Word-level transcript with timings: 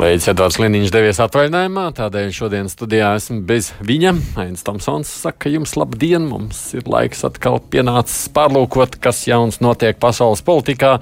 Kolēģis 0.00 0.30
Edvards 0.30 0.56
Liniņš 0.56 0.90
devies 0.94 1.18
atvaļinājumā, 1.20 1.82
tādēļ 1.98 2.30
šodien 2.32 2.70
studijā 2.72 3.10
esmu 3.18 3.42
bez 3.44 3.66
viņa. 3.84 4.14
Ains 4.40 4.64
Tomsons 4.64 5.10
saka, 5.26 5.50
jums 5.52 5.74
labdien, 5.76 6.24
mums 6.24 6.56
ir 6.72 6.86
laiks 6.88 7.20
atkal 7.28 7.58
pienācis 7.60 8.30
pārlūkot, 8.32 8.96
kas 9.04 9.26
jauns 9.28 9.60
notiek 9.60 9.98
pasaules 10.00 10.40
politikā. 10.46 10.94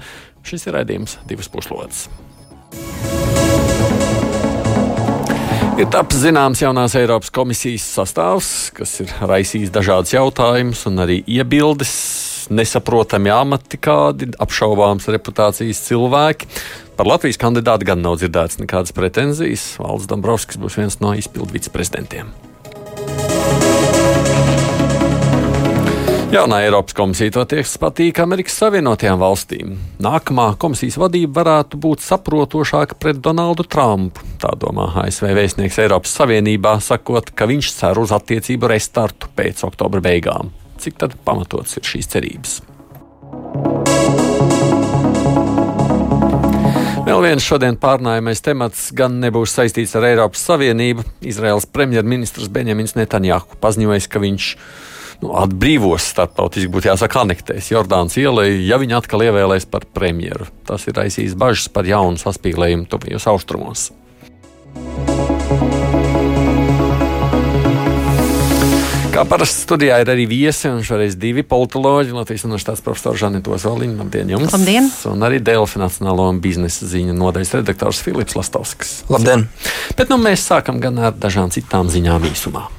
Šis 0.43 0.67
ir 0.67 0.75
raidījums 0.75 1.15
divas 1.29 1.47
puslodes. 1.53 2.09
Ir 5.79 5.87
taps 5.95 6.19
zināms 6.19 6.59
jaunās 6.59 6.97
Eiropas 6.99 7.31
komisijas 7.31 7.87
sastāvs, 8.01 8.49
kas 8.75 8.97
ir 9.05 9.15
raisījis 9.23 9.71
dažādas 9.79 10.11
jautājumus 10.17 10.83
un 10.91 11.05
arī 11.05 11.21
iebildes. 11.23 11.95
Nesaprotami 12.53 13.31
amati, 13.33 13.79
kādi 13.81 14.31
apšaubāms 14.39 15.09
reputācijas 15.11 15.83
cilvēki. 15.89 16.49
Par 16.99 17.07
Latvijas 17.07 17.39
kandidātu 17.39 17.87
gan 17.91 18.03
nav 18.03 18.19
dzirdēts 18.19 18.61
nekādas 18.63 18.95
pretenzijas. 18.95 19.73
Valds 19.79 20.07
Dombrovskis 20.09 20.59
būs 20.59 20.79
viens 20.79 20.99
no 21.03 21.15
izpildu 21.19 21.59
viceprezidentiem. 21.59 22.31
Jaunā 26.29 26.59
Eiropas 26.61 26.93
komisija 26.93 27.31
toties 27.33 27.71
patīk 27.81 28.19
Amerikas 28.21 28.59
Savienotajām 28.61 29.17
valstīm. 29.17 29.71
Nākamā 29.97 30.51
komisijas 30.61 30.99
vadība 31.01 31.39
varētu 31.39 31.79
būt 31.81 32.03
saprotošāka 32.05 32.99
pret 33.01 33.17
Donaldu 33.25 33.65
Trumpu. 33.65 34.21
Tā 34.37 34.51
domā 34.61 34.91
ASV 35.07 35.31
vēstnieks 35.33 35.79
Eiropas 35.81 36.13
Savienībā, 36.19 36.75
sakot, 36.85 37.33
ka 37.33 37.49
viņš 37.49 37.71
cer 37.79 37.97
uz 37.97 38.13
attiecību 38.13 38.69
restartu 38.69 39.31
pēc 39.33 39.65
oktobra 39.71 40.05
beigām. 40.05 40.53
Cik 40.79 41.01
pamatots 41.25 41.77
ir 41.79 41.87
šīs 41.87 42.07
cerības? 42.11 42.59
Vēl 47.09 47.23
viens 47.25 47.41
šodien 47.41 47.73
pārnājamais 47.79 48.43
temats 48.45 48.89
gan 48.93 49.15
nebūs 49.23 49.55
saistīts 49.57 49.95
ar 49.97 50.05
Eiropas 50.11 50.43
Savienību. 50.45 51.01
Izraels 51.25 51.65
premjerministrs 51.65 52.51
Benjamins 52.53 52.93
Netanjahu 52.93 53.57
paziņojis, 53.63 54.07
ka 54.13 54.21
viņš 54.21 54.49
nu, 55.23 55.31
atbrīvos 55.41 56.05
starptautiski, 56.13 56.69
būtu 56.69 56.91
jāsaka, 56.91 57.23
anektēs 57.25 57.71
Jordānas 57.73 58.19
ielai, 58.21 58.51
ja 58.67 58.77
viņi 58.77 58.99
atkal 58.99 59.25
ievēlēs 59.25 59.65
par 59.73 59.89
premjeru. 59.89 60.47
Tas 60.69 60.85
ir 60.85 60.99
raisījis 61.01 61.33
bažas 61.39 61.71
par 61.73 61.89
jaunu 61.89 62.21
saspīlējumu 62.21 62.85
tuvajos 62.93 63.27
austrumos. 63.33 63.89
Kā 69.19 69.25
parasti 69.27 69.65
studijā 69.65 69.97
ir 69.99 70.07
arī 70.13 70.23
viesi, 70.31 70.69
un 70.71 70.77
šoreiz 70.79 71.17
divi 71.19 71.43
politoloģi, 71.43 72.13
Latvijas 72.15 72.45
Universitātes 72.47 72.79
profesors 72.85 73.19
Žanita 73.19 73.51
Ozoliņa. 73.51 73.97
Labdien 73.99 74.31
jums! 74.31 74.53
Labdien! 74.55 74.87
Un 75.11 75.27
arī 75.27 75.41
Delfi 75.43 75.83
Nacionālo 75.83 76.29
un 76.31 76.39
biznesa 76.39 76.87
ziņu 76.87 77.17
nodaļas 77.19 77.51
redaktors 77.57 77.99
Filips 78.05 78.39
Lastovskis. 78.39 78.95
Labdien! 79.11 79.49
Bet 79.99 80.07
nu 80.07 80.23
mēs 80.23 80.47
sākam 80.47 80.79
gan 80.79 81.03
ar 81.03 81.19
dažām 81.19 81.51
citām 81.51 81.91
ziņām 81.91 82.31
īsumā. 82.31 82.69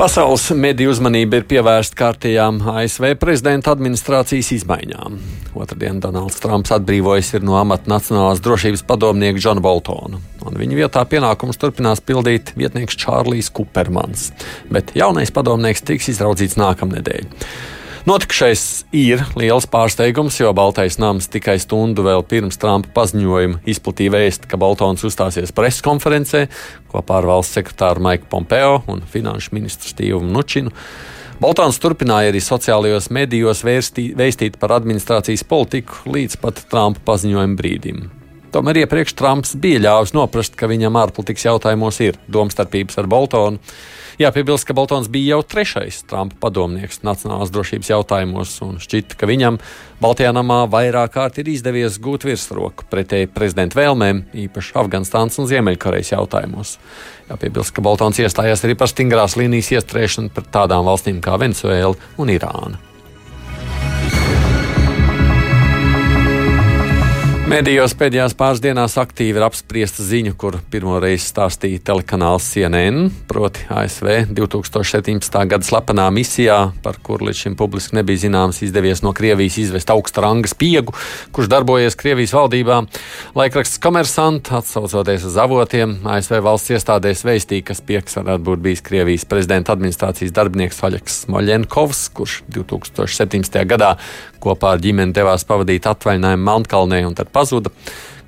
Pasaules 0.00 0.46
mediju 0.56 0.94
uzmanība 0.94 1.36
ir 1.36 1.44
pievērsta 1.44 1.92
kārtējām 1.98 2.62
ASV 2.72 3.10
prezidenta 3.20 3.74
administrācijas 3.74 4.48
izmaiņām. 4.54 5.18
Otradien 5.60 5.98
Donalds 6.00 6.38
Trumps 6.40 6.72
atbrīvojas 6.72 7.34
no 7.44 7.58
amata 7.60 7.90
Nacionālās 7.92 8.40
drošības 8.40 8.80
padomnieka 8.88 9.42
Džona 9.42 9.60
Boltona. 9.60 10.22
Viņa 10.40 10.78
vietā 10.78 11.02
pienākumus 11.04 11.60
turpinās 11.60 12.00
pildīt 12.00 12.54
vietnieks 12.56 12.96
Čārlijs 13.02 13.52
Kupermans, 13.52 14.30
bet 14.72 14.94
jaunais 14.96 15.34
padomnieks 15.36 15.84
tiks 15.84 16.08
izraudzīts 16.14 16.56
nākamnedēļ. 16.56 17.28
Notikušais 18.08 18.86
ir 18.96 19.20
liels 19.36 19.66
pārsteigums, 19.68 20.38
jo 20.40 20.48
Baltais 20.56 20.96
nams 20.96 21.26
tikai 21.28 21.58
stundu 21.60 22.00
vēl 22.06 22.22
pirms 22.24 22.56
Trumpa 22.60 22.88
paziņojuma 22.96 23.60
izplatīja 23.68 24.14
vēstu, 24.14 24.48
ka 24.48 24.56
Boltons 24.60 25.04
uzstāsies 25.04 25.52
preses 25.52 25.84
konferencē 25.84 26.46
kopā 26.88 27.18
ar 27.20 27.28
valsts 27.28 27.58
sekretāru 27.58 28.00
Maiku 28.06 28.24
Pompeo 28.32 28.78
un 28.88 29.04
finanšu 29.04 29.52
ministru 29.52 29.92
Stīvu 29.92 30.22
Nučinu. 30.24 30.72
Boltons 31.40 31.76
turpināja 31.80 32.32
arī 32.32 32.40
sociālajos 32.44 33.10
medijos 33.12 33.60
vēstīt 33.68 34.56
par 34.60 34.78
administrācijas 34.78 35.44
politiku 35.44 36.16
līdz 36.16 36.40
pat 36.40 36.64
Trumpa 36.72 37.04
paziņojuma 37.12 37.60
brīdim. 37.60 38.19
Tomēr 38.50 38.82
iepriekš 38.82 39.14
Trumps 39.14 39.52
bija 39.62 39.78
ļāvis 39.84 40.10
noprast, 40.16 40.56
ka 40.58 40.66
viņam 40.66 40.96
ārpolitikas 40.98 41.46
jautājumos 41.46 42.00
ir 42.02 42.16
domstarpības 42.26 42.98
ar 42.98 43.06
Boltonu. 43.10 43.60
Jāpiebilst, 44.20 44.66
ka 44.68 44.74
Boltons 44.76 45.06
bija 45.08 45.36
jau 45.36 45.44
trešais 45.52 46.02
Trumpa 46.10 46.36
padomnieks 46.42 47.00
nacionālās 47.06 47.52
drošības 47.54 47.92
jautājumos, 47.92 48.56
un 48.66 48.76
šķita, 48.82 49.16
ka 49.16 49.30
viņam 49.30 49.60
Baltijā 50.02 50.34
namā 50.34 50.64
vairāk 50.72 51.14
kārt 51.14 51.38
ir 51.40 51.48
izdevies 51.54 52.00
gūt 52.02 52.26
virsroku 52.26 52.90
pretēji 52.90 53.30
prezidenta 53.30 53.78
vēlmēm, 53.78 54.26
īpaši 54.48 54.76
Afganistānas 54.82 55.38
un 55.40 55.48
Ziemeļkorejas 55.48 56.12
jautājumos. 56.16 56.76
Jāpiebilst, 57.30 57.72
ka 57.72 57.86
Boltons 57.86 58.18
iestājās 58.20 58.66
arī 58.66 58.76
par 58.76 58.90
stingrās 58.90 59.38
līnijas 59.38 59.72
iestrēšanu 59.78 60.34
pret 60.34 60.52
tādām 60.52 60.90
valstīm 60.90 61.22
kā 61.24 61.38
Venezuela 61.38 61.94
un 62.18 62.34
Irāna. 62.34 62.89
Mēdījos 67.50 67.96
pēdējās 67.98 68.36
pāris 68.38 68.60
dienās 68.62 68.92
aktīvi 69.00 69.40
ir 69.40 69.42
apspriesta 69.42 70.04
ziņa, 70.06 70.36
kur 70.38 70.60
pirmo 70.70 71.00
reizi 71.02 71.24
stāstīja 71.32 71.80
telekanāls 71.88 72.46
CNN, 72.46 73.08
proti 73.26 73.64
ASV 73.74 74.28
2017. 74.38 75.38
gada 75.50 75.66
slepenā 75.66 76.04
misijā, 76.14 76.60
par 76.84 77.00
kuru 77.02 77.26
līdz 77.26 77.40
šim 77.40 77.56
publiski 77.58 77.98
nebija 77.98 78.22
zināms, 78.22 78.60
izdevies 78.62 79.02
no 79.02 79.10
Krievijas 79.18 79.58
izvest 79.64 79.90
augsta 79.90 80.22
ranga 80.22 80.46
spiegu, 80.52 80.94
kurš 81.34 81.50
darbojies 81.50 81.98
Krievijas 81.98 82.36
valdībā. 82.38 82.84
Laikraksts 83.34 83.82
Komersant, 83.82 84.52
atsaucoties 84.60 85.26
uz 85.26 85.42
avotiem, 85.42 85.98
ASV 86.06 86.38
valsts 86.46 86.70
iestādēs 86.76 87.26
veistīja, 87.26 87.66
ka 87.66 87.74
spiegs 87.80 88.14
varētu 88.20 88.46
būt 88.46 88.62
bijis 88.68 88.86
Krievijas 88.86 89.26
prezidenta 89.26 89.74
administrācijas 89.74 90.38
darbinieks 90.38 90.78
Vaļaks 90.86 91.24
Moļenkovs, 91.34 92.06
kurš 92.14 92.44
2017. 92.60 93.64
gadā 93.74 93.96
kopā 94.40 94.74
ar 94.74 94.80
ģimeni 94.82 95.14
devās 95.16 95.44
pavadīt 95.48 95.86
atvaļinājumu 95.90 96.46
Melnkalnē 96.46 97.02
un 97.08 97.16
tad 97.18 97.30
pazuda. 97.40 97.72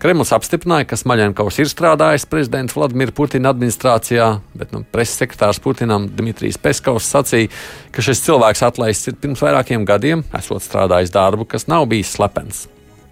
Kremlis 0.03 0.33
apstiprināja, 0.35 0.89
ka 0.91 0.99
Smaļenkovs 0.99 1.61
ir 1.63 1.71
strādājis 1.71 2.27
prezidenta 2.27 2.75
Vladimira 2.75 3.15
Putina 3.15 3.53
administrācijā, 3.55 4.33
bet 4.59 4.75
nu, 4.75 4.83
preses 4.83 5.21
sekretārs 5.23 5.63
Putinam 5.63 6.09
Dmitrijs 6.11 6.59
Peskovs 6.59 7.07
sacīja, 7.15 7.53
ka 7.95 8.03
šis 8.03 8.25
cilvēks 8.27 8.67
atlaists 8.67 9.13
ir 9.13 9.19
pirms 9.23 9.47
vairākiem 9.47 9.87
gadiem, 9.87 10.27
esot 10.35 10.67
strādājis 10.67 11.15
darbu, 11.15 11.47
kas 11.55 11.71
nav 11.71 11.87
bijis 11.93 12.17
slepens. 12.17 12.67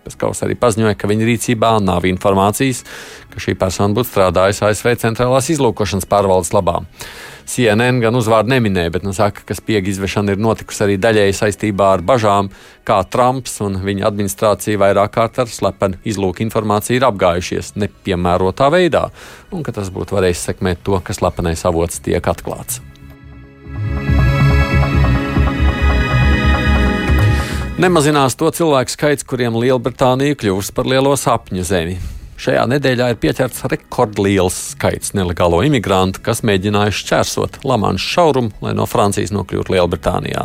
Peskovs 0.05 0.45
arī 0.47 0.57
paziņoja, 0.61 0.97
ka 0.97 1.11
viņa 1.11 1.27
rīcībā 1.29 1.75
nav 1.85 2.07
informācijas, 2.09 2.85
ka 3.33 3.43
šī 3.43 3.57
persona 3.61 3.93
būtu 3.97 4.09
strādājusi 4.09 4.65
ASV 4.69 4.95
centrālās 5.03 5.51
izlūkošanas 5.53 6.09
pārvaldes 6.09 6.55
labā. 6.57 6.81
CNN 7.51 7.99
gan 7.99 8.15
uzvārdu 8.15 8.53
neminēja, 8.53 8.93
bet 8.95 9.05
nu, 9.07 9.13
saka, 9.17 9.43
ka 9.47 9.57
spiega 9.59 9.91
izvešana 9.91 10.37
ir 10.37 10.43
notikusi 10.43 10.85
arī 10.87 10.99
daļēji 11.03 11.35
saistībā 11.41 11.89
ar 11.97 12.05
bažām, 12.07 12.51
kā 12.87 13.01
Trumps 13.11 13.59
un 13.67 13.81
viņa 13.83 14.07
administrācija 14.07 14.79
vairāk 14.81 15.17
kārt 15.17 15.43
ar 15.43 15.51
slepenu 15.51 15.99
izlūku 16.07 16.45
informāciju 16.47 17.01
ir 17.01 17.09
apgājušies 17.11 17.75
nepiemērotā 17.83 18.71
veidā, 18.71 19.09
un 19.51 19.67
ka 19.67 19.75
tas 19.75 19.91
būtu 19.91 20.21
varējis 20.21 20.47
sekmēt 20.53 20.87
to, 20.87 21.01
ka 21.03 21.17
slepenais 21.17 21.67
avots 21.67 21.99
tiek 22.07 22.23
atklāts. 22.23 22.79
Nemazinās 27.81 28.35
to 28.37 28.51
cilvēku 28.53 28.93
skaits, 28.93 29.25
kuriem 29.25 29.55
Lielbritānija 29.57 30.37
kļūst 30.37 30.75
par 30.77 30.85
lielo 30.85 31.15
sapņu 31.17 31.63
zemi. 31.65 31.95
Šajā 32.37 32.67
nedēļā 32.69 33.07
ir 33.09 33.17
pieķerts 33.23 33.63
rekordliels 33.73 34.59
skaits 34.75 35.15
nelegālo 35.17 35.63
imigrantu, 35.65 36.21
kas 36.27 36.43
mēģinājuši 36.45 37.01
šķērsot 37.07 37.57
Lamanšu 37.65 38.11
šaurumu, 38.19 38.53
lai 38.61 38.75
no 38.77 38.85
Francijas 38.85 39.33
nokļūtu 39.33 39.73
Lielbritānijā. 39.73 40.43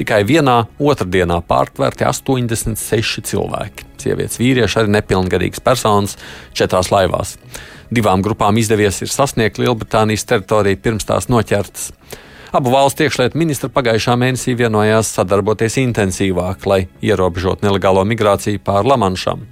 Tikai 0.00 0.24
vienā 0.26 0.56
otrdienā 0.82 1.38
pārtverti 1.46 2.08
86 2.08 3.30
cilvēki. 3.30 3.86
Sievietes, 4.02 4.42
vīrieši, 4.42 4.80
arī 4.82 4.96
nepilngadīgas 4.96 5.62
personas 5.62 6.18
četrās 6.50 6.90
laivās. 6.90 7.36
Divām 7.94 8.26
grupām 8.26 8.58
izdevies 8.58 9.04
sasniegt 9.06 9.62
Lielbritānijas 9.62 10.26
teritoriju 10.34 10.82
pirms 10.82 11.06
tās 11.06 11.30
noķertas. 11.30 11.92
Abu 12.52 12.68
valstu 12.68 13.06
iekšlietu 13.06 13.38
ministri 13.40 13.70
pagājušā 13.72 14.12
mēnesī 14.20 14.52
vienojās 14.52 15.08
sadarboties 15.16 15.78
intensīvāk, 15.80 16.66
lai 16.68 16.82
ierobežotu 17.00 17.64
nelegālo 17.64 18.02
migrāciju 18.04 18.60
pāri 18.60 18.90
Lamanšam. 18.90 19.46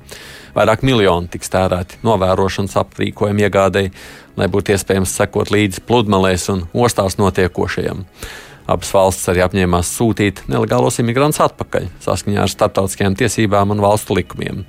Vairāk 0.53 0.85
miljoni 0.85 1.31
tiks 1.33 1.49
tērēti 1.49 2.03
novērošanas 2.05 2.77
aprīkojumu 2.83 3.47
iegādēji. 3.47 3.93
lai 4.37 4.49
būtu 4.49 4.73
iespējams 4.73 5.15
sekot 5.17 5.51
līdzi 5.51 5.81
pludmalēs 5.89 6.49
un 6.53 6.67
ostās 6.73 7.17
notiekošajam. 7.17 8.05
Abas 8.67 8.93
valstis 8.93 9.29
arī 9.33 9.41
apņēmās 9.45 9.95
sūtīt 9.97 10.45
nelegālos 10.49 11.01
imigrantus 11.01 11.41
atpakaļ 11.41 11.89
saskaņā 12.05 12.45
ar 12.45 12.53
starptautiskajām 12.53 13.17
tiesībām 13.17 13.71
un 13.71 13.81
valstu 13.81 14.15
likumiem. 14.15 14.65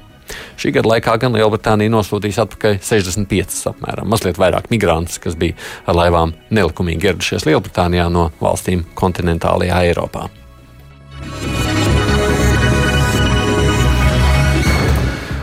Šī 0.59 0.73
gada 0.75 0.93
laikā 0.93 1.17
gan 1.21 1.37
Lielbritānija 1.37 1.93
nosūtīs 1.93 2.41
atpakaļ 2.43 2.79
65 2.85 3.61
apmēram, 3.71 4.09
mazliet 4.11 4.41
vairāk 4.41 4.69
migrantus, 4.73 5.21
kas 5.21 5.37
bija 5.39 5.57
ar 5.85 5.97
laivām 5.97 6.35
nelikumīgi 6.53 7.11
ieradušies 7.11 7.47
Lielbritānijā 7.49 8.09
no 8.13 8.29
valstīm 8.41 8.85
kontinentālajā 8.97 9.81
Eiropā. 9.91 10.29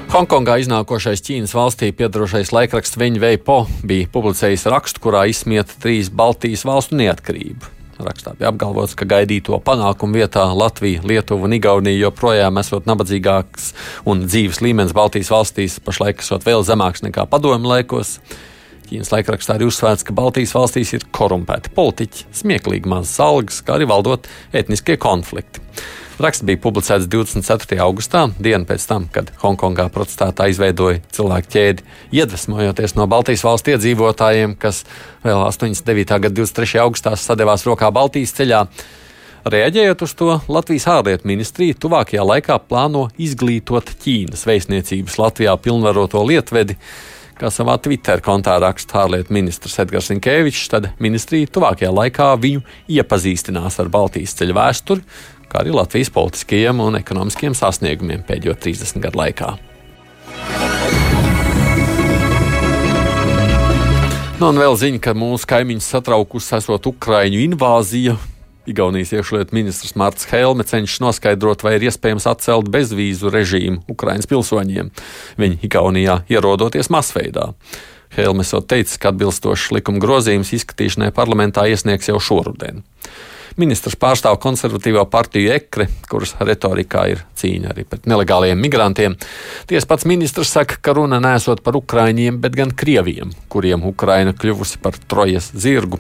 Hongkongā 0.08 0.55
iznākošais 0.62 1.20
Ķīnas 1.20 1.52
valstī 1.52 1.90
piedarošais 1.93 2.49
laikraksts 2.56 2.96
Viņa 2.96 3.20
Veipo 3.20 3.58
bija 3.85 4.08
publicējis 4.08 4.64
rakstu, 4.73 5.02
kurā 5.05 5.26
izsmieta 5.29 5.76
trīs 5.82 6.08
Baltijas 6.08 6.64
valstu 6.64 6.96
neatkarību. 6.96 7.78
Rakstā 7.99 8.37
bija 8.39 8.53
apgalvots, 8.53 8.95
ka 8.95 9.06
gaidīto 9.11 9.56
panākumu 9.67 10.21
vietā 10.21 10.45
Latvija, 10.55 11.03
Lietuva 11.03 11.49
un 11.49 11.56
Igaunija 11.56 11.99
joprojām 11.99 12.61
esot 12.61 12.87
nabadzīgāks 12.87 13.73
un 14.06 14.23
dzīves 14.29 14.61
līmenis 14.62 14.95
Baltijas 14.95 15.33
valstīs 15.35 15.81
pašlaik 15.83 16.23
esot 16.23 16.47
vēl 16.47 16.62
zemāks 16.67 17.03
nekā 17.03 17.27
padomju 17.31 17.73
laikos. 17.73 18.21
Ķīnas 18.89 19.11
laikrakstā 19.12 19.56
arī 19.59 19.67
uzsvērts, 19.69 20.06
ka 20.06 20.15
Baltijas 20.17 20.55
valstīs 20.55 20.95
ir 20.95 21.09
korumpēti 21.11 21.75
politiķi, 21.75 22.29
smieklīgi 22.39 22.89
mazas 22.89 23.19
algas, 23.27 23.59
kā 23.67 23.75
arī 23.77 23.91
valdot 23.91 24.31
etniskie 24.56 24.97
konflikti. 25.03 25.61
Raksts 26.19 26.43
bija 26.43 26.59
publicēts 26.59 27.06
24. 27.06 27.76
augustā, 27.79 28.25
dienu 28.43 28.67
pēc 28.67 28.85
tam, 28.91 29.05
kad 29.15 29.29
Hongkongā 29.38 29.85
protestētāji 29.94 30.56
izveidoja 30.56 30.99
cilvēku 31.15 31.53
ķēdi, 31.53 31.85
iedvesmojoties 32.19 32.97
no 32.99 33.06
Baltijas 33.06 33.44
valsts 33.47 33.70
iedzīvotājiem, 33.70 34.56
kas 34.59 34.81
vēl 35.23 35.44
89. 35.44 36.19
gada 36.25 36.35
23. 36.41 36.81
augustā 36.82 37.12
sadevās 37.15 37.62
rokā 37.69 37.93
Baltijas 37.94 38.35
ceļā. 38.35 38.65
Reaģējot 39.47 40.03
uz 40.09 40.17
to, 40.19 40.32
Latvijas 40.50 40.88
ārlietu 40.91 41.31
ministrija 41.31 41.79
tuvākajā 41.87 42.26
laikā 42.26 42.59
plāno 42.67 43.05
izglītot 43.14 43.94
Ķīnas 44.03 44.43
vēstniecības 44.50 45.21
Latvijā 45.23 45.55
pilnvaroto 45.62 46.25
lietvedi. 46.26 46.75
Kā 47.38 47.53
savā 47.55 47.76
Twitter 47.79 48.19
kontā 48.19 48.56
raksta 48.59 49.05
ārlietu 49.05 49.31
ministrs 49.31 49.79
Edgars 49.79 50.11
Inkevičs, 50.11 50.67
tad 50.73 50.91
ministrija 50.99 51.47
tuvākajā 51.55 51.94
laikā 51.94 52.32
viņu 52.43 52.67
iepazīstinās 52.91 53.79
ar 53.79 53.94
Baltijas 53.94 54.35
ceļu 54.41 54.59
vēsturi, 54.59 55.05
kā 55.49 55.62
arī 55.62 55.73
Latvijas 55.75 56.12
politiskajiem 56.15 56.85
un 56.85 57.00
ekonomiskiem 57.00 57.56
sasniegumiem 57.56 58.25
pēdējo 58.29 58.56
30 58.61 59.05
gadu 59.05 59.23
laikā. 59.23 59.55
Nu, 64.39 64.53
un 64.53 64.59
vēl 64.62 64.77
ziņa, 64.79 65.00
ka 65.03 65.17
mūsu 65.19 65.49
kaimiņus 65.50 65.87
satraukusi 65.97 66.53
esot 66.61 66.85
Ukraiņu 66.87 67.41
invāzija. 67.43 68.12
Igaunijas 68.69 69.11
iekšlietu 69.17 69.56
ministrs 69.56 69.97
Mārcis 69.99 70.29
Helme 70.31 70.62
cenšas 70.69 71.00
noskaidrot, 71.03 71.65
vai 71.65 71.73
ir 71.75 71.89
iespējams 71.89 72.29
atcelt 72.31 72.69
bezvīzu 72.71 73.33
režīmu 73.35 73.83
Ukraiņas 73.91 74.29
pilsoņiem. 74.31 74.93
Viņi 75.41 75.59
Igaunijā 75.67 76.21
ierodoties 76.31 76.91
masveidā. 76.93 77.49
Helmes 78.15 78.53
jau 78.55 78.61
teica, 78.62 79.00
ka 79.00 79.11
atbilstošs 79.11 79.73
likuma 79.75 79.99
grozījums 80.05 80.55
izskatīšanai 80.55 81.11
parlamentā 81.17 81.67
iesniegs 81.73 82.12
jau 82.12 82.21
šoruden. 82.23 82.85
Ministrs 83.59 83.97
pārstāv 83.99 84.37
konservatīvo 84.39 85.03
partiju 85.11 85.51
ekri, 85.57 85.89
kuras 86.07 86.37
retorikā 86.39 87.09
ir 87.11 87.23
cīņa 87.41 87.73
arī 87.73 87.83
pret 87.91 88.05
nelegāliem 88.07 88.61
migrantiem. 88.63 89.17
Tiesa 89.67 89.89
pats 89.91 90.07
ministrs 90.07 90.53
saka, 90.55 90.77
ka 90.79 90.95
runa 90.95 91.19
nesot 91.23 91.65
par 91.67 91.75
ukraiņiem, 91.81 92.39
bet 92.45 92.55
gan 92.55 92.71
krieviem, 92.71 93.33
kuriem 93.51 93.83
Ukraina 93.91 94.31
kļuvusi 94.31 94.79
par 94.85 95.01
trojas 95.11 95.51
zirgu. 95.59 95.99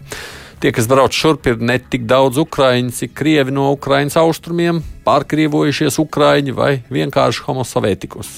Tie, 0.62 0.70
kas 0.74 0.86
brauc 0.90 1.14
šurp, 1.14 1.50
ir 1.50 1.58
ne 1.62 1.80
tik 1.82 2.06
daudz 2.10 2.38
ukrāņu, 2.42 2.94
cik 2.94 3.12
krievi 3.18 3.54
no 3.54 3.72
Ukraiņas 3.74 4.20
austrumiem, 4.22 4.80
pārkrievojušies 5.06 5.98
ukrāņi 6.02 6.54
vai 6.54 6.72
vienkārši 6.94 7.44
homosavētikus. 7.46 8.32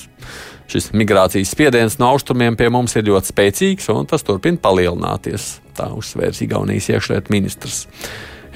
Šis 0.71 0.93
migrācijas 0.97 1.53
spiediens 1.53 1.97
no 2.01 2.13
austrumiem 2.15 2.57
pie 2.57 2.69
mums 2.73 2.97
ir 2.97 3.09
ļoti 3.09 3.33
spēcīgs, 3.33 3.89
un 3.93 4.09
tas 4.09 4.25
turpina 4.25 4.61
palielināties. 4.61 5.59
Tā 5.77 5.89
uzsvērs 5.97 6.45
Igaunijas 6.45 6.93
iekšlietu 6.93 7.33
ministrs. 7.37 7.87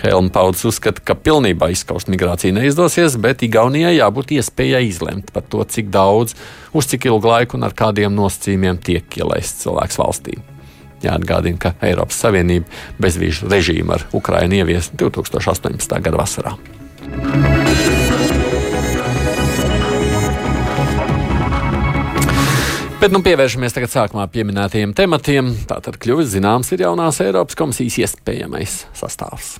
Helma 0.05 0.29
Pauds 0.29 0.61
uzskata, 0.69 1.01
ka 1.01 1.15
pilnībā 1.17 1.71
izskaust 1.73 2.11
migrāciju 2.12 2.59
neizdosies, 2.59 3.17
bet 3.17 3.41
Igaunijai 3.47 3.95
jābūt 3.97 4.35
iespējai 4.37 4.83
izlemt 4.91 5.31
par 5.33 5.47
to, 5.49 5.62
cik 5.65 5.89
daudz, 5.95 6.37
uz 6.77 6.91
cik 6.91 7.09
ilgu 7.09 7.31
laiku 7.31 7.56
un 7.56 7.65
ar 7.65 7.73
kādiem 7.77 8.12
nosacījumiem 8.12 8.83
tiek 8.85 9.17
ielaists 9.17 9.65
cilvēks 9.65 10.01
valstī. 10.03 10.37
Jāatgādina, 11.05 11.56
ka 11.61 11.73
Eiropas 11.85 12.21
Savienība 12.21 12.69
bezvīžu 13.01 13.49
režīmu 13.49 13.97
ar 13.97 14.06
Ukrainu 14.12 14.61
ievies 14.61 14.93
2018. 14.93 15.99
gada 16.05 16.21
vasarā. 16.21 16.56
Bet 23.01 23.12
nu, 23.12 23.25
pievēršamies 23.25 23.77
tagad 23.77 23.93
sākumā 23.93 24.29
pieminētajiem 24.33 24.93
tematiem. 24.97 25.53
Tātad 25.69 25.97
kļuvis 26.01 26.35
zināms 26.37 26.73
ir 26.77 26.85
jaunās 26.85 27.25
Eiropas 27.25 27.56
komisijas 27.56 28.03
iespējamais 28.05 28.83
sastāvs. 28.97 29.56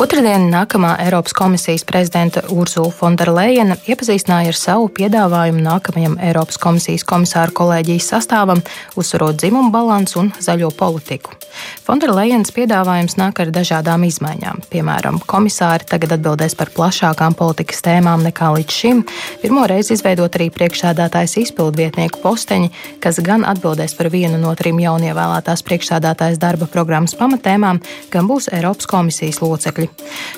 Otradien 0.00 0.46
nākamā 0.48 0.94
Eiropas 1.04 1.34
komisijas 1.36 1.82
prezidenta 1.84 2.40
Urzula 2.48 2.88
Fonderleina 2.88 3.74
iepazīstināja 3.84 4.48
ar 4.54 4.56
savu 4.56 4.86
piedāvājumu 4.96 5.60
nākamajam 5.60 6.14
Eiropas 6.24 6.56
komisijas 6.62 7.04
komisāru 7.04 7.52
kolēģijas 7.58 8.08
sastāvam, 8.14 8.62
uzsverot 8.96 9.36
dzimumu 9.42 9.68
balansu 9.74 10.22
un 10.22 10.32
zaļo 10.40 10.70
politiku. 10.78 11.36
Fonderleinas 11.84 12.52
piedāvājums 12.56 13.18
nāk 13.20 13.42
ar 13.42 13.52
dažādām 13.52 14.06
izmaiņām. 14.06 14.62
Piemēram, 14.72 15.18
komisāri 15.28 15.84
tagad 15.90 16.14
atbildēs 16.16 16.56
par 16.56 16.72
plašākām 16.72 17.36
politikas 17.36 17.84
tēmām 17.84 18.24
nekā 18.24 18.54
līdz 18.56 18.78
šim. 18.80 19.04
Pirmo 19.42 19.66
reizi 19.68 19.98
izveidot 19.98 20.38
arī 20.38 20.48
priekšsēdētājs 20.54 21.36
izpildvietnieku 21.44 22.22
posteņi, 22.24 22.72
kas 23.04 23.20
gan 23.26 23.44
atbildēs 23.44 23.98
par 23.98 24.08
vienu 24.14 24.40
no 24.40 24.54
trim 24.56 24.80
jaunievēlētās 24.80 25.66
priekšsēdētājas 25.68 26.40
darba 26.40 26.70
programmas 26.70 27.18
pamatēmām, 27.20 27.84
gan 28.14 28.30
būs 28.30 28.48
Eiropas 28.54 28.88
komisijas 28.88 29.42
locekļi. 29.44 29.89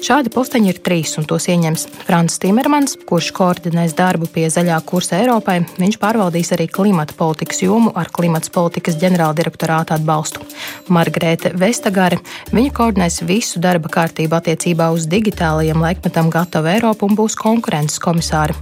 Šādi 0.02 0.32
posteņi 0.34 0.72
ir 0.72 0.78
trīs, 0.82 1.12
un 1.20 1.26
tos 1.30 1.46
ieņems 1.52 1.84
Frants 2.06 2.40
Timermans, 2.42 2.96
kurš 3.06 3.30
koordinēs 3.36 3.94
darbu 3.98 4.26
pie 4.34 4.48
zaļā 4.50 4.80
kursa 4.88 5.20
Eiropai. 5.20 5.60
Viņš 5.78 5.98
pārvaldīs 6.02 6.50
arī 6.56 6.66
klimata 6.66 7.14
politikas 7.18 7.62
jomu 7.62 7.92
ar 7.94 8.10
klimata 8.10 8.50
politikas 8.54 8.98
ģenerāldirektorāta 9.02 10.00
atbalstu. 10.00 10.42
Margarete 10.92 11.54
Vestagare, 11.54 12.18
viņa 12.50 12.74
koordinēs 12.74 13.22
visu 13.28 13.62
darba 13.62 13.92
kārtību 13.92 14.40
attiecībā 14.40 14.90
uz 14.96 15.06
digitālajiem 15.10 15.80
laikmetam 15.84 16.32
gatavu 16.34 16.72
Eiropu 16.74 17.06
un 17.06 17.16
būs 17.22 17.38
konkurences 17.38 18.02
komisāri. 18.02 18.58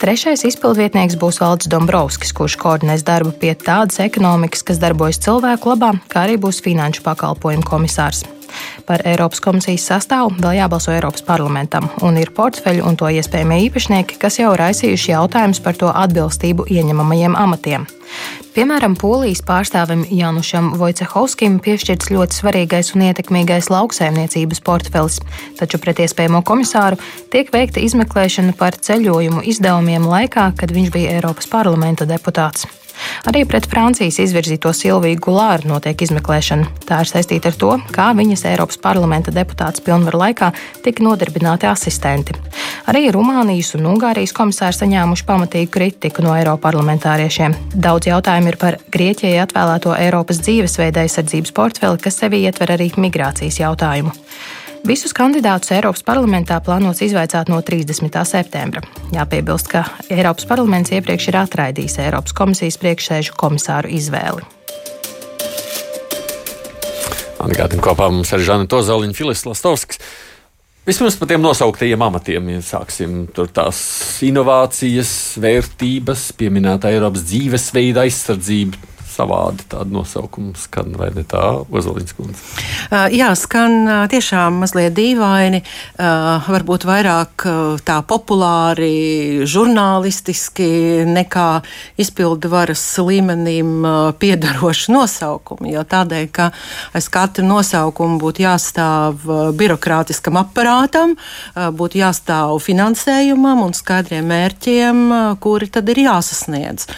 Trešais 0.00 0.46
izpildvietnieks 0.48 1.18
būs 1.20 1.42
Valdis 1.42 1.68
Dombrovskis, 1.68 2.32
kurš 2.32 2.56
koordinēs 2.62 3.04
darbu 3.04 3.34
pie 3.36 3.52
tādas 3.52 4.00
ekonomikas, 4.00 4.64
kas 4.64 4.80
darbojas 4.80 5.20
cilvēku 5.20 5.74
labā, 5.74 5.92
kā 6.08 6.24
arī 6.24 6.40
būs 6.40 6.64
finanšu 6.64 7.04
pakalpojumu 7.04 7.68
komisārs. 7.68 8.24
Par 8.88 9.04
Eiropas 9.06 9.42
komisijas 9.44 9.86
sastāvu 9.90 10.34
vēl 10.40 10.58
jābalso 10.60 10.92
Eiropas 10.94 11.24
parlamentam, 11.26 11.88
un 12.06 12.18
ir 12.20 12.32
portfeļu 12.36 12.84
un 12.86 12.98
to 13.00 13.10
iespējamie 13.12 13.62
īpašnieki, 13.68 14.18
kas 14.20 14.40
jau 14.40 14.52
raisījuši 14.58 15.14
jautājumus 15.14 15.62
par 15.64 15.78
to 15.80 15.92
atbilstību 15.92 16.68
ieņemamajiem 16.70 17.38
amatiem. 17.38 17.86
Piemēram, 18.50 18.96
polijas 18.98 19.44
pārstāvim 19.46 20.02
Janušam 20.10 20.72
Vojcehovskim 20.80 21.60
piešķirts 21.62 22.10
ļoti 22.10 22.38
svarīgais 22.40 22.90
un 22.96 23.04
ietekmīgais 23.06 23.70
lauksaimniecības 23.70 24.62
portfelis, 24.66 25.20
taču 25.60 25.78
pret 25.78 26.02
iespējamo 26.02 26.42
komisāru 26.46 26.98
tiek 27.30 27.52
veikta 27.54 27.82
izmeklēšana 27.86 28.56
par 28.58 28.74
ceļojumu 28.74 29.44
izdevumiem 29.54 30.10
laikā, 30.10 30.50
kad 30.58 30.74
viņš 30.74 30.90
bija 30.96 31.14
Eiropas 31.20 31.46
parlamenta 31.52 32.08
deputāts. 32.10 32.66
Arī 33.30 33.44
pret 33.48 33.66
Francijas 33.70 34.18
izvirzīto 34.22 34.72
Silviju 34.76 35.20
Gulāru 35.26 35.68
notiek 35.70 36.02
izmeklēšana. 36.06 36.68
Tā 36.88 37.02
ir 37.04 37.10
saistīta 37.10 37.50
ar 37.52 37.58
to, 37.60 37.72
kā 37.94 38.10
viņas 38.16 38.46
Eiropas 38.52 38.80
parlamenta 38.80 39.34
deputāts 39.34 39.82
pilnvaru 39.84 40.22
laikā 40.24 40.52
tika 40.84 41.04
nodarbināti 41.04 41.68
asistenti. 41.70 42.36
Arī 42.90 43.06
Rumānijas 43.14 43.74
un 43.78 43.90
Ungārijas 43.92 44.34
komisāri 44.36 44.78
saņēmuši 44.78 45.26
pamatīgu 45.28 45.72
kritiku 45.74 46.24
no 46.24 46.34
Eiroparlamentāriešiem. 46.38 47.56
Daudz 47.74 48.10
jautājumu 48.10 48.52
ir 48.52 48.58
par 48.60 48.80
Grieķijai 48.92 49.42
atvēlēto 49.44 49.94
Eiropas 49.98 50.40
dzīvesveida 50.42 51.04
aizsardzības 51.04 51.54
portfeli, 51.56 52.00
kas 52.02 52.18
sevi 52.22 52.44
ietver 52.46 52.74
arī 52.76 52.90
migrācijas 52.96 53.60
jautājumu. 53.62 54.14
Visus 54.80 55.12
kandidātus 55.12 55.74
Eiropas 55.76 56.00
parlamentā 56.06 56.56
plānots 56.64 57.02
izvaicāt 57.04 57.50
no 57.52 57.58
30. 57.60 58.14
septembra. 58.24 58.80
Jāpiebilst, 59.12 59.68
ka 59.68 59.84
Eiropas 60.08 60.48
parlaments 60.48 60.94
iepriekš 60.96 61.28
ir 61.28 61.36
atraidījis 61.42 61.98
Eiropas 62.06 62.32
komisijas 62.36 62.80
priekšsēžu 62.80 63.36
komisāru 63.40 63.92
izvēli. 63.92 64.46
Atgādājot, 67.40 67.76
kopā 67.84 68.08
mums 68.12 68.32
ir 68.32 68.44
Žana 68.44 68.68
Tozoliņa, 68.72 69.16
Filis 69.16 69.44
Lastovskis. 69.48 70.00
Vismaz 70.88 71.18
par 71.20 71.28
tiem 71.28 71.44
nosauktajiem 71.44 72.00
amatiem, 72.02 72.48
ja 72.56 72.62
sāksim 72.64 73.26
tur 73.36 73.52
tās 73.52 73.78
inovācijas, 74.24 75.12
vērtības, 75.44 76.30
pieminēta 76.40 76.88
Eiropas 76.88 77.28
dzīvesveida 77.28 78.08
aizsardzība 78.08 78.89
savādi 79.20 79.66
tādu 79.70 79.98
nosaukumu 79.98 80.54
skan, 80.58 80.94
vai 80.98 81.10
ne 81.14 81.24
tā, 81.28 81.42
Ozoliņas 81.70 82.16
kundze? 82.16 82.40
Uh, 82.90 83.06
jā, 83.12 83.30
skan 83.38 83.76
uh, 83.84 84.02
tiešām 84.10 84.60
mazliet 84.62 84.94
dīvaini, 84.96 85.62
uh, 85.62 86.48
varbūt 86.50 86.86
vairāk 86.88 87.46
tā 87.86 87.98
populāri, 88.08 89.46
žurnālistiski 89.48 90.70
nekā 91.08 91.48
izpildu 92.00 92.50
varas 92.52 92.82
līmenim 93.00 93.84
piedaroši 94.20 94.94
nosaukumi. 94.94 95.74
Jo 95.74 95.84
tādēļ, 95.88 96.26
ka 96.34 96.50
aiz 96.96 97.08
katra 97.12 97.44
nosaukuma 97.46 98.18
būtu 98.20 98.44
jāstāv 98.44 99.24
birokrātiskam 99.58 100.38
aparātam, 100.40 101.16
būtu 101.54 102.00
jāstāv 102.00 102.58
finansējumam 102.64 103.64
un 103.66 103.76
skaidriem 103.76 104.28
mērķiem, 104.30 105.02
kuri 105.42 105.70
tad 105.72 105.90
ir 105.92 106.04
jāsasniedz. 106.06 106.88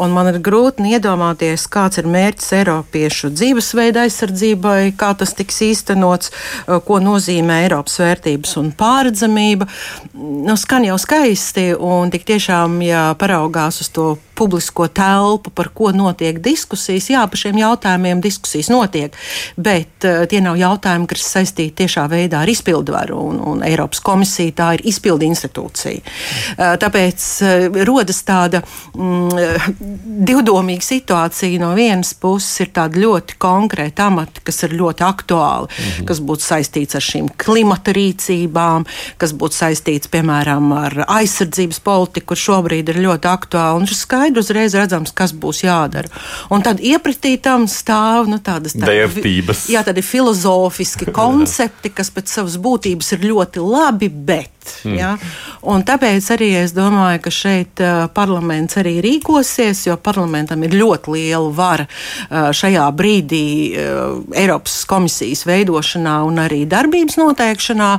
Un 0.00 0.12
man 0.14 0.30
ir 0.30 0.38
grūti 0.40 0.86
iedomāties, 0.96 1.66
kāds 1.68 2.00
ir 2.00 2.06
mērķis 2.08 2.52
Eiropiešu 2.62 3.28
dzīvesveida 3.34 4.06
aizsardzībai, 4.06 4.94
kā 4.96 5.10
tas 5.20 5.34
tiks 5.36 5.60
īstenots, 5.68 6.32
eh, 6.32 6.78
ko 6.86 6.96
nozīmē 7.02 7.62
Eiropas 7.66 7.98
vērtības 8.00 8.56
un 8.56 8.72
pārredzamība. 8.72 9.68
Nu, 10.14 10.56
skan 10.56 10.88
jau 10.88 10.96
skaisti, 10.96 11.74
un 11.76 12.10
tik 12.10 12.24
tiešām, 12.24 12.80
ja 12.86 13.14
paraugās 13.20 13.82
uz 13.84 13.92
to 13.92 14.16
publisko 14.34 14.88
telpu, 14.88 15.50
par 15.54 15.70
ko 15.74 15.92
notiek 15.94 16.38
diskusijas. 16.42 17.10
Jā, 17.12 17.24
par 17.28 17.40
šiem 17.40 17.58
jautājumiem 17.60 18.22
diskusijas 18.24 18.70
notiek, 18.72 19.16
bet 19.56 20.06
uh, 20.08 20.24
tie 20.30 20.40
nav 20.44 20.58
jautājumi, 20.60 21.08
kas 21.10 21.26
saistīti 21.36 21.82
tiešā 21.82 22.06
veidā 22.10 22.42
ar 22.42 22.52
izpildvaru, 22.52 23.18
un, 23.32 23.40
un 23.52 23.64
Eiropas 23.66 24.02
komisija 24.04 24.56
tā 24.58 24.68
ir 24.78 24.86
izpildu 24.92 25.26
institūcija. 25.28 26.02
Uh, 26.02 26.74
tāpēc 26.82 27.26
uh, 27.44 27.82
rodas 27.86 28.22
tāda 28.26 28.62
mm, 28.62 29.76
divdomīga 30.26 30.84
situācija. 30.86 31.60
No 31.62 31.72
vienas 31.78 32.14
puses 32.18 32.64
ir 32.64 32.72
tāda 32.74 33.00
ļoti 33.02 33.38
konkrēta 33.42 34.08
amata, 34.10 34.42
kas 34.44 34.62
ir 34.66 34.76
ļoti 34.78 35.06
aktuāli, 35.06 35.68
mm 35.68 35.84
-hmm. 35.84 36.06
kas 36.08 36.20
būtu 36.20 36.46
saistīts 36.46 36.98
ar 36.98 37.04
šīm 37.04 37.28
klimata 37.36 37.92
rīcībām, 37.96 38.86
kas 39.18 39.34
būtu 39.34 39.58
saistīts, 39.58 40.10
piemēram, 40.12 40.72
ar 40.76 41.04
aizsardzības 41.06 41.80
politiku, 41.80 42.32
kur 42.32 42.36
šobrīd 42.36 42.88
ir 42.88 43.02
ļoti 43.06 43.28
aktuāli. 43.28 43.82
Skaidri 44.32 44.40
uzreiz 44.40 44.74
redzams, 44.74 45.12
kas 45.12 45.32
būs 45.32 45.62
jādara. 45.64 46.08
Un 46.50 46.62
tad 46.62 46.80
iepratī 46.80 47.36
tam 47.40 47.66
stāv 47.68 48.28
nu, 48.30 48.38
tādas 48.40 48.74
tā, 48.74 48.86
vērtības. 48.88 49.68
Jā, 49.72 49.82
tādi 49.84 50.02
filozofiski 50.02 51.10
koncepti, 51.20 51.92
kas 51.92 52.10
pēc 52.10 52.32
savas 52.32 52.56
būtības 52.56 53.12
ir 53.12 53.26
ļoti 53.28 53.60
labi, 53.60 54.08
bet. 54.08 54.50
Mm. 54.86 54.96
Ja? 54.96 55.12
Un 55.68 55.84
tāpēc 55.84 56.30
arī 56.32 56.52
es 56.62 56.72
domāju, 56.72 57.20
ka 57.24 57.32
šeit 57.34 57.82
parlaments 58.14 58.78
arī 58.80 59.00
rīkosies, 59.04 59.86
jo 59.88 59.98
parlamentam 60.00 60.62
ir 60.64 60.76
ļoti 60.78 61.16
liela 61.16 61.50
vara 61.52 61.88
šajā 62.30 62.86
brīdī 62.96 63.46
Eiropas 64.38 64.84
komisijas 64.88 65.44
veidošanā 65.48 66.22
un 66.24 66.40
arī 66.46 66.64
darbības 66.70 67.20
noteikšanā. 67.20 67.96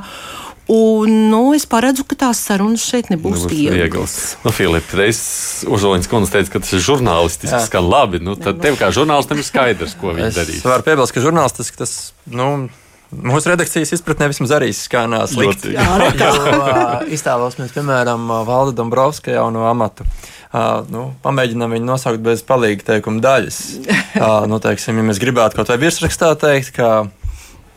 Un, 0.70 1.10
nu, 1.28 1.40
es 1.52 1.66
paredzu, 1.68 2.06
ka 2.08 2.16
tās 2.22 2.38
sarunas 2.46 2.86
šeit 2.88 3.10
nebūs 3.12 3.42
vieglas. 3.50 4.14
Nu, 4.46 4.52
Filipa, 4.54 4.96
reiz 4.96 5.18
Uzoliņš 5.68 6.08
kundze 6.08 6.32
teica, 6.32 6.54
ka 6.54 6.62
tas 6.64 6.72
ir 6.72 6.80
žurnālistiski, 6.86 7.66
kā 7.72 7.82
labi. 7.84 8.22
Nu, 8.24 8.32
tad 8.40 8.62
tev 8.64 8.78
kā 8.80 8.88
žurnālistam 8.94 9.42
ir 9.42 9.44
skaidrs, 9.44 9.92
ko 10.00 10.14
viņi 10.16 10.32
darīs. 10.32 10.62
Es 10.62 10.68
varu 10.68 10.86
piebilst, 10.86 11.12
ka 11.12 11.24
žurnālistiski 11.24 11.82
tas, 11.84 11.98
nu, 12.32 12.48
Mūsu 13.14 13.52
redakcijas 13.52 13.92
izpratnē 13.94 14.26
vismaz 14.32 14.50
arī 14.56 14.72
skanā 14.74 15.20
slikti. 15.30 15.74
Jā, 15.76 15.84
jo 16.18 16.30
uh, 16.50 17.04
iztēlosimies, 17.14 17.70
piemēram, 17.76 18.24
Valda 18.48 18.74
Dombrovska 18.80 19.36
jauno 19.36 19.68
amatu. 19.68 20.06
Uh, 20.54 20.80
nu, 20.90 21.04
pamēģinām 21.22 21.76
viņu 21.76 21.86
nosaukt 21.86 22.24
bez 22.24 22.42
palīga 22.46 22.88
teikuma 22.94 23.22
daļas. 23.22 23.60
Uh, 24.14 24.48
nu, 24.50 24.58
teiksim, 24.62 24.98
ja 24.98 25.06
mēs 25.06 25.20
gribētu 25.22 25.60
kaut 25.60 25.70
vai 25.70 25.78
virsrakstā 25.84 26.32
teikt, 26.40 26.72
ka 26.74 26.90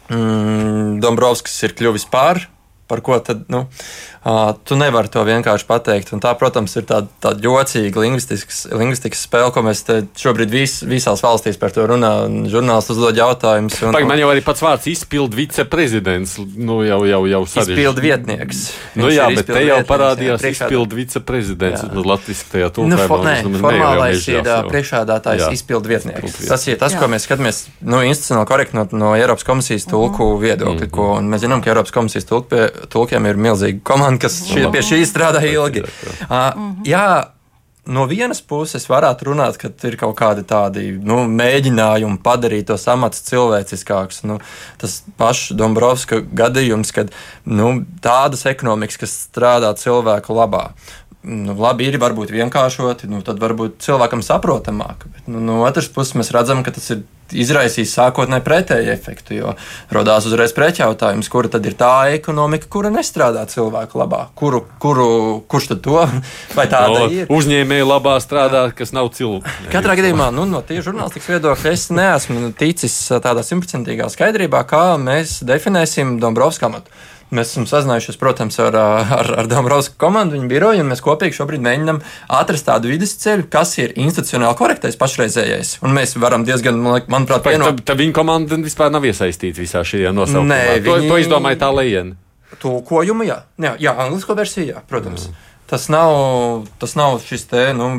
mm, 0.10 0.98
Dombrovskis 1.04 1.60
ir 1.68 1.78
kļuvis 1.78 2.08
par 2.10 2.48
par 2.88 3.02
ko 3.04 3.20
tad 3.20 3.44
nu, 3.52 3.66
uh, 4.24 4.54
tu 4.64 4.78
nevari 4.80 5.12
to 5.12 5.24
vienkārši 5.28 5.68
pateikt. 5.68 6.14
Un 6.16 6.22
tā, 6.24 6.32
protams, 6.40 6.74
ir 6.80 6.86
tāda, 6.88 7.10
tāda 7.24 7.44
jocīga 7.44 8.04
lingvistikas 8.04 9.24
spēle, 9.26 9.52
ko 9.56 9.64
mēs 9.66 9.84
šobrīd 10.18 10.54
vis, 10.54 10.80
visās 10.88 11.24
valstīs 11.24 11.60
par 11.60 11.76
to 11.76 11.86
runājam. 11.90 12.46
Žurnālisti 12.52 12.96
uzdod 12.96 13.20
jautājumus. 13.20 13.80
Un, 13.84 13.96
Pag, 13.96 14.08
man 14.10 14.22
jau 14.22 14.30
arī 14.32 14.44
pats 14.46 14.64
vārds 14.64 14.88
izpildu 14.92 15.40
viceprezidents. 15.40 16.38
Nu, 16.56 16.80
jau, 16.88 17.02
jau, 17.10 17.22
jau 17.28 17.44
izpildu 17.48 18.04
vietnieks. 18.04 18.64
Nu, 19.00 19.12
jā, 19.12 19.28
bet 19.36 19.52
te 19.52 19.64
jau 19.66 19.82
parādījās 19.88 20.48
izpildu 20.54 21.02
viceprezidents. 21.02 21.88
Nu, 21.92 22.06
Latvijas 22.08 22.46
tajā 22.52 22.72
tūkā. 22.72 22.92
Nu, 22.94 23.02
fo, 23.10 23.20
nē, 23.26 23.36
formālais 23.60 24.28
ir 24.32 24.48
priekšādātājs 24.72 25.60
izpildu 25.60 25.92
vietnieks. 25.92 26.40
Tas 26.48 26.64
ir 26.72 26.80
tas, 26.80 26.96
jā. 26.96 27.04
ko 27.04 27.12
mēs 27.12 27.28
skatāmies 27.28 27.66
nu, 27.84 28.00
institucionāli 28.08 28.50
korekti 28.50 28.78
no, 28.78 28.88
no 28.96 29.14
Eiropas 29.18 29.46
komisijas 29.48 29.88
tulku 29.90 30.32
mhm. 30.34 30.42
viedokļa. 30.46 30.76
Mm 30.78 30.88
-hmm. 30.88 30.96
Ko, 30.96 31.08
mēs 31.22 31.44
zinām, 31.44 31.64
ka 31.64 31.72
Eiropas 31.74 31.96
komisijas 31.96 32.28
tulku 32.30 32.54
pie 32.54 32.68
tulkiem 32.92 33.26
ir 33.30 33.40
milzīga 33.48 33.82
komanda, 33.88 34.26
kas 34.28 34.44
šie, 34.50 34.68
pie 34.74 34.84
šī 34.86 35.02
strādā 35.08 35.42
ilgi. 35.48 35.84
Uh, 36.28 36.78
jā, 36.88 37.08
no 37.88 38.06
vienas 38.10 38.42
puses 38.44 38.88
varētu 38.90 39.30
runāt, 39.30 39.58
ka 39.60 39.72
ir 39.88 39.98
kaut 40.00 40.16
kādi 40.20 40.44
tādi 40.48 40.90
nu, 40.98 41.24
mēģinājumi 41.32 42.20
padarīt 42.24 42.70
tos 42.72 42.88
amatus 42.92 43.26
cilvēciskākus. 43.30 44.24
Nu, 44.28 44.40
tas 44.82 45.00
pašs 45.20 45.56
Dombrovska 45.58 46.22
gadījums, 46.22 46.94
kad 46.96 47.14
nu, 47.46 47.74
tādas 48.04 48.46
ekonomikas, 48.50 49.00
kas 49.04 49.18
strādā 49.30 49.74
cilvēku 49.80 50.36
labā. 50.38 50.70
Nu, 51.28 51.52
labi, 51.60 51.90
ir 51.90 51.98
varbūt 52.00 52.32
vienkāršoti, 52.32 53.10
nu, 53.12 53.20
tad 53.26 53.42
varbūt 53.44 53.82
cilvēkam 53.84 54.22
saprotamāk. 54.24 55.04
Bet, 55.12 55.26
nu, 55.28 55.42
no 55.44 55.60
otras 55.68 55.90
puses, 55.92 56.16
mēs 56.16 56.32
redzam, 56.32 56.62
ka 56.64 56.72
tas 56.72 56.86
ir 56.94 57.02
izraisīs 57.36 57.92
sākotnēji 57.92 58.44
pretēju 58.46 58.92
efektu, 58.94 59.36
jo 59.36 59.54
radās 59.92 60.28
uzreiz 60.30 60.54
pretjautājums, 60.56 61.28
kura 61.32 61.52
tad 61.52 61.66
ir 61.68 61.76
tā 61.76 62.14
ekonomika, 62.16 62.70
kura 62.72 62.92
nestrādā 62.94 63.44
cilvēku 63.52 64.00
labā. 64.00 64.22
Kuru, 64.40 64.64
kuru, 64.80 65.10
kurš 65.52 65.68
tad 65.74 65.84
to 65.84 65.98
vai 66.58 66.68
tāda 66.72 66.94
no, 66.94 67.10
ir? 67.12 67.28
Uzņēmēji 67.34 67.90
labā 67.90 68.16
strādā, 68.24 68.64
kas 68.78 68.96
nav 68.96 69.12
cilvēki. 69.18 69.68
Katrā 69.74 69.98
gadījumā, 70.00 70.30
nu, 70.36 70.48
no 70.48 70.64
tīra 70.64 70.86
žurnālistikas 70.88 71.34
viedokļa, 71.36 71.76
es 71.76 71.90
neesmu 71.92 72.54
ticis 72.58 72.98
tādā 73.20 73.44
simtprocentīgā 73.44 74.08
skaidrībā, 74.16 74.64
kā 74.70 74.86
mēs 75.02 75.42
definēsim 75.48 76.22
Dombrovskā 76.24 76.72
amatu. 76.72 76.96
Mēs 77.28 77.50
esam 77.52 77.66
sazinājušies, 77.68 78.16
protams, 78.22 78.56
ar, 78.64 78.76
ar, 78.78 79.30
ar 79.42 79.50
Dombrovska 79.52 79.98
komandu, 80.00 80.38
viņa 80.38 80.48
biroju, 80.48 80.84
un 80.84 80.92
mēs 80.94 81.02
kopīgi 81.04 81.36
šobrīd 81.36 81.64
mēģinām 81.66 82.00
atrast 82.38 82.68
tādu 82.70 82.88
vidusceļu, 82.94 83.50
kas 83.52 83.74
ir 83.82 83.92
institucionāli 84.00 84.56
korektais 84.56 84.96
pašreizējais. 85.02 85.74
Un 85.84 85.92
mēs 85.98 86.16
varam 86.24 86.46
diezgan, 86.48 86.80
manuprāt, 86.80 87.44
vienot. 87.52 87.84
Tad 87.84 88.00
viņa 88.00 88.16
komanda 88.16 88.62
vispār 88.64 88.94
nav 88.96 89.04
iesaistīta 89.10 89.60
visā 89.60 89.84
šajā 89.84 90.16
nosaukumā. 90.16 90.56
Nē, 90.56 90.80
viņi... 90.80 90.88
to, 90.88 91.12
to 91.12 91.20
izdomāja 91.26 91.60
tā 91.66 91.74
lējiena. 91.76 92.16
Tulkojumu, 92.64 93.28
jā, 93.28 93.42
jā, 93.60 93.76
jā 93.84 93.96
anglisko 94.06 94.38
versiju, 94.38 94.70
jā, 94.72 94.86
protams. 94.88 95.28
Mm. 95.28 95.44
Tas 95.68 95.90
nav, 95.92 96.66
tas 96.80 96.94
nav 96.96 97.18
šis 97.28 97.42
te 97.52 97.74
nu, 97.76 97.90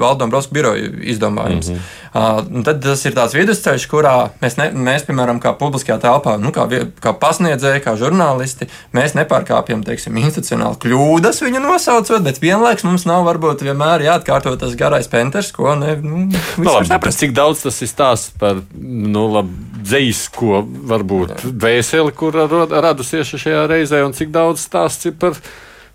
Valdona 0.00 0.30
Broska 0.30 0.54
biroja 0.54 0.88
izdomājums. 1.06 1.68
Mm 1.70 1.76
-hmm. 1.76 2.58
uh, 2.58 2.64
tad 2.64 2.82
tas 2.82 3.04
ir 3.04 3.14
tāds 3.14 3.36
vidusceļš, 3.38 3.86
kurā 3.86 4.14
mēs, 4.40 4.58
ne, 4.58 4.66
mēs 4.74 5.06
piemēram, 5.06 5.38
kā 5.38 5.52
publiskajā 5.58 6.00
telpā, 6.02 6.34
nu, 6.42 6.50
kā, 6.50 6.66
kā 7.00 7.12
pasniedzēji, 7.14 7.84
kā 7.84 7.94
žurnālisti, 7.96 8.66
mēs 8.92 9.14
nepārkāpjam 9.14 9.84
teiksim, 9.86 10.16
institucionāli 10.16 10.76
kļūdas 10.82 11.42
viņu 11.46 11.62
nosaucot, 11.62 12.22
bet 12.22 12.42
vienlaikus 12.42 12.84
mums 12.84 13.06
nav 13.06 13.24
varbūt 13.30 13.62
vienmēr 13.62 14.02
jāatkārto 14.02 14.56
tas 14.56 14.74
garais 14.74 15.08
penters, 15.08 15.52
ko 15.52 15.74
ne, 15.74 15.96
nu, 16.02 16.26
no, 16.58 16.72
labi, 16.74 16.86
saprast. 16.86 17.18
Cik 17.18 17.32
daudz 17.32 17.62
tas 17.62 17.82
ir 17.82 17.88
stāsts 17.88 18.34
par 18.38 18.64
nu, 18.82 19.28
labi, 19.32 19.54
dzējisko, 19.82 20.66
varbūt, 20.90 21.46
dvēseli, 21.52 22.12
kur 22.12 22.34
radusies 22.70 23.36
šajā 23.36 23.66
reizē, 23.70 24.02
un 24.02 24.12
cik 24.12 24.34
daudz 24.34 24.66
stāsts 24.66 25.06
ir 25.06 25.14
par 25.14 25.38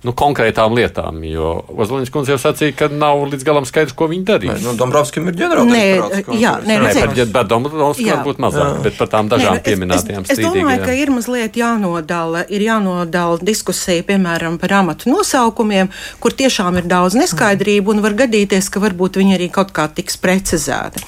nu, 0.06 0.14
konkrētām 0.18 0.76
lietām. 0.78 1.22
Jo 1.26 1.54
Ozoliņš 1.74 2.12
kundze 2.14 2.34
jau 2.36 2.40
sacīja, 2.42 2.76
ka 2.78 2.90
nav 2.92 3.24
līdz 3.32 3.46
galam 3.48 3.66
skaidrs, 3.68 3.96
ko 3.98 4.08
viņi 4.12 4.26
darīs. 4.28 4.62
Nu, 4.62 4.76
Dombrovskim 4.78 5.30
ir 5.32 5.38
ģenerāldirektors. 5.40 6.38
Jā, 6.38 6.54
nē, 6.62 6.78
nē, 6.84 6.92
par, 7.02 7.14
par 7.34 7.50
Dombrovskim 7.50 8.12
varbūt 8.12 8.42
mazāk, 8.44 8.76
jā. 8.76 8.84
bet 8.86 9.00
par 9.00 9.12
tām 9.14 9.32
dažām 9.32 9.58
nē, 9.58 9.64
pieminētajām 9.66 10.28
strīdīgajām. 10.28 10.54
Es 10.54 10.62
domāju, 10.62 10.84
ka 10.86 10.98
ir 11.02 11.14
mazliet 11.16 11.58
jānodala, 11.58 12.44
ir 12.54 12.66
jānodala 12.68 13.40
diskusija, 13.42 14.06
piemēram, 14.08 14.60
par 14.62 14.76
amatu 14.84 15.10
nosaukumiem, 15.12 15.90
kur 16.22 16.36
tiešām 16.38 16.78
ir 16.82 16.90
daudz 16.90 17.18
neskaidrību 17.18 17.96
un 17.96 18.04
var 18.06 18.18
gadīties, 18.22 18.70
ka 18.70 18.84
varbūt 18.84 19.18
viņi 19.22 19.38
arī 19.40 19.50
kaut 19.54 19.74
kā 19.74 19.88
tiks 19.90 20.20
precizēti. 20.22 21.02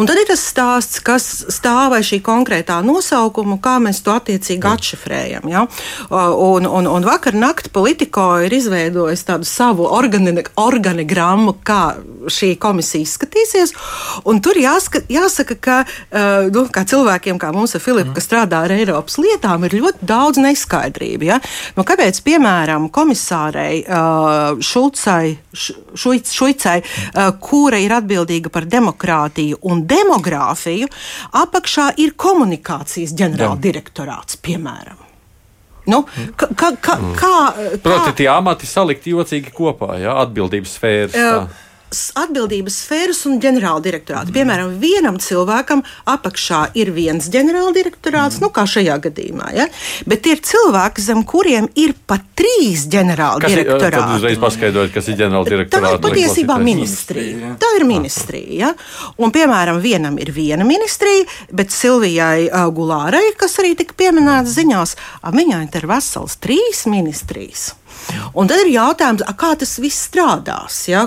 Un 0.00 0.08
tad 0.08 0.16
ir 0.22 0.30
tas 0.30 0.40
stāsts, 0.40 1.02
kas 1.04 1.28
stāv 1.52 1.98
aiz 1.98 2.08
šī 2.08 2.22
konkrētā 2.24 2.80
nosaukuma, 2.86 3.60
kā 3.62 3.76
mēs 3.82 4.00
to 4.06 4.14
attiecīgi 4.16 4.68
atšifrējam. 4.72 5.48
Ja? 5.52 5.66
Un, 6.08 6.64
un, 6.64 6.88
un 6.88 7.06
vakar 7.06 7.36
nakti 7.36 7.72
politikā 7.72 8.21
UNESCO 8.22 8.44
ir 8.46 8.52
izveidojis 8.52 9.24
tādu 9.26 9.46
savu 9.46 9.86
organi 9.90 10.42
organigrammu, 10.56 11.54
kā 11.64 11.96
šī 12.30 12.54
komisija 12.60 13.02
izskatīsies. 13.02 13.74
Tur 14.42 14.58
jāska, 14.58 15.02
jāsaka, 15.10 15.56
ka 15.60 15.76
uh, 15.84 16.48
nu, 16.52 16.66
kā 16.72 16.84
cilvēkiem, 16.88 17.38
kā 17.38 17.52
mums 17.54 17.74
ar 17.74 17.82
Filipu, 17.82 18.14
kas 18.14 18.26
strādā 18.28 18.64
ar 18.66 18.74
Eiropas 18.74 19.18
lietām, 19.18 19.66
ir 19.66 19.76
ļoti 19.80 20.06
daudz 20.06 20.40
neskaidrību. 20.42 21.28
Ja? 21.30 21.40
Nu, 21.76 21.84
kāpēc, 21.88 22.22
piemēram, 22.26 22.88
komisārei 22.94 23.82
uh, 23.84 24.58
Šulcai, 24.62 25.36
Šuicai, 25.52 26.78
uh, 26.82 27.30
kura 27.42 27.80
ir 27.82 27.96
atbildīga 27.98 28.52
par 28.52 28.68
demokrātiju 28.70 29.62
un 29.68 29.86
demogrāfiju, 29.88 30.90
apakšā 31.42 31.92
ir 32.02 32.14
komunikācijas 32.16 33.16
ģenerāldirektorāts, 33.18 34.38
piemēram. 34.42 35.11
Nu, 35.90 36.04
ka, 36.38 36.46
ka, 36.54 36.68
ka, 36.78 36.94
kā, 37.18 37.34
Proti, 37.82 38.12
tie 38.22 38.28
amati 38.30 38.68
salikt 38.70 39.08
jocīgi 39.10 39.50
kopā, 39.54 39.96
jā, 40.02 40.14
atbildības 40.22 40.78
sfēras. 40.78 41.16
Tā 41.16 41.70
atbildības 42.18 42.76
sfēras 42.84 43.22
un 43.28 43.38
ģenerāldirektorāti. 43.42 44.30
Mm. 44.30 44.36
Piemēram, 44.36 44.74
vienam 44.82 45.18
cilvēkam 45.22 45.84
apakšā 46.08 46.62
ir 46.78 46.92
viens 46.94 47.28
ģenerāldirektorāts, 47.32 48.38
mm. 48.38 48.46
nu 48.46 48.52
kā 48.54 48.64
šajā 48.68 48.98
gadījumā, 49.06 49.50
ja? 49.56 49.68
bet 50.08 50.26
ir 50.30 50.42
cilvēki, 50.46 51.04
zem 51.04 51.22
kuriem 51.28 51.68
ir 51.78 51.94
pat 52.08 52.24
trīs 52.38 52.86
ģenerāldirektorāti. 52.92 53.98
Tad 53.98 54.16
uzreiz 54.16 54.40
paskaidrot, 54.42 54.92
kas 54.94 55.10
ir 55.12 55.18
ģenerāldirektorāti. 55.20 55.88
Tā 55.88 55.98
ir 55.98 56.04
patiesībā 56.06 56.58
ministrija. 56.62 57.52
Tā 57.62 57.74
ir 57.78 57.86
ministrija. 57.88 58.50
Ja? 58.62 58.72
Un, 59.20 59.34
piemēram, 59.34 59.82
vienam 59.84 60.18
ir 60.22 60.32
viena 60.34 60.66
ministrija, 60.68 61.28
bet 61.52 61.74
Silvijai 61.74 62.48
Gulārai, 62.74 63.24
kas 63.38 63.58
arī 63.62 63.74
tika 63.78 63.96
pieminēta 63.98 64.50
ziņās, 64.50 64.96
viņai 65.36 65.62
ir 65.78 65.88
vesels 65.90 66.40
trīs 66.42 66.86
ministrijas. 66.90 67.72
Un 68.34 68.48
tad 68.50 68.62
ir 68.64 68.72
jautājums, 68.74 69.24
kā 69.38 69.52
tas 69.58 69.76
viss 69.82 70.06
strādās. 70.08 70.82
Ja? 70.90 71.06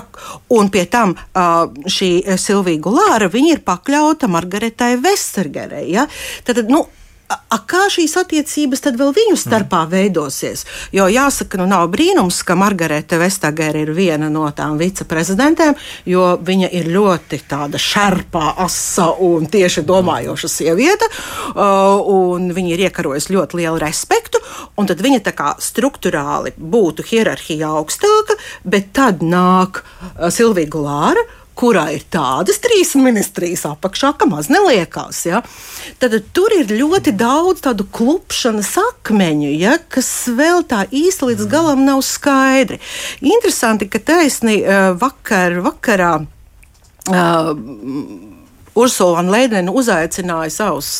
Un 0.54 0.70
pie 0.72 0.86
tam 0.90 1.16
šī 1.34 2.10
Silvija 2.40 2.82
Gulāra 2.82 3.30
ir 3.40 3.64
pakļauta 3.66 4.30
Margaretai 4.30 4.96
Vestergerei. 5.02 5.88
Ja? 5.92 6.06
Tad, 6.46 6.64
nu, 6.70 6.84
A, 7.26 7.58
kā 7.66 7.86
šīs 7.90 8.12
attiecības 8.20 8.84
tad 8.84 8.98
vēl 9.00 9.10
viņu 9.16 9.36
starpā 9.40 9.80
mm. 9.84 9.90
veidosies? 9.90 10.62
Jo 10.94 11.08
jāsaka, 11.10 11.58
nu 11.58 11.66
nav 11.66 11.88
brīnums, 11.90 12.38
ka 12.46 12.54
Margarita 12.58 13.18
Vestagere 13.18 13.82
ir 13.82 13.90
viena 13.96 14.28
no 14.30 14.44
tām 14.54 14.76
viceprezidentēm, 14.78 15.74
jo 16.06 16.28
viņa 16.46 16.70
ir 16.78 16.90
ļoti 16.94 17.40
tāda 17.50 17.80
šarpā, 17.82 18.52
asa 18.62 19.08
un 19.26 19.48
tieši 19.50 19.82
domājoša 19.88 20.50
sieviete, 20.52 21.08
uh, 21.10 21.98
un 22.14 22.52
viņa 22.54 22.74
ir 22.74 22.84
iekarojusi 22.86 23.34
ļoti 23.34 23.62
lielu 23.62 23.82
respektu, 23.82 24.42
un 24.78 24.86
tad 24.86 25.02
viņa 25.02 25.24
tā 25.26 25.34
kā 25.34 25.56
struktūrāli 25.62 26.54
būtu 26.54 27.06
hierarhija 27.10 27.72
augstāka, 27.80 28.38
bet 28.62 28.92
tad 28.94 29.26
nāk 29.26 29.82
uh, 29.82 30.30
Silvija 30.30 30.70
Gulāra, 30.70 31.26
kurā 31.56 31.86
ir 31.96 32.04
tādas 32.12 32.60
trīs 32.62 32.94
ministrijas 32.98 33.64
apakšā, 33.68 34.12
ka 34.18 34.28
maz 34.28 34.50
neliekās. 34.52 35.22
Ja? 35.28 35.42
Tad 36.02 36.16
tur 36.36 36.52
ir 36.56 36.70
ļoti 36.70 37.14
daudz 37.16 37.64
tādu 37.66 37.88
klupšanas 37.96 38.74
akmeņu, 38.82 39.50
ja, 39.56 39.78
kas 39.92 40.10
vēl 40.36 40.66
tā 40.68 40.84
īsti 40.90 41.32
līdz 41.32 41.50
galam 41.50 41.84
nav 41.88 42.04
skaidri. 42.06 42.80
Interesanti, 43.24 43.88
ka 43.90 44.02
taisni 44.02 44.60
eh, 44.62 44.92
vakar, 45.00 45.60
vakarā. 45.64 46.14
Uh, 47.06 47.52
Ursula 48.76 49.22
Leidena 49.24 49.72
uzaicināja 49.72 50.50
savus 50.52 50.90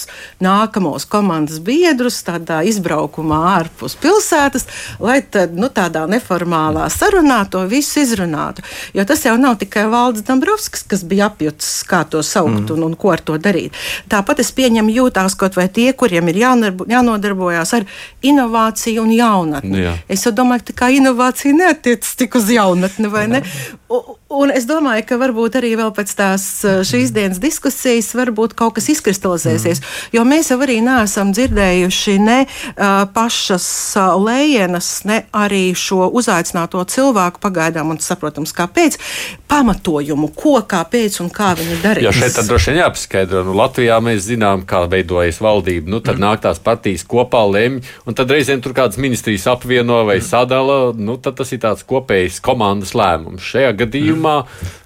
nākamos 0.41 1.05
komandas 1.09 1.59
biedrus 1.61 2.23
tādā 2.25 2.63
izbraukumā 2.65 3.41
ārpus 3.53 3.97
pilsētas, 4.01 4.65
lai 5.03 5.19
tad, 5.21 5.53
nu, 5.57 5.69
tādā 5.69 6.07
neformālā 6.09 6.87
sarunā 6.93 7.43
to 7.53 7.61
visu 7.69 8.01
izrunātu. 8.01 8.65
Jo 8.97 9.05
tas 9.09 9.25
jau 9.27 9.37
nav 9.41 9.59
tikai 9.61 9.87
Valdis 9.93 10.25
Dombrovskis, 10.27 10.87
kas 10.89 11.05
bija 11.05 11.29
apjutis, 11.29 11.83
kā 11.89 12.03
to 12.09 12.23
saukt 12.25 12.65
mm. 12.65 12.73
un, 12.77 12.87
un 12.89 12.97
ko 12.97 13.13
ar 13.13 13.21
to 13.21 13.37
darīt. 13.37 13.77
Tāpat 14.09 14.41
es 14.45 14.53
pieņemu 14.57 14.97
jūtās 14.97 15.37
kaut 15.37 15.59
vai 15.61 15.69
tie, 15.69 15.91
kuriem 15.93 16.33
ir 16.33 16.41
jānodarbojas 16.43 17.77
ar 17.77 17.89
inovāciju 18.25 19.05
un 19.05 19.13
jaunatni. 19.17 19.85
Jā. 19.85 19.97
Es 20.09 20.25
domāju, 20.33 20.73
ka 20.77 20.89
inovācija 20.95 21.57
neatiecas 21.57 22.17
tik 22.17 22.41
uz 22.41 22.49
jaunatni, 22.53 23.13
vai 23.13 23.27
ne? 23.31 23.45
Un, 23.93 24.17
un 24.29 24.51
es 24.51 24.67
domāju, 24.67 25.05
ka 25.07 25.19
varbūt 25.21 25.59
arī 25.61 25.73
vēl 25.79 25.93
pēc 25.95 26.13
tās 26.19 26.45
šīs 26.89 27.13
dienas 27.15 27.39
diskusijas 27.43 28.09
varbūt 28.19 28.57
kaut 28.59 28.75
kas 28.79 28.89
izkristalizēsies. 28.97 29.81
Mm. 29.81 30.15
Jo 30.17 30.25
mēs 30.27 30.51
jau 30.51 30.59
arī 30.65 30.81
neesam 30.83 31.31
dzirdējuši 31.37 32.17
ne 32.23 32.39
uh, 32.47 33.05
pašas 33.15 33.69
uh, 33.99 34.17
lējenas, 34.19 34.91
ne 35.07 35.21
arī 35.37 35.71
šo 35.79 36.09
uzaicināto 36.11 36.83
cilvēku 36.91 37.43
pagaidām, 37.43 37.93
un 37.95 38.03
saprotams, 38.03 38.55
kāpēc, 38.57 38.99
pamatojumu, 39.47 40.33
ko, 40.35 40.57
kāpēc 40.67 41.21
un 41.23 41.31
kā 41.31 41.53
viņi 41.59 41.79
darīja. 41.85 42.11
Jo 42.11 42.15
šeit 42.17 42.35
tad 42.35 42.51
droši 42.51 42.73
vien 42.73 42.83
jāpaskaidro. 42.83 43.45
Nu, 43.47 43.55
Latvijā 43.61 44.01
mēs 44.03 44.27
zinām, 44.27 44.67
kā 44.67 44.83
veidojas 44.91 45.39
valdība. 45.43 45.91
Nu, 45.95 46.03
tad 46.03 46.19
mm. 46.19 46.27
nāk 46.27 46.43
tās 46.43 46.59
partijas 46.63 47.07
kopā, 47.07 47.45
lemj, 47.47 47.85
un 48.07 48.19
tad 48.19 48.35
reizēm 48.35 48.65
tur 48.65 48.75
kādas 48.75 48.99
ministrijas 48.99 49.47
apvieno 49.55 50.03
vai 50.09 50.19
sadala. 50.25 50.91
Nu, 50.99 51.15
tad 51.23 51.39
tas 51.39 51.55
ir 51.55 51.63
tāds 51.63 51.87
kopējs 51.87 52.43
komandas 52.43 52.97
lēmums. 52.99 53.47
Šajā 53.55 53.71
gadījumā 53.85 54.11
mm 54.11 54.16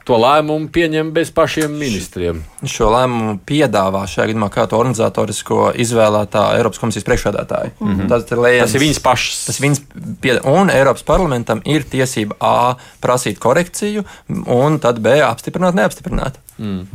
to 0.08 0.18
lēmumu 0.18 0.70
pieņem 0.74 1.12
bez 1.14 1.30
pašiem 1.34 1.72
ministriem. 1.78 2.40
Šo 2.66 2.90
lēmumu 2.90 3.36
piedāvā 3.46 4.02
šajā 4.10 4.30
gadījumā 4.30 4.48
kā 4.52 4.66
to 4.70 4.78
organizatorisko 4.80 5.70
izvēlētā 5.84 6.46
Eiropas 6.58 6.82
komisijas 6.82 7.06
priekšādātāja. 7.06 7.70
Mm 7.78 7.94
-hmm. 7.94 8.08
tas, 8.08 8.26
lēns, 8.30 8.60
tas 8.64 8.74
ir 8.74 8.84
viņas 8.86 9.02
pašas. 9.04 9.44
Tas 9.46 9.60
viņas 9.60 9.82
pied... 10.20 10.40
Un 10.44 10.70
Eiropas 10.70 11.06
parlamentam 11.06 11.62
ir 11.64 11.84
tiesība 11.84 12.36
A 12.40 12.76
prasīt 13.00 13.38
korekciju, 13.38 14.04
un 14.46 14.78
tad 14.78 15.00
B 15.00 15.20
apstiprināt, 15.22 15.74
neapstiprināt. 15.74 16.40
Mm. 16.58 16.88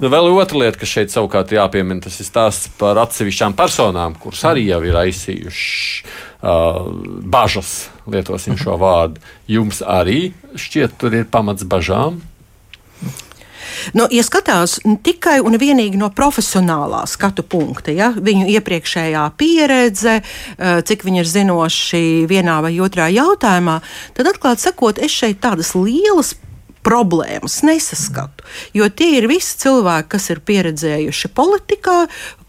Nu, 0.00 0.08
vēl 0.08 0.32
otra 0.32 0.58
lieta, 0.58 0.78
kas 0.78 0.88
šeit 0.88 1.12
savukārt 1.12 1.52
jāpiemina, 1.52 2.00
tas 2.02 2.18
ir 2.20 2.26
stāsts 2.26 2.68
par 2.78 2.98
atsevišķām 2.98 3.54
personām, 3.54 4.16
kuras 4.18 4.42
arī 4.44 4.66
jau 4.66 4.82
ir 4.82 4.98
aizsījušas 5.04 6.31
bažas, 6.42 7.88
lietosim 8.10 8.58
šo 8.58 8.76
vārdu. 8.80 9.22
Jums 9.46 9.82
arī 9.86 10.32
šķiet, 10.58 10.98
tur 10.98 11.14
ir 11.14 11.30
pamats 11.30 11.62
bažām. 11.62 12.20
Nu, 13.96 14.06
ja 14.10 14.22
skatās 14.26 14.76
tikai 15.04 15.38
un 15.42 15.56
vienīgi 15.58 15.98
no 15.98 16.10
profesionālā 16.14 17.02
skatu 17.10 17.44
punkta, 17.46 17.94
ja, 17.94 18.12
viņu 18.14 18.46
iepriekšējā 18.52 19.24
pieredze, 19.38 20.20
eh, 20.22 20.82
cik 20.86 21.04
viņi 21.06 21.22
ir 21.22 21.30
zinoši 21.30 22.04
vienā 22.30 22.60
vai 22.62 22.74
otrā 22.78 23.08
jautājumā, 23.10 23.80
tad 24.14 24.30
atklāti 24.30 24.68
sakot, 24.68 24.98
es 24.98 25.10
šeit 25.10 25.40
tādas 25.42 25.74
lielas 25.74 26.34
problēmas 26.82 27.60
nesaskatu. 27.66 28.44
Jo 28.74 28.88
tie 28.90 29.18
ir 29.18 29.28
visi 29.30 29.56
cilvēki, 29.62 30.08
kas 30.14 30.28
ir 30.34 30.42
pieredzējuši 30.46 31.30
politikā, 31.36 31.96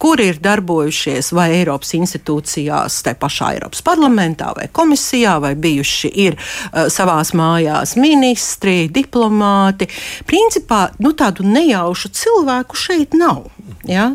kuri 0.01 0.29
ir 0.31 0.39
darbojušies 0.43 1.31
vai 1.37 1.49
Eiropas 1.59 1.93
institūcijās, 1.97 3.01
tā 3.05 3.15
pašā 3.19 3.53
Eiropas 3.57 3.83
parlamentā 3.85 4.51
vai 4.57 4.67
komisijā, 4.73 5.37
vai 5.43 5.53
bijuši 5.55 6.13
ir 6.25 6.37
uh, 6.37 6.87
savās 6.93 7.33
mājās 7.37 7.95
ministri, 7.99 8.89
diplomāti. 8.91 9.89
Principā 10.29 10.87
nu, 11.03 11.13
tādu 11.17 11.45
nejaušu 11.47 12.13
cilvēku 12.13 12.79
šeit 12.79 13.17
nav. 13.17 13.45
Ja? 13.87 14.11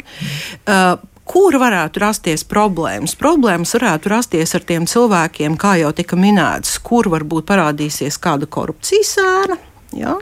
Uh, 0.66 0.98
kur 1.28 1.58
varētu 1.60 2.00
rasties 2.02 2.44
problēmas. 2.48 3.14
Problēmas 3.20 3.74
varētu 3.76 4.12
rasties 4.12 4.54
ar 4.56 4.64
tiem 4.68 4.88
cilvēkiem, 4.88 5.58
kā 5.60 5.76
jau 5.82 5.92
tika 5.96 6.16
minēts, 6.16 6.78
kur 6.84 7.10
varbūt 7.12 7.48
parādīsies 7.50 8.16
kāda 8.22 8.48
korupcijas 8.48 9.16
ēna. 9.22 9.58
Ja? 9.98 10.14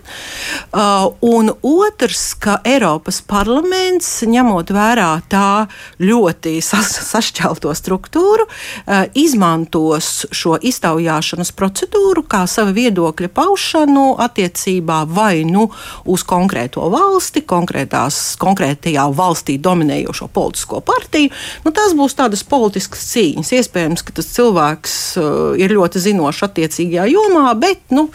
Uh, 0.72 1.12
un 1.20 1.50
otrs, 1.62 2.34
ka 2.40 2.58
Eiropas 2.66 3.20
parlaments, 3.26 4.08
ņemot 4.26 4.72
vērā 4.72 5.10
tā 5.30 5.66
ļoti 6.02 6.56
sas 6.64 6.94
sašķelto 7.10 7.72
struktūru, 7.76 8.46
uh, 8.48 9.04
izmantos 9.18 10.26
šo 10.34 10.56
iztaujāšanas 10.56 11.52
procedūru 11.56 12.24
kā 12.28 12.44
sava 12.50 12.72
viedokļa 12.76 13.30
paušanu 13.36 14.06
attiecībā 14.24 15.02
vai 15.12 15.44
nu 15.48 15.68
uz 16.08 16.24
konkrēto 16.26 16.88
valsti, 16.92 17.44
konkrētajā 17.46 19.06
valstī 19.16 19.58
dominējošo 19.62 20.30
politisko 20.32 20.80
partiju. 20.86 21.32
Nu, 21.64 21.72
tas 21.76 21.94
būs 21.96 22.16
tādas 22.18 22.44
politiskas 22.46 23.04
cīņas. 23.12 23.52
Iespējams, 23.60 24.04
ka 24.06 24.16
tas 24.16 24.30
cilvēks 24.34 24.96
uh, 25.20 25.26
ir 25.60 25.74
ļoti 25.76 26.02
zinošs 26.02 26.44
attiecīgajā 26.48 27.08
jomā, 27.12 27.46
bet, 27.58 27.82
nu, 27.94 28.08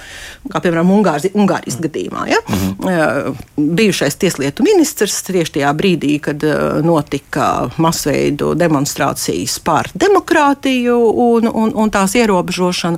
kā 0.52 0.62
piemēram, 0.64 0.92
Ungārs. 0.92 1.30
Ungārijas 1.52 1.80
gadījumā. 1.82 2.26
Ja? 2.30 2.40
Mm 2.48 2.76
-hmm. 2.80 3.36
Bijušais 3.76 4.16
tieslietu 4.16 4.64
ministrs 4.64 5.22
tieši 5.24 5.52
tajā 5.60 5.74
brīdī, 5.74 6.20
kad 6.20 6.44
notika 6.84 7.70
masveidu 7.78 8.54
demonstrācijas 8.56 9.60
par 9.60 9.90
demokrātiju 9.94 10.98
un, 11.14 11.50
un, 11.54 11.72
un 11.76 11.92
tās 11.92 12.16
ierobežošanu, 12.16 12.98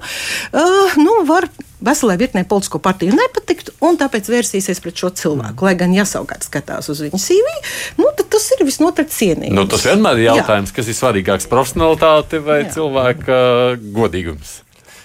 nu, 0.97 1.25
var 1.25 1.47
veselai 1.81 2.17
virknei 2.17 2.43
politisko 2.43 2.79
partiju 2.79 3.11
nepatikt, 3.11 3.69
un 3.81 3.97
tāpēc 3.97 4.29
vērsīsies 4.29 4.79
pret 4.81 4.95
šo 4.95 5.09
cilvēku. 5.09 5.65
Lai 5.65 5.75
gan, 5.75 5.93
ja 5.93 6.05
savukārt 6.05 6.43
skatās 6.43 6.89
uz 6.89 7.01
viņu 7.01 7.19
CV, 7.19 7.47
nu, 7.97 8.05
tad 8.17 8.29
tas 8.29 8.51
ir 8.55 8.65
visnotaļ 8.65 9.05
cienījams. 9.09 9.55
Nu, 9.55 9.67
tas 9.67 9.85
vienmēr 9.85 10.17
ir 10.17 10.29
jautājums, 10.31 10.69
Jā. 10.71 10.75
kas 10.75 10.87
ir 10.87 10.93
svarīgāks- 10.93 11.49
profesionālitāte 11.53 12.39
vai 12.39 12.63
Jā. 12.63 12.71
cilvēka 12.77 13.33
godīgums. 13.93 14.61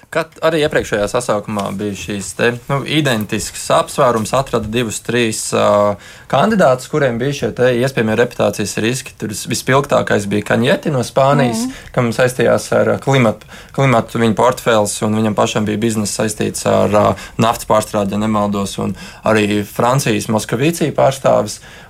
Kad 0.08 0.38
arī 0.40 0.62
iepriekšējā 0.64 1.04
sasaukumā 1.12 1.66
bija 1.76 1.92
šīs 2.00 2.30
te, 2.38 2.46
nu, 2.70 2.78
identiskas 2.88 3.66
apsvērums, 3.76 4.30
atrada 4.32 4.64
divus, 4.72 5.02
trīs 5.04 5.42
uh, 5.52 5.98
kandidātus, 6.32 6.88
kuriem 6.88 7.18
bija 7.20 7.34
šie 7.36 7.50
iespējamie 7.82 8.16
reputācijas 8.16 8.72
riski. 8.80 9.12
Tur 9.20 9.34
vispilgtākais 9.52 10.24
bija 10.32 10.46
Kaņeti 10.48 10.94
no 10.94 11.02
Spānijas, 11.04 11.66
mm. 11.66 11.90
kam 11.92 12.08
saistījās 12.16 12.70
ar 12.78 12.94
klimatu, 13.04 13.50
klimatu 13.76 14.22
viņa 14.22 14.38
portfēlis, 14.38 14.96
un 15.04 15.18
viņam 15.20 15.36
pašam 15.36 15.68
bija 15.68 15.82
biznesa 15.82 16.22
saistīts 16.22 16.64
ar 16.72 16.96
uh, 16.96 17.28
naftas 17.36 17.68
pārstrādi, 17.68 18.16
ja 18.16 18.22
nemaldos, 18.24 18.78
un 18.80 18.96
arī 19.28 19.60
Francijas 19.68 20.30
Moskavīcija 20.32 20.96
pārstāvis. 20.96 21.60
Uh, 21.60 21.88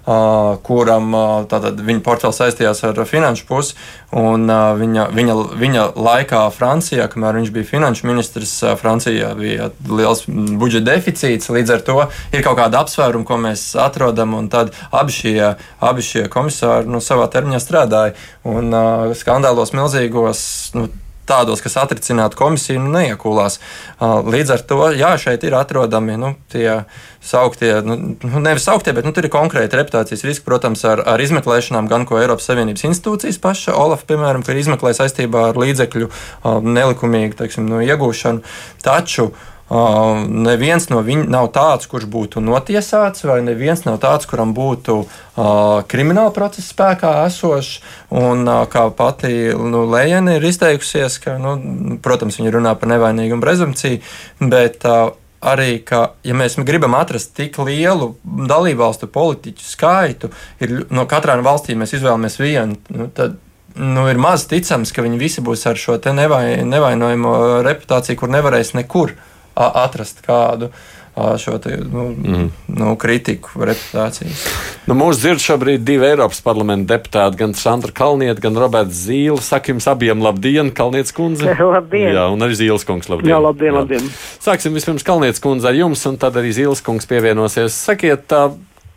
kuram 0.64 1.12
tātad, 1.50 1.80
viņa 1.84 2.02
portfels 2.04 2.38
saistījās 2.40 2.80
ar 2.88 3.00
finanšu 3.08 3.44
pusi. 3.48 3.74
Un, 4.16 4.48
viņa, 4.48 5.08
viņa, 5.12 5.34
viņa 5.60 5.84
laikā 5.98 6.46
Francijā, 6.54 7.08
kamēr 7.12 7.40
viņš 7.40 7.52
bija 7.52 7.68
finanšu 7.68 8.07
ministrs, 8.08 8.54
Francijā 8.80 9.32
bija 9.38 9.70
liels 9.88 10.24
budžeta 10.28 10.92
deficīts. 10.92 11.50
Līdz 11.54 11.74
ar 11.76 11.84
to 11.86 11.98
ir 12.32 12.44
kaut 12.46 12.58
kāda 12.60 12.82
apsvēruma, 12.84 13.26
ko 13.28 13.40
mēs 13.42 13.70
atrodam. 13.78 14.36
Tad 14.52 14.72
abi 14.90 15.14
šie, 15.14 15.36
abi 15.84 16.04
šie 16.04 16.28
komisāri 16.32 16.90
nu, 16.90 17.02
savā 17.04 17.28
termiņā 17.32 17.60
strādāja. 17.62 18.16
Un 18.48 18.72
skandālos 19.18 19.74
milzīgos. 19.76 20.40
Nu, 20.76 20.88
tādos, 21.28 21.62
kas 21.64 21.76
atricinātu 21.82 22.38
komisiju, 22.38 22.80
nu, 22.84 22.92
neiekulās. 22.96 23.58
Līdz 24.00 24.54
ar 24.54 24.64
to, 24.70 24.80
jā, 24.98 25.12
šeit 25.20 25.44
ir 25.46 25.56
atrodami 25.58 26.16
nu, 26.20 26.32
tie 26.52 26.82
sauktie, 27.24 27.70
nu, 27.84 27.98
nu, 28.22 28.42
nevis 28.44 28.66
sauktie, 28.68 28.94
bet 28.96 29.06
nu, 29.06 29.12
tur 29.16 29.28
ir 29.28 29.34
konkrēti 29.34 29.78
reputācijas 29.78 30.24
riski, 30.26 30.46
protams, 30.46 30.84
ar, 30.88 31.02
ar 31.14 31.22
izmeklēšanām, 31.22 31.90
gan 31.90 32.06
ko 32.08 32.20
Eiropas 32.22 32.48
Savienības 32.48 32.86
institūcijas 32.88 33.40
paša, 33.42 33.76
Olaf, 33.76 34.06
piemēram, 34.08 34.46
ir 34.48 34.62
izmeklē 34.62 34.94
saistībā 34.96 35.50
ar 35.50 35.60
līdzekļu 35.60 36.10
nelikumīgu 36.64 37.38
teiksim, 37.42 37.68
nu, 37.70 37.84
iegūšanu. 37.84 38.44
Taču 38.86 39.30
Uh, 39.32 39.57
neviens 39.68 40.88
no 40.88 41.02
viņiem 41.04 41.28
nav 41.28 41.50
tāds, 41.52 41.88
kurš 41.90 42.06
būtu 42.08 42.40
notiesāts, 42.40 43.26
vai 43.28 43.42
neviens 43.44 43.84
nav 43.84 43.98
tāds, 44.00 44.24
kuram 44.28 44.54
būtu 44.56 44.96
uh, 45.02 45.84
krimināla 45.88 46.32
procesa 46.32 46.70
spēkā 46.72 47.12
esošs. 47.26 47.82
Un, 48.08 48.46
uh, 48.48 48.64
kā 48.72 48.86
pati 48.96 49.52
nu, 49.52 49.84
Lējana 49.92 50.38
ir 50.38 50.48
izteikusies, 50.48 51.18
ka, 51.20 51.36
nu, 51.42 51.98
protams, 52.00 52.40
viņa 52.40 52.54
runā 52.56 52.74
par 52.80 52.94
nevainīgumu 52.94 53.44
prezumciju, 53.44 54.00
bet 54.40 54.88
uh, 54.88 55.12
arī, 55.44 55.78
ka, 55.84 56.14
ja 56.24 56.36
mēs 56.38 56.56
gribam 56.64 56.96
atrast 56.98 57.36
tik 57.36 57.60
lielu 57.60 58.14
dalībvalstu 58.24 59.10
politiķu 59.12 59.68
skaitu, 59.68 60.32
ir 60.64 60.86
no 60.88 61.04
katrām 61.10 61.44
valstīm 61.44 61.84
mēs 61.84 61.92
izvēlamies 61.98 62.40
vienu, 62.40 62.80
nu, 62.88 63.12
tad 63.14 63.36
nu, 63.78 64.08
ir 64.10 64.18
maz 64.18 64.48
ticams, 64.50 64.96
ka 64.96 65.04
viņi 65.04 65.20
visi 65.20 65.44
būs 65.44 65.66
ar 65.70 65.78
šo 65.78 66.00
nevai, 66.16 66.64
nevainojamo 66.66 67.34
reputāciju, 67.66 68.18
kur 68.18 68.32
nevarēs 68.32 68.74
nekur 68.74 69.14
atrast 69.58 70.22
kādu 70.26 70.72
šo 71.38 71.58
te, 71.58 71.78
nu, 71.92 72.08
mm. 72.08 72.50
nu, 72.66 72.92
kritiku 72.96 73.64
reputācijas. 73.66 74.44
Nu, 74.86 74.94
mūsu 74.98 75.22
dzird 75.22 75.42
šobrīd 75.42 75.82
divi 75.86 76.06
Eiropas 76.08 76.40
parlamenta 76.44 76.94
deputāti, 76.94 77.40
gan 77.40 77.54
Sandra 77.58 77.92
Kalniete, 77.94 78.42
gan 78.44 78.58
Roberts 78.58 79.02
Zīle. 79.08 79.40
Saka 79.42 79.72
jums 79.72 79.88
abiem 79.90 80.22
labdien, 80.22 80.70
Kalnietes 80.74 81.14
kundze. 81.16 81.56
labdien. 81.76 82.12
Jā, 82.14 82.28
un 82.32 82.46
arī 82.46 82.58
Zīles 82.60 82.86
kungs 82.88 83.10
labdien. 83.10 83.32
Jā, 83.34 83.40
labdien, 83.42 83.72
Jā. 83.72 83.80
labdien. 83.80 84.08
Sāksim 84.44 84.76
vispirms 84.78 85.06
Kalnietes 85.06 85.42
kundze 85.42 85.70
ar 85.70 85.78
jums, 85.78 86.04
un 86.08 86.20
tad 86.20 86.38
arī 86.38 86.54
Zīles 86.56 86.84
kungs 86.86 87.08
pievienosies. 87.10 87.76
Sakiet, 87.88 88.30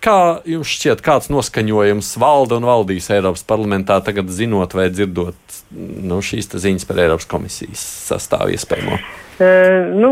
kā 0.04 0.20
jums 0.50 0.76
šķiet, 0.78 1.02
kāds 1.06 1.32
noskaņojums 1.34 2.14
valda 2.22 2.62
un 2.62 2.70
valdīs 2.70 3.10
Eiropas 3.14 3.44
parlamentā 3.48 3.98
tagad 4.06 4.30
zinot 4.34 4.78
vai 4.78 4.92
dzirdot 4.94 5.60
nu, 5.72 6.22
šīs 6.26 6.54
ziņas 6.54 6.88
par 6.90 7.02
Eiropas 7.02 7.30
komisijas 7.30 7.84
sastāvu 8.12 8.54
iespējamo? 8.58 9.02
Nu, 9.42 10.12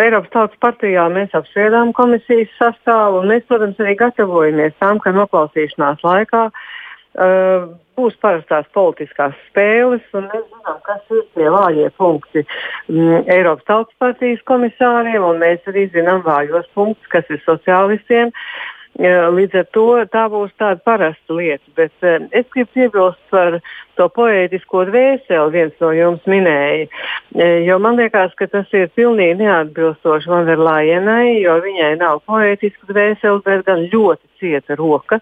Eiropas 0.00 0.30
Tautas 0.32 0.60
partijā 0.62 1.04
mēs 1.12 1.34
apspriedām 1.36 1.92
komisijas 1.96 2.52
sastāvu, 2.56 3.20
un 3.20 3.32
mēs, 3.32 3.44
protams, 3.50 3.80
arī 3.82 3.96
gatavojamies 4.00 4.76
tam, 4.80 5.00
ka 5.02 5.12
noklausīšanās 5.16 6.04
laikā 6.06 6.46
uh, 6.48 7.66
būs 8.00 8.16
parastās 8.22 8.68
politiskās 8.76 9.36
spēles, 9.48 10.04
un 10.16 10.28
mēs 10.30 10.46
zinām, 10.46 10.78
kas 10.86 11.12
ir 11.12 11.24
tie 11.36 11.48
vājie 11.52 11.88
punkti 12.00 12.44
mm, 12.44 13.26
Eiropas 13.34 13.66
Tautas 13.68 14.00
partijas 14.00 14.44
komisāriem, 14.48 15.24
un 15.26 15.42
mēs 15.42 15.66
arī 15.70 15.88
zinām 15.92 16.24
vājos 16.24 16.68
punktus, 16.76 17.10
kas 17.12 17.28
ir 17.28 17.42
sociālistiem. 17.44 18.32
Līdz 18.98 19.54
ar 19.54 19.66
to 19.72 19.84
tā 20.12 20.24
būs 20.28 20.50
tāda 20.58 20.80
parasta 20.84 21.32
lieta. 21.32 21.64
Bet 21.78 21.92
uh, 22.02 22.26
es 22.36 22.48
gribu 22.52 22.70
piebilst 22.74 23.20
par 23.30 23.60
to 23.96 24.08
poētisko 24.12 24.82
dvēseli, 24.90 25.52
viens 25.54 25.76
no 25.80 25.92
jums 25.94 26.26
minēja. 26.28 26.88
Uh, 27.32 27.60
jo 27.64 27.78
man 27.78 27.96
liekas, 27.96 28.34
ka 28.36 28.48
tas 28.50 28.66
ir 28.76 28.90
pilnīgi 28.98 29.38
neatbilstoši 29.40 30.32
Vanderlajenai, 30.32 31.38
jo 31.40 31.54
viņai 31.62 31.94
nav 32.02 32.20
poētiska 32.26 32.90
dvēsele, 32.90 33.40
bet 33.46 33.64
gan 33.70 33.86
ļoti 33.94 34.26
cieta 34.42 34.76
roka. 34.76 35.20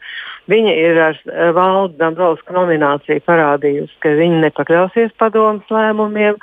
Viņa 0.48 0.74
ir 0.81 0.98
ar 1.04 1.22
valdu 1.54 2.00
Dabrovska 2.00 2.57
nomināciju 2.57 3.22
parādījusi, 3.28 4.00
ka 4.02 4.16
viņa 4.16 4.42
nepakļausies 4.48 5.14
padomus 5.20 5.70
lēmumiem 5.70 6.40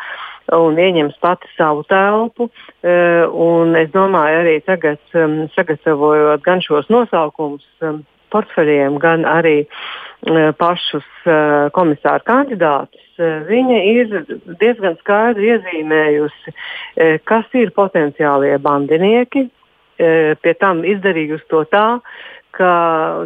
un 0.53 0.77
ieņems 0.79 1.17
pati 1.23 1.49
savu 1.55 1.85
telpu. 1.89 2.49
Uh, 2.85 3.75
es 3.79 3.89
domāju, 3.93 4.41
arī 4.43 4.59
tagad, 4.65 5.01
um, 5.17 5.45
sagatavojot 5.55 6.43
gan 6.45 6.61
šos 6.61 6.89
nosaukumus 6.93 7.65
um, 7.81 8.03
portfeļiem, 8.33 8.99
gan 9.01 9.25
arī 9.29 9.63
uh, 9.65 10.51
pašus 10.59 11.07
uh, 11.25 11.71
komisāru 11.75 12.25
kandidātus, 12.27 13.01
viņa 13.17 13.75
ir 13.87 14.15
diezgan 14.59 14.97
skaidri 14.99 15.53
iezīmējusi, 15.53 16.51
kas 17.23 17.53
ir 17.55 17.69
potenciālie 17.71 18.57
bandinieki. 18.59 19.45
Pie 19.95 20.53
tam 20.59 20.81
izdarījusi 20.83 21.47
to 21.47 21.61
tā, 21.71 21.85
ka 22.59 22.73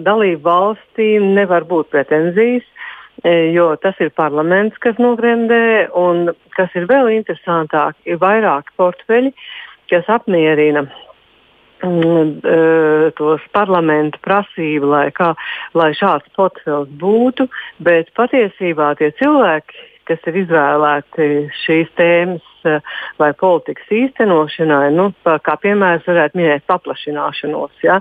dalību 0.05 0.45
valstīm 0.45 1.31
nevar 1.33 1.65
būt 1.65 1.89
pretenzijas, 1.89 2.69
E, 2.69 2.78
jo 3.25 3.73
tas 3.81 3.97
ir 3.99 4.13
parlaments, 4.15 4.77
kas 4.79 4.99
nogremdē, 5.01 5.89
un 5.97 6.29
kas 6.55 6.73
ir 6.79 6.87
vēl 6.89 7.11
interesantāk, 7.17 7.97
ir 8.05 8.19
vairāki 8.21 8.75
portfeļi, 8.79 9.33
kas 9.89 10.09
apmierina 10.11 10.85
mm, 11.83 12.39
e, 12.43 13.11
tos 13.17 13.41
parlamentu 13.55 14.19
prasību, 14.25 14.91
lai, 14.93 15.07
kā, 15.15 15.33
lai 15.77 15.91
šāds 15.97 16.29
portfels 16.35 16.89
būtu, 17.01 17.49
bet 17.83 18.11
patiesībā 18.17 18.93
tie 18.99 19.11
cilvēki, 19.19 19.87
kas 20.09 20.19
ir 20.29 20.33
izvēlēti 20.43 21.29
šīs 21.63 21.89
tēmas 21.99 22.45
e, 22.58 22.58
vai 23.19 23.31
politikas 23.37 23.89
īstenošanai, 24.01 24.89
nu, 24.95 25.09
kā 25.23 25.55
piemērs 25.61 26.07
varētu 26.07 26.39
minēt 26.39 26.67
paplašināšanos. 26.69 27.75
Ja? 27.85 27.99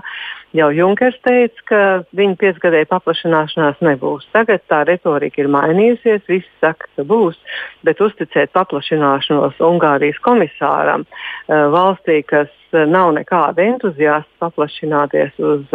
Jau 0.57 0.71
Junkers 0.73 1.17
teica, 1.21 1.61
ka 1.69 1.79
viņa 2.17 2.37
piecgadēja 2.41 2.87
paplašināšanās 2.89 3.83
nebūs. 3.85 4.25
Tagad 4.33 4.63
tā 4.65 4.79
retorika 4.87 5.43
ir 5.43 5.49
mainījusies, 5.53 6.23
visi 6.25 6.49
saka, 6.57 6.87
ka 6.97 7.05
būs, 7.05 7.37
bet 7.85 8.01
uzticēt 8.01 8.49
paplašināšanos 8.57 9.61
Ungārijas 9.61 10.17
komisāram 10.25 11.05
eh, 11.05 11.53
valstī, 11.69 12.23
kas 12.25 12.49
eh, 12.73 12.87
nav 12.89 13.11
nekāda 13.19 13.61
entuziasta 13.61 14.41
paplašināties 14.41 15.37
uz, 15.37 15.69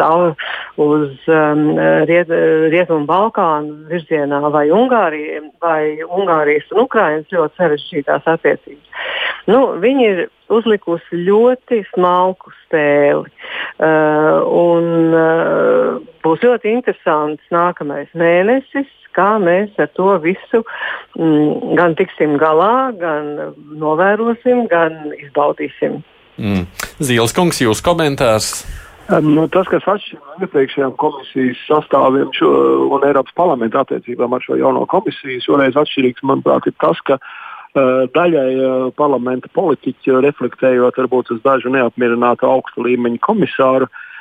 uz 0.83 1.31
um, 1.31 1.63
riet, 2.11 2.35
Rietumu 2.75 3.07
Balkānu 3.07 3.93
virzienā 3.93 4.43
vai, 4.51 4.65
Ungārija, 4.75 5.45
vai 5.63 6.03
Ungārijas 6.03 6.67
un 6.75 6.83
Ukrainas 6.89 7.31
ļoti 7.31 7.63
sarežģītās 7.63 8.27
attiecības. 8.35 8.74
Nu, 9.51 9.61
viņi 9.81 10.05
ir 10.09 10.21
uzlikusi 10.53 11.21
ļoti 11.27 11.83
smalku 11.93 12.53
spēli. 12.65 13.29
Uh, 13.75 14.41
un, 14.49 14.87
uh, 15.13 15.99
būs 16.25 16.45
ļoti 16.45 16.73
interesants 16.73 17.43
nākamais 17.53 18.13
mēnesis, 18.17 18.89
kā 19.15 19.35
mēs 19.43 19.75
ar 19.83 19.91
to 19.99 20.15
visu 20.23 20.63
mm, 21.19 21.75
gan 21.79 21.97
tiksim 21.99 22.39
galā, 22.41 22.95
gan 22.99 23.35
novērosim, 23.79 24.65
gan 24.71 25.13
izbaudīsim. 25.19 26.01
Mm. 26.41 26.65
Zīles 27.05 27.37
kungs, 27.37 27.61
jūsu 27.63 27.85
komentārs? 27.85 28.65
Um, 29.13 29.35
nu, 29.37 29.45
tas, 29.53 29.69
kas 29.69 29.85
atšķiras 29.85 30.25
no 30.25 30.47
iepriekšējām 30.47 30.95
komisijas 30.97 31.61
sastāviem 31.69 32.31
šo, 32.33 32.49
un 32.97 33.05
Eiropas 33.05 33.37
parlamenta 33.37 33.83
attiecībām 33.85 34.33
ar 34.33 34.47
šo 34.47 34.57
jauno 34.57 34.87
komisiju, 34.89 35.43
šoreiz 35.45 35.77
atšķirīgs, 35.77 36.25
manuprāt, 36.25 36.71
ir 36.71 36.75
tas, 36.81 37.03
ka 37.05 37.19
uh, 37.21 37.35
daļai 37.75 38.51
eh, 38.55 38.73
parlamenta 38.95 39.51
politiķi, 39.55 40.21
reflektējot 40.23 40.99
varbūt 41.01 41.33
uz 41.35 41.41
dažu 41.43 41.73
neapmierinātu 41.75 42.47
augstu 42.47 42.85
līmeņu 42.87 43.19
komisāru, 43.25 43.89
uh, 43.91 44.13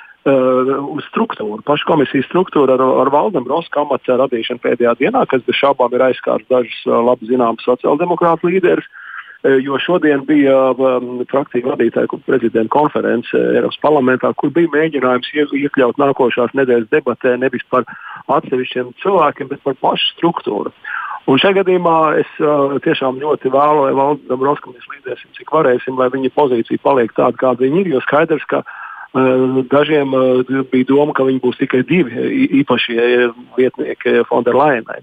uz 0.95 1.05
struktūru, 1.11 1.59
pašu 1.67 1.85
komisijas 1.89 2.25
struktūru 2.29 2.73
ar, 2.73 2.81
ar 3.03 3.11
Valdem 3.13 3.45
Roska 3.49 3.83
amata 3.83 4.17
radīšanu 4.23 4.63
pēdējā 4.63 4.95
dienā, 5.01 5.25
kas 5.29 5.45
bez 5.45 5.59
šaubām 5.59 5.93
ir 5.93 6.07
aizskārs 6.09 6.49
dažus 6.49 6.81
uh, 6.87 6.97
labi 7.05 7.29
zināmus 7.29 7.65
sociāldemokrātu 7.67 8.49
līderus. 8.49 8.89
Uh, 9.43 9.59
jo 9.61 9.77
šodien 9.77 10.23
bija 10.25 10.71
um, 10.71 11.21
frakciju 11.29 11.67
vadītāja 11.73 12.21
prezidenta 12.25 12.71
konference 12.71 13.37
Eiropas 13.37 13.77
parlamentā, 13.83 14.33
kur 14.39 14.49
bija 14.55 14.71
mēģinājums 14.73 15.29
iekļaut 15.35 15.99
nākošās 16.01 16.55
nedēļas 16.57 16.89
debatē 16.89 17.37
nevis 17.37 17.65
par 17.69 17.85
atsevišķiem 18.31 18.95
cilvēkiem, 19.03 19.51
bet 19.51 19.61
par 19.67 19.75
pašu 19.83 20.13
struktūru. 20.15 20.71
Un 21.23 21.39
šajā 21.39 21.61
gadījumā 21.61 21.97
es 22.19 22.31
uh, 22.43 22.75
tiešām 22.83 23.21
ļoti 23.21 23.51
vēlu, 23.53 23.85
lai 23.85 23.93
Valdis 23.95 24.27
Dabrovskis 24.27 24.75
mēs 24.75 24.89
līdzēsim, 24.91 25.29
cik 25.37 25.53
varēsim, 25.55 25.95
lai 25.99 26.09
viņa 26.11 26.33
pozīcija 26.35 26.83
paliek 26.83 27.13
tāda, 27.15 27.39
kāda 27.39 27.63
viņa 27.63 27.79
ir. 27.79 27.91
Jo 27.93 28.01
skaidrs, 28.03 28.43
ka 28.51 28.59
uh, 28.65 29.61
dažiem 29.71 30.11
uh, 30.17 30.43
bija 30.73 30.89
doma, 30.91 31.15
ka 31.15 31.23
viņi 31.29 31.39
būs 31.45 31.61
tikai 31.61 31.85
divi 31.87 32.27
īpašie 32.59 33.29
vietnieki 33.55 34.19
Fonderlainai. 34.27 34.99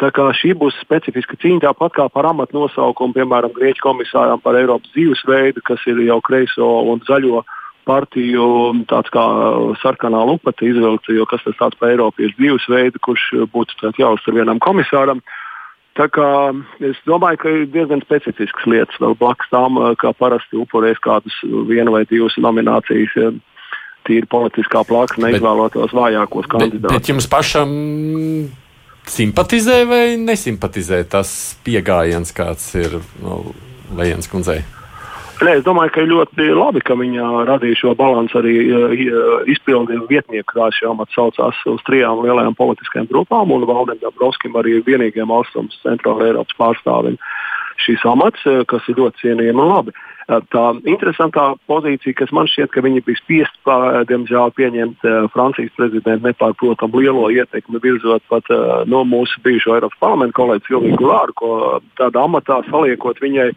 Tā 0.00 0.08
kā 0.14 0.30
šī 0.34 0.54
būs 0.58 0.80
specifiska 0.82 1.36
cīņa, 1.38 1.68
tāpat 1.68 1.92
kā 1.98 2.08
par 2.10 2.26
amatu 2.26 2.56
nosaukumu, 2.56 3.14
piemēram, 3.14 3.52
Grieķu 3.54 3.84
komisāram 3.84 4.40
par 4.42 4.56
Eiropas 4.58 4.90
dzīvesveidu, 4.96 5.62
kas 5.68 5.84
ir 5.90 6.00
jau 6.08 6.18
kreiso 6.24 6.70
un 6.90 7.04
zaļo 7.06 7.44
partiju 7.86 8.44
tāds 8.90 9.12
kā 9.14 9.24
sarkanā 9.82 10.24
lupata 10.28 10.66
izvilkta, 10.66 11.14
jo 11.16 11.26
kas 11.30 11.44
tas 11.46 11.56
tāds 11.60 11.78
par 11.80 11.92
Eiropiešu 11.92 12.36
dzīvesveidu, 12.40 13.02
kurš 13.04 13.24
būtu 13.54 13.92
jāuztur 14.00 14.38
vienam 14.38 14.60
komisāram. 14.62 15.22
Tā 15.94 16.08
kā 16.10 16.28
es 16.82 16.98
domāju, 17.06 17.38
ka 17.38 17.52
ir 17.54 17.66
diezgan 17.70 18.02
specifisks 18.02 18.66
lietas 18.66 18.98
vēl 18.98 19.14
blakus 19.20 19.50
tam, 19.52 19.78
kā 20.00 20.10
parasti 20.18 20.58
upurēs 20.58 20.98
kādas 21.04 21.36
viena 21.68 21.94
vai 21.94 22.02
divas 22.10 22.34
nominācijas. 22.40 23.38
Tīri 24.04 24.28
politiskā 24.28 24.82
plakā 24.84 25.16
neizvēlotos 25.22 25.94
vājākos 25.96 26.50
kandidātus. 26.52 26.90
Bet, 26.90 26.98
bet 26.98 27.08
jums 27.08 27.28
pašam 27.30 27.70
simpatizē 29.08 29.78
vai 29.88 30.02
nesimpatizē 30.20 31.00
tas 31.08 31.30
pieejams, 31.64 32.34
kāds 32.36 32.66
ir 32.76 32.98
no, 33.24 33.40
Lējens 33.96 34.28
kundzei? 34.28 34.60
Nē, 35.42 35.56
es 35.58 35.64
domāju, 35.66 35.90
ka 35.90 36.02
ir 36.04 36.12
ļoti 36.12 36.44
labi, 36.54 36.80
ka 36.86 36.94
viņa 36.94 37.28
radīja 37.48 37.80
šo 37.80 37.94
balansu 37.98 38.38
arī 38.38 38.54
izpildīja 39.50 40.06
vietnieku, 40.06 40.54
kā 40.54 40.68
šī 40.70 40.86
amata 40.92 41.10
saucās, 41.16 41.58
uz 41.66 41.82
trijām 41.88 42.22
lielajām 42.22 42.54
politiskajām 42.54 43.08
grupām, 43.10 43.50
un 43.50 43.66
Valdem 43.66 43.98
Dabrovskim 44.02 44.54
arī 44.60 44.78
ir 44.78 44.86
vienīgajam 44.86 45.34
austrums 45.34 45.80
centrāla 45.82 46.30
Eiropas 46.30 46.58
pārstāvim 46.60 47.18
šīs 47.82 48.06
amats, 48.06 48.46
kas 48.70 48.86
ir 48.88 49.00
ļoti 49.00 49.24
cienījami 49.24 49.58
un 49.58 49.72
labi. 49.72 49.96
Tā 50.54 50.64
interesantā 50.88 51.50
pozīcija, 51.68 52.16
kas 52.22 52.30
man 52.32 52.46
šķiet, 52.48 52.70
ka 52.72 52.80
viņi 52.86 53.02
bija 53.04 53.20
spiest, 53.20 53.58
diemžēl, 54.08 54.54
pieņemt 54.56 55.04
Francijas 55.34 55.74
prezidentu 55.76 56.30
nepārprotamu 56.30 57.02
lielo 57.02 57.26
ietekmi, 57.34 57.82
virzot 57.82 58.22
pat 58.30 58.48
no 58.88 59.02
mūsu 59.04 59.42
bijušo 59.44 59.76
Eiropas 59.76 60.00
parlamentu 60.00 60.38
kolēģi 60.38 60.70
Silviju 60.70 61.00
Gulāru, 61.02 61.36
ko 61.42 61.50
tādā 62.00 62.22
amatā 62.24 62.62
saliekot 62.70 63.20
viņai 63.20 63.50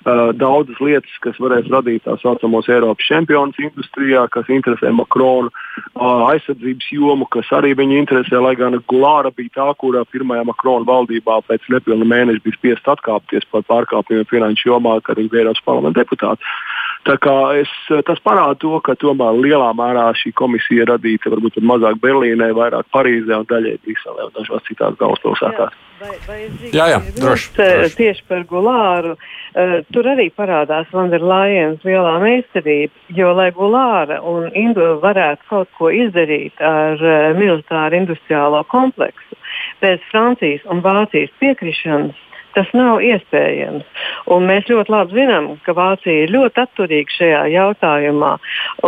Uh, 0.00 0.30
daudzas 0.32 0.78
lietas, 0.80 1.12
kas 1.20 1.36
varēs 1.36 1.66
radīt 1.68 2.06
tā 2.06 2.14
saucamos 2.22 2.70
Eiropas 2.72 3.04
čempionus 3.04 3.58
industrijā, 3.60 4.22
kas 4.32 4.48
interesē 4.48 4.88
Makronu, 4.96 5.50
uh, 5.52 6.22
aizsardzības 6.30 6.86
jomu, 6.96 7.26
kas 7.28 7.50
arī 7.52 7.74
viņu 7.76 7.98
interesē, 8.00 8.40
lai 8.40 8.54
gan 8.56 8.78
Gulāra 8.88 9.28
bija 9.28 9.52
tā, 9.58 9.66
kura 9.76 10.06
pirmajā 10.08 10.46
Makrona 10.48 10.88
valdībā 10.88 11.42
pēc 11.44 11.68
nepilna 11.74 12.08
mēneša 12.08 12.44
bija 12.46 12.56
spiest 12.56 12.88
atkāpties 12.88 13.44
par 13.52 13.66
pārkāpumiem 13.68 14.24
finanšu 14.30 14.72
jomā, 14.72 14.96
kad 15.04 15.20
viņa 15.20 15.34
bija 15.34 15.44
Eiropas 15.44 15.66
parlamenta 15.68 16.00
deputāts. 16.00 16.48
Es, 17.60 17.76
tas 18.08 18.24
parāda 18.24 18.56
to, 18.60 18.72
ka 18.80 18.96
tomēr 18.96 19.36
lielā 19.36 19.68
mērā 19.76 20.08
šī 20.16 20.32
komisija 20.32 20.88
radīta 20.94 21.28
varbūt 21.32 21.60
mazāk 21.60 22.00
Berlīnē, 22.00 22.54
vairāk 22.56 22.88
Parīzē 22.92 23.36
un 23.40 23.48
daļai 23.52 23.76
Briselē 23.84 24.30
un 24.30 24.34
dažās 24.36 24.64
citās 24.64 24.96
galvaspilsētās. 25.00 25.76
Vai, 26.00 26.14
vai 26.24 26.38
jā, 26.72 26.84
jā, 26.88 26.98
droši, 27.18 27.50
droši. 27.58 27.96
Tieši 27.98 28.22
par 28.24 28.46
Gulāru. 28.48 29.10
Uh, 29.52 29.74
tur 29.92 30.06
arī 30.08 30.30
parādās 30.32 30.88
Vanderlajens 30.94 31.84
lielā 31.84 32.14
meistarība, 32.22 32.94
jo, 33.18 33.34
lai 33.36 33.50
Gulāra 33.52 34.16
un 34.24 34.48
Indu 34.56 34.94
varētu 35.02 35.44
kaut 35.50 35.68
ko 35.76 35.90
izdarīt 35.92 36.56
ar 36.64 36.96
uh, 37.04 37.36
militāru 37.36 38.00
industriālo 38.00 38.62
kompleksu, 38.72 39.36
pēc 39.84 40.08
Francijas 40.08 40.64
un 40.72 40.80
Vācijas 40.86 41.36
piekrišanas 41.42 42.29
Tas 42.56 42.70
nav 42.74 42.98
iespējams. 43.06 43.84
Un 44.34 44.46
mēs 44.48 44.66
ļoti 44.70 44.90
labi 44.90 45.16
zinām, 45.20 45.48
ka 45.66 45.74
Vācija 45.76 46.24
ir 46.24 46.32
ļoti 46.34 46.62
atturīga 46.64 47.14
šajā 47.14 47.42
jautājumā. 47.54 48.32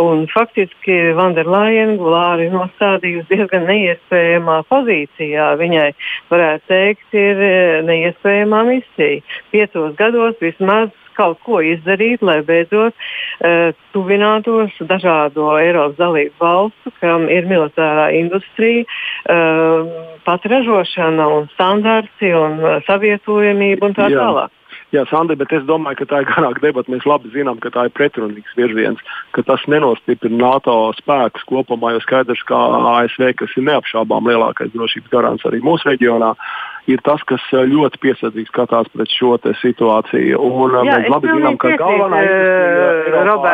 Un 0.01 0.25
faktiski 0.31 0.97
Vanderlaina 1.17 1.95
Gulāri 1.99 2.49
nostādījusi 2.53 3.29
diezgan 3.31 3.67
neiespējamā 3.69 4.59
pozīcijā. 4.71 5.53
Viņai, 5.61 5.87
varētu 6.33 6.67
teikt, 6.73 7.07
ir 7.15 7.45
eh, 7.47 7.79
neiespējamā 7.87 8.65
misija. 8.73 9.23
Piecos 9.53 9.95
gados 9.99 10.35
vismaz 10.43 10.91
kaut 11.17 11.39
ko 11.45 11.61
izdarīt, 11.63 12.23
lai 12.25 12.39
beidzot 12.45 12.93
uh, 12.93 13.73
tuvinātos 13.95 14.75
dažādo 14.89 15.53
Eiropas 15.59 15.99
dalību 15.99 16.35
valstu, 16.41 16.93
kam 17.01 17.29
ir 17.31 17.47
militārā 17.49 18.09
industrija, 18.17 18.83
uh, 18.85 19.93
pat 20.25 20.45
ražošana 20.49 21.29
un 21.37 21.47
standarti 21.53 22.33
un 22.37 22.59
uh, 22.63 22.81
savietojamība 22.89 23.89
un 23.89 23.97
tā 23.97 24.09
Jā. 24.11 24.19
tālāk. 24.19 24.59
Jā, 24.93 25.07
Sandra, 25.09 25.33
bet 25.39 25.49
es 25.57 25.63
domāju, 25.65 26.03
ka 26.03 26.05
tā 26.11 26.19
ir 26.21 26.27
garāka 26.29 26.61
debata. 26.61 26.91
Mēs 26.93 27.05
labi 27.09 27.31
zinām, 27.33 27.57
ka 27.61 27.71
tā 27.73 27.87
ir 27.87 27.93
pretrunīgs 27.97 28.53
virziens, 28.53 29.01
ka 29.33 29.41
tas 29.47 29.63
nenostiprina 29.71 30.37
NATO 30.37 30.75
spēkus 30.99 31.47
kopumā, 31.49 31.95
jo 31.95 32.03
skaidrs, 32.03 32.43
ka 32.45 32.59
ASV, 32.99 33.31
kas 33.39 33.55
ir 33.57 33.65
neapšaubām 33.71 34.29
lielākais 34.29 34.69
drošības 34.75 35.09
garants 35.15 35.49
arī 35.49 35.63
mūsu 35.65 35.89
reģionā, 35.89 36.35
ir 36.93 37.01
tas, 37.07 37.25
kas 37.25 37.41
ļoti 37.49 38.03
piesardzīgi 38.05 38.51
skatās 38.51 38.91
pret 38.93 39.09
šo 39.17 39.33
situāciju. 39.63 40.37
Un, 40.37 40.77
Jā, 40.77 40.85
mēs 40.85 41.09
labi 41.09 41.33
zinām, 41.39 41.57
ka 41.57 41.73
galvenā 41.81 42.21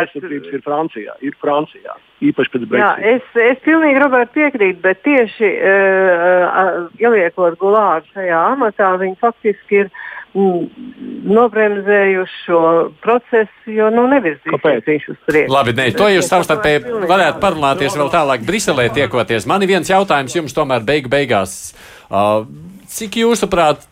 aizsardzības 0.02 0.54
ir 0.60 0.68
Francijā. 0.68 1.18
Ir 1.24 1.40
Francijā. 1.40 1.96
Īpaši 2.20 2.52
pēc 2.52 2.64
Brexit. 2.68 2.84
Jā, 2.84 3.16
es, 3.16 3.28
es 3.40 3.60
pilnīgi 3.64 4.02
Roberts 4.04 4.36
piekrītu, 4.36 4.82
bet 4.84 5.06
tieši 5.08 5.56
uh, 5.56 6.82
ieliekot 7.00 7.56
Gulāru 7.62 8.04
šajā 8.12 8.42
amatā, 8.58 8.90
viņi 9.00 9.16
faktiski 9.22 9.86
ir 9.86 9.88
uh, 9.88 10.02
nobremzējuši 10.34 12.42
šo 12.46 12.60
procesu, 13.02 13.72
jo 13.74 13.90
nu, 13.94 14.06
nevirzīsies 14.12 14.86
viņš 14.86 15.08
uz 15.14 15.20
priekšu. 15.26 15.54
Labi, 15.54 15.74
nē, 15.78 15.88
to 15.98 16.10
jūs 16.12 16.30
savstarpēji 16.30 17.06
varētu 17.10 17.42
parunāties 17.42 17.98
vēl 17.98 18.12
tālāk 18.14 18.46
Briselē 18.46 18.90
tiekoties. 18.94 19.48
Man 19.50 19.66
ir 19.66 19.74
viens 19.74 19.90
jautājums 19.90 20.36
jums 20.38 20.56
tomēr 20.58 20.86
beigu 20.86 21.12
beigās. 21.12 21.74
Uh, 22.10 22.46
Cik 22.90 23.20
jūsuprāt, 23.22 23.84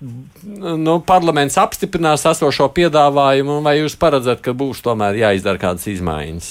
nu, 0.42 0.96
parlaments 1.06 1.54
apstiprinās 1.62 2.24
esošo 2.26 2.66
piedāvājumu, 2.74 3.60
vai 3.62 3.76
jūs 3.78 3.94
paredzat, 4.02 4.42
ka 4.42 4.56
būs 4.58 4.82
tomēr 4.82 5.20
jāizdara 5.20 5.62
kādas 5.62 5.86
izmaiņas? 5.92 6.48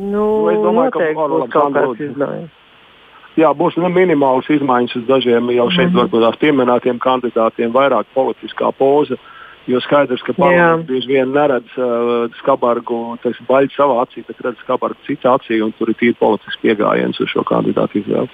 Nu, 0.00 0.06
nu, 0.08 0.22
es 0.54 0.62
domāju, 0.64 0.94
ka 0.94 1.26
būs 1.28 1.52
kaut 1.52 1.76
kādas 1.76 2.00
izmaiņas. 2.00 2.54
Jā, 3.36 3.50
būs 3.52 3.76
nu, 3.76 3.88
minimāls 3.92 4.48
izmaiņas 4.48 4.96
uz 4.96 5.08
dažiem 5.08 5.50
jau 5.52 5.68
šeit 5.70 5.90
mm 5.90 5.96
-hmm. 5.96 6.12
varbūt 6.12 6.38
pieminētiem 6.40 6.98
kandidātiem, 6.98 7.72
vairāk 7.72 8.06
politiskā 8.14 8.72
poza. 8.72 9.16
Jo 9.66 9.80
skaidrs, 9.80 10.22
ka 10.22 10.32
parlaments 10.32 10.86
bieži 10.86 11.08
vien 11.08 11.32
neredz 11.34 11.66
uh, 11.76 12.30
skabargu 12.38 13.18
baļķi 13.48 13.74
savā 13.74 13.96
acī, 14.04 14.22
bet 14.26 14.40
redz 14.40 14.60
skabargu 14.62 14.96
citā 15.08 15.34
acī, 15.34 15.58
un 15.62 15.72
tur 15.72 15.90
ir 15.90 15.96
tīri 15.98 16.14
politisks 16.14 16.60
pieejams 16.62 17.20
uz 17.20 17.28
šo 17.28 17.42
kandidātu 17.42 17.98
izvēli. 17.98 18.30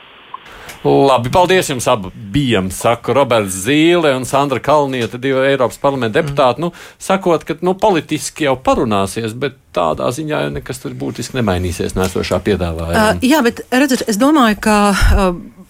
Labi, 0.82 1.30
paldies 1.30 1.68
jums 1.70 1.86
abiem, 1.86 2.66
saka 2.74 3.14
Roberts 3.14 3.60
Zīle 3.68 4.16
un 4.16 4.24
Sandra 4.26 4.58
Kalniete, 4.58 5.20
divi 5.22 5.44
Eiropas 5.46 5.78
parlamenta 5.78 6.18
deputāti. 6.18 6.58
Mm. 6.58 6.64
Nu, 6.64 6.72
sakot, 6.98 7.44
ka 7.46 7.54
nu, 7.62 7.76
politiski 7.78 8.48
jau 8.48 8.56
parunāsies, 8.58 9.36
bet 9.38 9.60
tādā 9.76 10.10
ziņā 10.10 10.40
jau 10.46 10.54
nekas 10.56 10.82
tur 10.82 10.96
būtiski 10.98 11.38
nemainīsies 11.38 11.94
nēsošā 11.94 12.40
piedāvājumā. 12.48 13.04
Uh, 13.12 13.22
jā, 13.22 13.44
bet 13.46 13.62
redziet, 13.70 14.02
es 14.10 14.18
domāju, 14.18 14.58
ka 14.66 14.80
uh, 14.90 15.22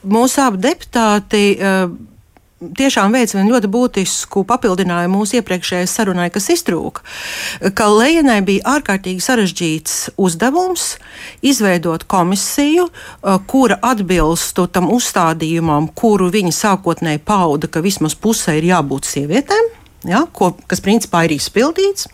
mūsu 0.08 0.46
abi 0.46 0.62
deputāti. 0.64 1.44
Uh, 1.60 1.92
tiešām 2.78 3.14
veids 3.14 3.34
vienu 3.36 3.54
ļoti 3.54 3.70
būtisku 3.72 4.44
papildinājumu 4.48 5.22
mūsu 5.22 5.38
iepriekšējai 5.40 5.88
sarunai, 5.90 6.28
kas 6.34 6.48
iztrūka. 6.54 7.04
Ka 7.76 7.88
Lejenai 7.92 8.40
bija 8.46 8.76
ārkārtīgi 8.76 9.24
sarežģīts 9.24 9.98
uzdevums 10.20 10.96
izveidot 11.44 12.06
komisiju, 12.10 12.88
uh, 12.88 13.38
kura 13.46 13.78
atbilstu 13.92 14.66
tam 14.72 14.90
uzstādījumam, 14.94 15.90
kuru 15.94 16.30
viņi 16.32 16.54
sākotnēji 16.56 17.22
pauda, 17.26 17.70
ka 17.70 17.84
vismaz 17.84 18.16
pusē 18.18 18.58
ir 18.60 18.70
jābūt 18.72 19.08
sievietēm. 19.10 19.72
Ja, 20.08 20.24
ko, 20.34 20.50
kas 20.66 20.80
principā 20.82 21.20
ir 21.28 21.36
izpildīts. 21.36 22.08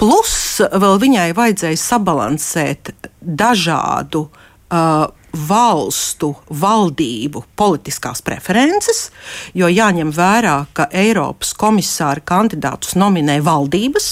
Plus 0.00 0.32
vēl 0.64 0.96
viņai 1.02 1.28
vajadzēja 1.36 1.76
sabalansēt 1.80 2.94
dažādu 3.20 4.22
uh, 4.24 5.04
valstu 5.48 6.32
valdību 6.48 7.44
politiskās 7.56 8.22
preferences, 8.26 9.10
jo 9.54 9.68
jāņem 9.70 10.12
vērā, 10.16 10.56
ka 10.72 10.88
Eiropas 10.92 11.52
komisāra 11.58 12.24
kandidātus 12.24 12.96
nominē 12.98 13.38
valdības. 13.44 14.08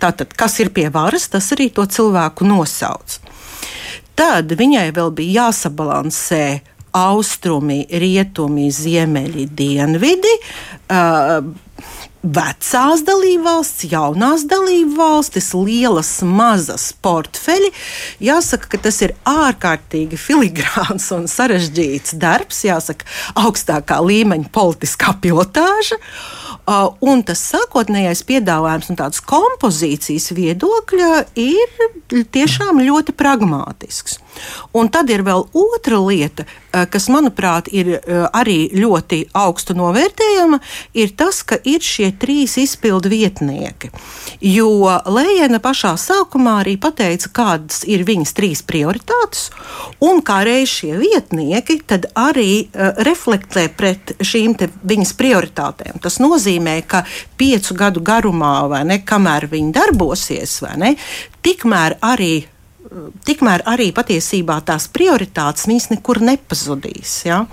Tātad, 0.00 0.34
kas 0.38 0.58
ir 0.62 0.70
pie 0.74 0.88
varas, 0.94 1.28
tas 1.32 1.50
arī 1.54 1.68
to 1.74 1.86
cilvēku 1.86 2.46
nosauc. 2.46 3.18
Tad 4.14 4.52
viņai 4.54 4.88
vēl 4.94 5.10
bija 5.14 5.48
jāsabalansē 5.48 6.44
austrumi, 6.94 7.82
rietumi, 7.90 8.68
ziemeļi, 8.70 9.48
dienvidi. 9.58 10.34
Uh, 10.86 11.50
vecās 12.24 13.02
dalībvalstis, 13.04 13.90
jaunās 13.92 14.46
dalībvalstis, 14.48 15.50
lielas, 15.54 16.10
mazas 16.24 16.88
portfeļi. 17.04 17.70
Jāsaka, 18.24 18.70
ka 18.72 18.80
tas 18.86 19.02
ir 19.04 19.14
ārkārtīgi 19.28 20.18
filigrāns 20.20 21.10
un 21.16 21.28
sarežģīts 21.30 22.16
darbs, 22.20 22.64
jāsaka, 22.64 23.06
augstākā 23.44 24.00
līmeņa 24.04 24.50
politiskā 24.54 25.14
pilotāža. 25.20 26.00
Uh, 26.64 26.94
un 27.04 27.20
tas 27.28 27.42
sākotnējais 27.52 28.24
piedāvājums 28.24 28.88
no 28.88 28.96
tādas 28.96 29.20
kompozīcijas 29.20 30.30
viedokļa 30.32 31.10
ir 31.36 32.24
tiešām 32.32 32.80
ļoti 32.86 33.12
pragmātisks. 33.12 34.23
Un 34.74 34.90
tad 34.92 35.10
ir 35.12 35.24
vēl 35.26 35.46
otra 35.54 36.00
lieta, 36.02 36.46
uh, 36.46 36.84
kas, 36.90 37.08
manuprāt, 37.12 37.70
ir 37.72 37.96
uh, 37.96 38.26
arī 38.34 38.68
ļoti 38.74 39.20
augstu 39.36 39.76
novērtējama, 39.78 40.60
ir 40.98 41.14
tas, 41.18 41.42
ka 41.46 41.58
ir 41.64 41.84
šie 41.84 42.10
trīs 42.20 42.56
izpildu 42.60 43.12
vietnieki. 43.12 43.92
Jo 44.44 44.70
Lējena 45.08 45.60
pašā 45.62 45.94
sākumā 46.00 46.58
arī 46.62 46.76
pateica, 46.80 47.30
kādas 47.34 47.82
ir 47.88 48.04
viņas 48.06 48.34
trīs 48.36 48.62
prioritātes, 48.66 49.48
un 50.04 50.20
kā 50.24 50.42
reiz 50.46 50.72
šie 50.72 50.94
vietnieki 50.98 51.80
arī 52.18 52.68
reflektē 53.06 53.68
pret 53.72 54.14
šīm 54.24 54.56
viņas 54.84 55.14
prioritātēm. 55.18 56.00
Tas 56.02 56.20
nozīmē, 56.22 56.76
ka 56.86 57.04
piecu 57.40 57.76
gadu 57.78 58.02
garumā, 58.04 58.56
ne, 58.86 59.00
kamēr 59.06 59.48
viņi 59.50 59.72
darbosies, 59.74 60.60
ne, 60.80 60.94
tikmēr 61.44 61.98
arī 62.04 62.44
tikmēr 63.24 63.64
arī 63.68 63.88
patiesībā 63.94 64.58
tās 64.66 64.86
prioritātes 64.92 65.68
viņas 65.68 65.90
nekur 65.94 66.20
nepazudīs. 66.24 67.14
Ja? 67.26 67.44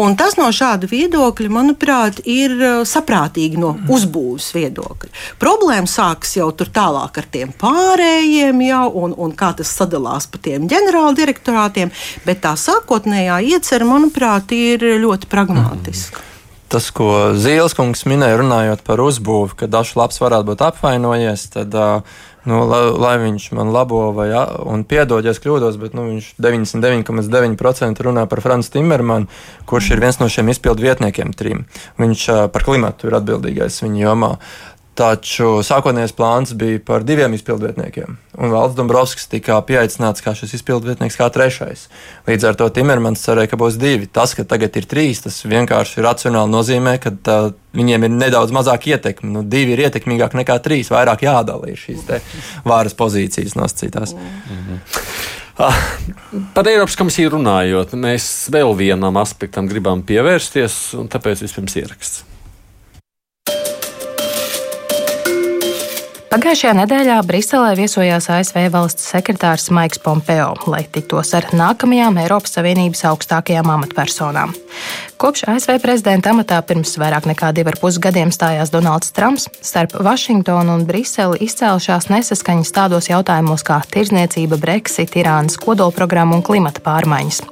Un 0.00 0.16
tas 0.18 0.36
no 0.38 0.48
šāda 0.54 0.88
viedokļa, 0.90 1.50
manuprāt, 1.52 2.20
ir 2.26 2.54
uh, 2.58 2.82
saprātīgi 2.88 3.60
no 3.60 3.74
uzbūves 3.92 4.50
viedokļa. 4.56 5.12
Problēma 5.42 5.90
sākas 5.90 6.36
jau 6.38 6.50
tur 6.56 6.70
tālāk 6.74 7.22
ar 7.22 7.30
tiem 7.30 7.54
pārējiem, 7.60 8.62
ja, 8.66 8.84
un, 8.88 9.14
un 9.16 9.34
kā 9.38 9.52
tas 9.58 9.72
sadalās 9.74 10.28
pa 10.30 10.42
tiem 10.42 10.68
ģenerāldirektorātiem, 10.70 11.94
bet 12.26 12.44
tā 12.44 12.54
sākotnējā 12.58 13.40
iecerē, 13.54 13.88
manuprāt, 13.88 14.54
ir 14.54 14.86
ļoti 15.04 15.30
pragmatiska. 15.30 16.20
Mm 16.20 16.30
tas, 16.74 16.90
ko 16.94 17.08
Zīles 17.38 17.74
kungs 17.76 18.02
minēja, 18.08 18.40
runājot 18.40 18.82
par 18.86 19.02
uzbūvi, 19.04 19.54
ka 19.60 19.70
dažs 19.70 19.94
labs 19.98 20.18
varētu 20.22 20.48
būt 20.50 20.64
apvainojies, 20.66 21.46
tad, 21.54 21.76
nu, 22.48 22.60
lai, 22.68 22.82
lai 23.00 23.14
viņš 23.22 23.48
man 23.56 23.72
labo 23.74 24.00
vai 24.16 24.28
un 24.68 24.84
piedod, 24.88 25.24
ja 25.24 25.32
es 25.34 25.40
kļūdos, 25.42 25.78
bet 25.80 25.96
nu, 25.96 26.06
viņš 26.10 26.34
99,9% 26.42 28.04
runā 28.06 28.26
par 28.30 28.42
Franču 28.44 28.74
Timermanu, 28.76 29.30
kurš 29.68 29.94
ir 29.94 30.04
viens 30.04 30.20
no 30.20 30.28
šiem 30.28 30.52
izpildu 30.52 30.84
vietniekiem 30.84 31.32
trim. 31.36 31.64
Viņš 32.00 32.28
par 32.54 32.66
klimatu 32.66 33.08
ir 33.08 33.18
atbildīgais 33.20 33.82
viņa 33.84 34.06
jomā. 34.06 34.34
Taču 34.94 35.56
sākotnējais 35.66 36.12
plāns 36.14 36.52
bija 36.54 36.78
par 36.86 37.02
diviem 37.02 37.32
izpildvietniekiem, 37.34 38.12
un 38.38 38.52
Valds 38.52 38.76
Dombrovskis 38.78 39.26
tika 39.32 39.56
pieaicināts 39.66 40.22
kā 40.22 40.36
šis 40.38 40.52
izpildvietnieks, 40.60 41.16
kā 41.18 41.26
trešais. 41.34 41.88
Līdz 42.28 42.46
ar 42.46 42.58
to 42.60 42.68
Timermans 42.76 43.24
cerēja, 43.26 43.50
ka 43.50 43.58
būs 43.58 43.74
divi. 43.82 44.06
Tas, 44.06 44.36
ka 44.38 44.46
tagad 44.46 44.76
ir 44.78 44.86
trīs, 44.86 45.24
tas 45.24 45.40
vienkārši 45.50 46.04
racionāli 46.04 46.52
nozīmē, 46.52 46.94
ka 47.02 47.10
tā, 47.10 47.38
viņiem 47.74 48.06
ir 48.06 48.14
nedaudz 48.14 48.54
mazāk 48.54 48.86
ietekme. 48.92 49.32
Nu, 49.34 49.42
divi 49.42 49.74
ir 49.74 49.82
ietekmīgāki 49.88 50.38
nekā 50.44 50.60
trīs, 50.62 50.92
vairāk 50.94 51.26
jādalī 51.26 51.74
šīs 51.74 52.06
vāras 52.62 52.94
pozīcijas 52.94 53.58
nosacītās. 53.58 54.14
-hmm. 54.14 54.78
Ah, 55.58 55.74
par 56.54 56.66
Eiropas 56.66 56.96
komisiju 56.98 57.30
runājot, 57.36 57.92
mēs 57.94 58.48
vēl 58.50 58.74
vienam 58.74 59.14
aspektam 59.16 59.68
gribam 59.70 60.02
pievērsties, 60.02 60.94
un 60.98 61.06
tāpēc 61.06 61.42
vispirms 61.46 61.76
ieraksts. 61.78 62.24
Pagājušajā 66.34 66.72
nedēļā 66.74 67.16
Briselē 67.28 67.76
viesojās 67.78 68.24
ASV 68.34 68.64
valsts 68.74 69.04
sekretārs 69.12 69.68
Maiks 69.70 70.00
Pompeo, 70.02 70.48
lai 70.66 70.80
tiktos 70.90 71.30
ar 71.38 71.46
nākamajām 71.54 72.18
Eiropas 72.24 72.56
Savienības 72.56 73.04
augstākajām 73.12 73.70
amatpersonām. 73.70 74.50
Kopš 75.14 75.44
ASV 75.52 75.78
prezidenta 75.84 76.32
amatā 76.34 76.58
pirms 76.66 76.96
vairāk 76.98 77.30
nekā 77.30 77.52
divu 77.54 77.70
ar 77.70 77.78
pus 77.78 78.00
gadiem 78.02 78.34
stājās 78.34 78.74
Donalds 78.74 79.14
Trumps, 79.14 79.46
starp 79.62 79.94
Vašingtonu 80.02 80.74
un 80.74 80.82
Briseli 80.90 81.38
izcēlušās 81.46 82.10
nesaskaņas 82.10 82.74
tādos 82.80 83.12
jautājumos 83.14 83.62
kā 83.62 83.78
tirzniecība, 83.94 84.58
Brexit, 84.58 85.14
Irānas 85.14 85.54
kodolprogramma 85.62 86.40
un 86.40 86.42
klimata 86.42 86.82
pārmaiņas. 86.82 87.44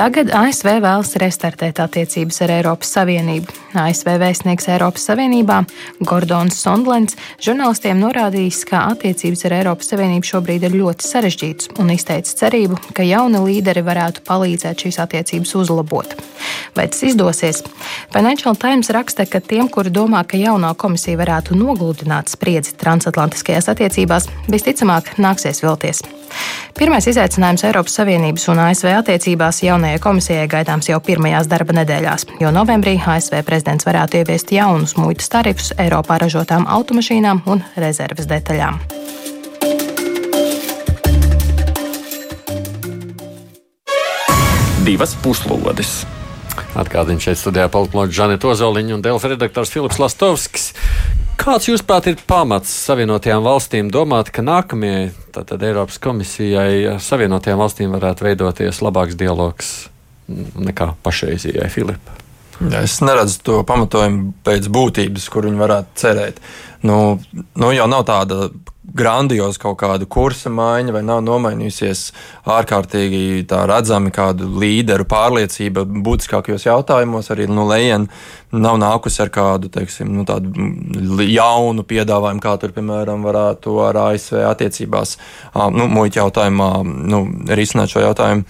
Tagad 0.00 0.30
ASV 0.32 0.78
vēlas 0.80 1.10
restartēt 1.20 1.76
attiecības 1.82 2.38
ar 2.46 2.54
Eiropas 2.54 2.88
Savienību. 2.94 3.52
ASV 3.76 4.08
vēstnieks 4.22 4.70
Eiropas 4.72 5.02
Savienībā 5.10 5.58
Gordons 6.08 6.56
Sondlens 6.56 7.18
žurnālistiem 7.44 7.98
norādījis, 8.00 8.62
ka 8.70 8.86
attiecības 8.94 9.44
ar 9.44 9.54
Eiropas 9.58 9.90
Savienību 9.92 10.24
šobrīd 10.30 10.64
ir 10.64 10.78
ļoti 10.80 11.04
sarežģītas 11.04 11.68
un 11.84 11.92
izteicis 11.92 12.38
cerību, 12.38 12.78
ka 12.96 13.04
jauni 13.04 13.42
līderi 13.44 13.82
varētu 13.84 14.24
palīdzēt 14.24 14.86
šīs 14.86 14.98
attiecības 15.04 15.52
uzlabot. 15.60 16.14
Vai 16.78 16.86
tas 16.88 17.04
izdosies? 17.04 17.60
Financial 18.14 18.56
Times 18.56 18.88
raksta, 18.96 19.26
ka 19.28 19.42
tiem, 19.44 19.68
kuri 19.68 19.92
domā, 19.92 20.22
ka 20.24 20.40
jaunā 20.40 20.72
komisija 20.80 21.20
varētu 21.20 21.60
nogludināt 21.60 22.32
spriedzi 22.32 22.72
transatlantiskajās 22.80 23.68
attiecībās, 23.74 24.30
visticamāk 24.48 25.12
nāksies 25.20 25.60
vilties. 25.66 26.00
Pirmais 26.78 27.06
izaicinājums 27.10 27.64
Eiropas 27.68 27.98
Savienības 27.98 28.46
un 28.52 28.60
ASV 28.64 28.92
attiecībās 29.00 29.62
jaunajai 29.66 29.98
komisijai 30.00 30.46
gaidāms 30.48 30.88
jau 30.88 31.00
pirmajās 31.04 31.50
darba 31.50 31.76
nedēļās, 31.80 32.26
jo 32.40 32.52
novembrī 32.54 32.96
ASV 33.00 33.42
prezidents 33.46 33.88
varētu 33.88 34.22
ieviest 34.22 34.54
jaunus 34.54 34.96
muitas 34.96 35.28
tarifus 35.32 35.74
Eiropā 35.78 36.20
ražotām 36.22 36.68
automašīnām 36.70 37.42
un 37.50 37.64
rezerves 37.76 38.30
detaļām. 38.30 38.80
Divas 44.86 45.12
puslodes. 45.22 46.00
Atgādījums 46.78 47.24
šeit 47.26 47.40
studijā 47.40 47.66
politoloģija 47.72 48.16
Žaneta 48.20 48.50
Ozoliņa 48.52 48.94
un 48.94 49.02
Delfa 49.02 49.32
redaktors 49.32 49.72
Filips 49.74 49.98
Lastovskis. 49.98 50.68
Kāds, 51.40 51.66
jūsuprāt, 51.66 52.06
ir 52.10 52.20
pamats 52.28 52.70
Savienotajām 52.84 53.42
valstīm 53.42 53.90
domāt, 53.90 54.30
ka 54.30 54.44
nākamajai 54.44 55.08
tātad, 55.34 55.64
Eiropas 55.66 55.98
komisijai 56.02 56.98
Savienotajām 57.02 57.62
valstīm 57.64 57.96
varētu 57.96 58.28
veidoties 58.28 58.82
labāks 58.84 59.18
dialogs 59.18 59.72
nekā 60.28 60.92
pašreizējai 61.02 61.70
Filipa? 61.72 62.20
Es 62.60 62.98
neredzu 63.00 63.40
to 63.42 63.60
pamatojumu 63.64 64.34
pēc 64.44 64.68
būtības, 64.70 65.28
kur 65.32 65.48
viņi 65.48 65.62
varētu 65.62 65.96
cerēt. 66.02 66.42
Nu, 66.84 67.16
nu 67.56 67.70
jau 67.72 67.86
nav 67.88 68.04
tāda 68.08 68.50
grandioza 68.96 69.60
kaut 69.62 69.78
kāda 69.80 70.06
kursa 70.10 70.50
maiņa, 70.52 70.94
vai 70.94 71.02
nav 71.06 71.22
nomainījusies 71.26 72.04
ārkārtīgi 72.50 73.44
redzami 73.70 74.12
kādu 74.14 74.48
līderu 74.60 75.06
pārliecība 75.10 75.84
būtiskākajos 75.86 76.66
jautājumos. 76.66 77.30
Arī 77.32 77.48
nu, 77.50 77.66
Lējena 77.70 78.08
nav 78.56 78.80
nākusi 78.82 79.22
ar 79.24 79.30
kādu 79.34 79.70
teiksim, 79.72 80.10
nu, 80.16 80.24
jaunu 81.26 81.86
piedāvājumu, 81.86 82.42
kā 82.42 82.56
tur, 82.60 82.74
piemēram, 82.76 83.22
varētu 83.26 83.76
ar 83.86 84.02
ASV 84.08 84.42
attiecībās, 84.50 85.16
nu, 85.76 85.86
muļķu 85.94 86.22
jautājumā, 86.22 86.72
nu, 86.84 87.24
risināt 87.50 87.94
šo 87.94 88.04
jautājumu. 88.08 88.46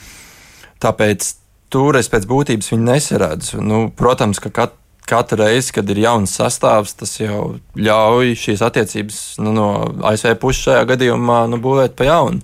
Tāpēc 0.80 1.34
tur 1.70 1.98
es 2.00 2.08
pēc 2.10 2.26
būtības 2.28 2.72
viņu 2.72 2.86
nesaredzu. 2.88 3.62
Nu, 3.64 3.86
protams, 3.96 4.40
ka 4.42 4.52
kat, 4.54 4.76
katru 5.08 5.40
reizi, 5.42 5.74
kad 5.76 5.90
ir 5.90 6.02
jauns 6.04 6.34
sastāvs, 6.38 6.96
tas 6.98 7.14
jau 7.20 7.56
ļauj 7.78 8.34
šīs 8.38 8.64
attiecības 8.66 9.20
nu, 9.44 9.54
no 9.56 9.68
ASV 10.10 10.34
puses 10.42 10.66
šajā 10.68 10.88
gadījumā 10.92 11.44
nu, 11.50 11.60
būvēt 11.62 11.96
pa 11.98 12.08
jaunu. 12.08 12.42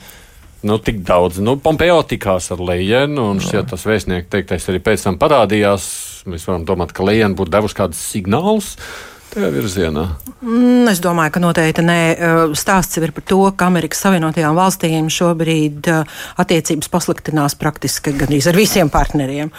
Nu, 0.66 0.80
tik 0.82 1.02
daudz. 1.06 1.38
Nu, 1.44 1.58
Pompeo 1.62 2.00
tikās 2.08 2.48
ar 2.50 2.62
Lējenu, 2.64 3.28
un 3.34 3.42
šķiet, 3.44 3.68
tas 3.70 3.84
vēstnieks 3.86 4.30
teiktais 4.32 4.64
arī 4.72 4.80
pēc 4.82 5.04
tam 5.06 5.18
parādījās. 5.20 5.84
Mēs 6.26 6.46
varam 6.48 6.64
domāt, 6.66 6.94
ka 6.96 7.06
Lējena 7.06 7.38
būtu 7.38 7.52
devusi 7.54 7.76
kādus 7.78 8.00
signālus 8.02 8.72
tajā 9.36 9.52
virzienā? 9.52 10.04
Mm, 10.46 10.88
es 10.90 11.00
domāju, 11.04 11.34
ka 11.34 11.40
noteikti 11.42 11.82
nē. 11.84 12.00
Stāsts 12.56 12.98
ir 13.00 13.12
par 13.16 13.24
to, 13.28 13.38
ka 13.56 13.68
Amerikas 13.70 14.00
Savienotajām 14.04 14.56
valstīm 14.56 15.08
šobrīd 15.12 15.88
attiecības 16.40 16.90
pasliktinās 16.92 17.56
praktiski 17.60 18.14
gandrīz 18.16 18.48
ar 18.50 18.56
visiem 18.58 18.90
partneriem. 18.92 19.52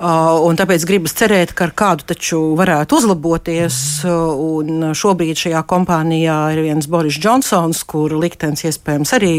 Un 0.00 0.58
tāpēc 0.58 0.86
gribas 0.88 1.14
cerēt, 1.18 1.54
ka 1.54 1.68
ar 1.68 1.74
kādu 1.76 2.06
taču 2.10 2.40
varētu 2.58 2.98
uzlaboties. 2.98 3.78
Un 4.06 4.90
šobrīd 4.96 5.42
šajā 5.44 5.62
kompānijā 5.70 6.38
ir 6.54 6.62
viens 6.66 6.90
Boris 6.90 7.18
Džonsons, 7.20 7.82
kur 7.90 8.14
liktenis 8.18 8.66
iespējams 8.70 9.14
arī 9.18 9.34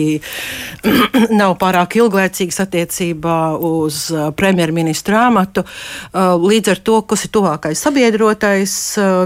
nav 1.41 1.58
pārāk 1.62 1.97
ilglaicīgs 1.99 2.62
attiecībā 2.63 3.39
uz 3.58 4.04
premjerministra 4.39 5.25
amatu. 5.32 5.65
Līdz 6.13 6.75
ar 6.75 6.84
to, 6.86 7.01
kas 7.10 7.25
ir 7.27 7.34
tuvākais 7.36 7.82
sabiedrotais 7.88 8.77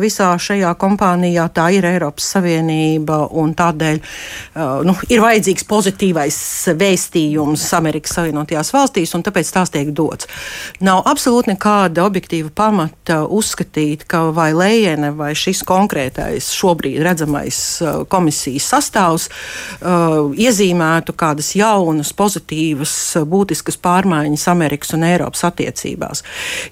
visā 0.01 0.31
šajā 0.39 0.54
šajā 0.55 0.71
kompānijā, 0.79 1.45
tā 1.51 1.67
ir 1.75 1.85
Eiropas 1.85 2.27
Savienība, 2.35 3.25
un 3.35 3.53
tādēļ 3.57 3.99
uh, 3.99 4.83
nu, 4.87 4.95
ir 5.11 5.21
vajadzīgs 5.23 5.65
pozitīvais 5.67 6.37
vēstījums 6.79 7.65
Amerikas 7.75 8.15
Savienotajās 8.15 8.71
valstīs, 8.73 9.13
un 9.17 9.23
tāpēc 9.25 9.51
tās 9.51 9.73
tiek 9.73 9.91
dots. 9.95 10.29
Nav 10.85 11.03
absolūti 11.09 11.51
nekāda 11.51 12.05
objektīva 12.05 12.51
pamata 12.55 13.23
uzskatīt, 13.25 14.05
ka 14.07 14.29
vai 14.35 14.51
Lējene 14.55 15.11
vai 15.17 15.33
šis 15.35 15.63
konkrētais 15.67 16.51
šobrīd 16.55 17.01
redzamais 17.03 17.59
uh, 17.83 18.03
komisijas 18.07 18.69
sastāvs 18.71 19.27
uh, 19.29 20.31
iezīmētu 20.31 21.15
kādas 21.19 21.51
jaunas, 21.57 22.13
pozitīvas, 22.15 22.95
būtiskas 23.27 23.79
pārmaiņas 23.83 24.47
Amerikas 24.53 24.95
un 24.95 25.03
Eiropas 25.09 25.43
attiecībās. 25.49 26.23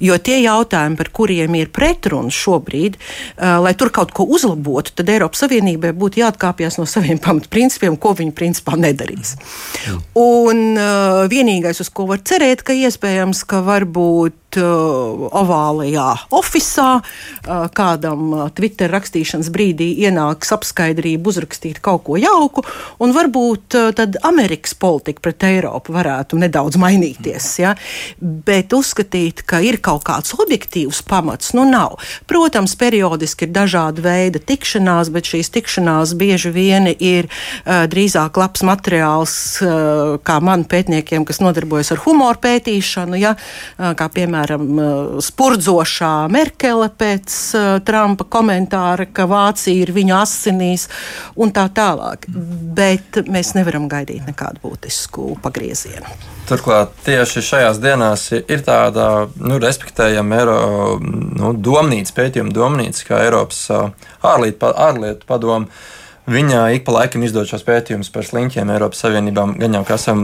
Jo 0.03 0.17
tie 0.23 0.39
jautājumi, 0.45 0.99
par 0.99 1.11
kuriem 1.13 1.59
ir 1.59 1.73
pretrunas 1.73 2.37
šobrīd, 2.37 2.97
lai 3.63 3.73
tur 3.79 3.91
kaut 3.93 4.13
ko 4.15 4.25
uzlabotu, 4.35 4.93
tad 4.97 5.09
Eiropas 5.13 5.43
Savienībai 5.43 5.93
būtu 5.97 6.21
jāatkāpjas 6.21 6.79
no 6.79 6.87
saviem 6.89 7.21
pamatprincipiem, 7.23 7.97
ko 7.97 8.13
viņi 8.19 8.35
principā 8.37 8.77
nedarīs. 8.79 9.35
Un 10.19 10.63
uh, 10.75 11.23
vienīgais, 11.31 11.81
uz 11.83 11.91
ko 11.93 12.07
var 12.11 12.23
cerēt, 12.25 12.65
ka 12.67 12.75
iespējams, 12.77 13.45
ka 13.49 13.63
varbūt 13.65 14.37
uh, 14.61 15.27
ovālajā 15.33 16.09
oficiālā 16.33 17.01
uh, 17.01 17.65
kādam 17.73 18.33
uh, 18.33 18.43
Twitter 18.55 18.91
rakstīšanas 18.93 19.49
brīdī 19.53 19.89
ienāks 20.05 20.53
apskaidrība, 20.55 21.31
uzrakstīt 21.31 21.79
kaut 21.83 22.05
ko 22.07 22.17
jauku, 22.19 22.63
un 23.03 23.13
varbūt 23.15 23.77
uh, 23.79 23.89
tad 23.95 24.17
Amerikas 24.27 24.75
politika 24.79 25.23
pret 25.23 25.45
Eiropu 25.47 25.95
varētu 25.95 26.39
nedaudz 26.41 26.79
mainīties. 26.81 27.49
Ja? 27.63 27.73
Bet 28.19 28.73
uzskatīt, 28.75 29.43
ka 29.47 29.61
ir 29.63 29.79
kaut 29.83 30.05
kāds 30.07 30.35
objektīvs 30.37 31.03
pamats, 31.07 31.53
nu 31.57 31.65
nav. 31.69 31.99
Protams, 32.29 32.75
periodiski 32.79 33.47
ir 33.47 33.53
dažādi 33.55 34.03
veidi 34.05 34.41
tikšanās, 34.43 35.11
bet 35.13 35.29
šīs 35.33 35.51
tikšanās 35.53 36.15
bieži 36.19 36.53
vien 36.53 36.91
ir 36.93 37.29
uh, 37.29 37.85
drīzāk 37.91 38.37
labs 38.41 38.65
materiāls, 38.67 39.35
uh, 39.63 40.15
kā 40.23 40.39
man 40.43 40.67
pētniekiem, 40.69 41.27
kas 41.27 41.41
nodarbojas 41.43 41.93
ar 41.95 42.03
humoru 42.05 42.41
pētīšanu, 42.43 43.19
ja? 43.21 43.35
uh, 43.37 43.93
kā 43.97 44.09
piemēram 44.13 44.42
piemēram, 44.43 45.21
spurdzošā 45.23 46.27
Merkele 46.31 46.89
pēc 46.89 47.35
Trumpa 47.85 48.25
komentāra, 48.29 49.05
ka 49.05 49.25
Vācija 49.25 49.83
ir 49.83 49.93
viņa 49.93 50.21
asinīs 50.21 50.87
un 51.35 51.51
tā 51.51 51.69
tālāk. 51.73 52.27
Bet 52.27 53.23
mēs 53.27 53.53
nevaram 53.55 53.87
gaidīt 53.87 54.25
nekādu 54.27 54.59
būtisku 54.63 55.37
pagriezienu. 55.41 56.05
Turklāt 56.47 56.91
tieši 57.05 57.41
šajās 57.41 57.79
dienās 57.79 58.29
ir 58.35 58.63
tāda 58.65 59.29
nu, 59.39 59.59
respektējama 59.63 60.39
Eiro, 60.39 60.59
nu, 60.99 61.53
domnīca, 61.53 62.13
pētījuma 62.17 62.51
domnīca, 62.53 63.05
kā 63.07 63.23
Eiropas 63.23 63.69
ārlietu, 64.21 64.73
ārlietu 64.73 65.27
padomu 65.27 65.71
Viņa 66.23 66.59
ik 66.77 66.85
pa 66.87 66.93
laikam 66.95 67.25
izdod 67.27 67.49
šos 67.49 67.65
pētījumus 67.67 68.07
par 68.13 68.23
sliņķiem 68.23 68.69
Eiropas 68.71 69.01
Savienībā. 69.03 69.43
Gan 69.59 69.73
jau 69.75 69.81
esam 69.91 70.21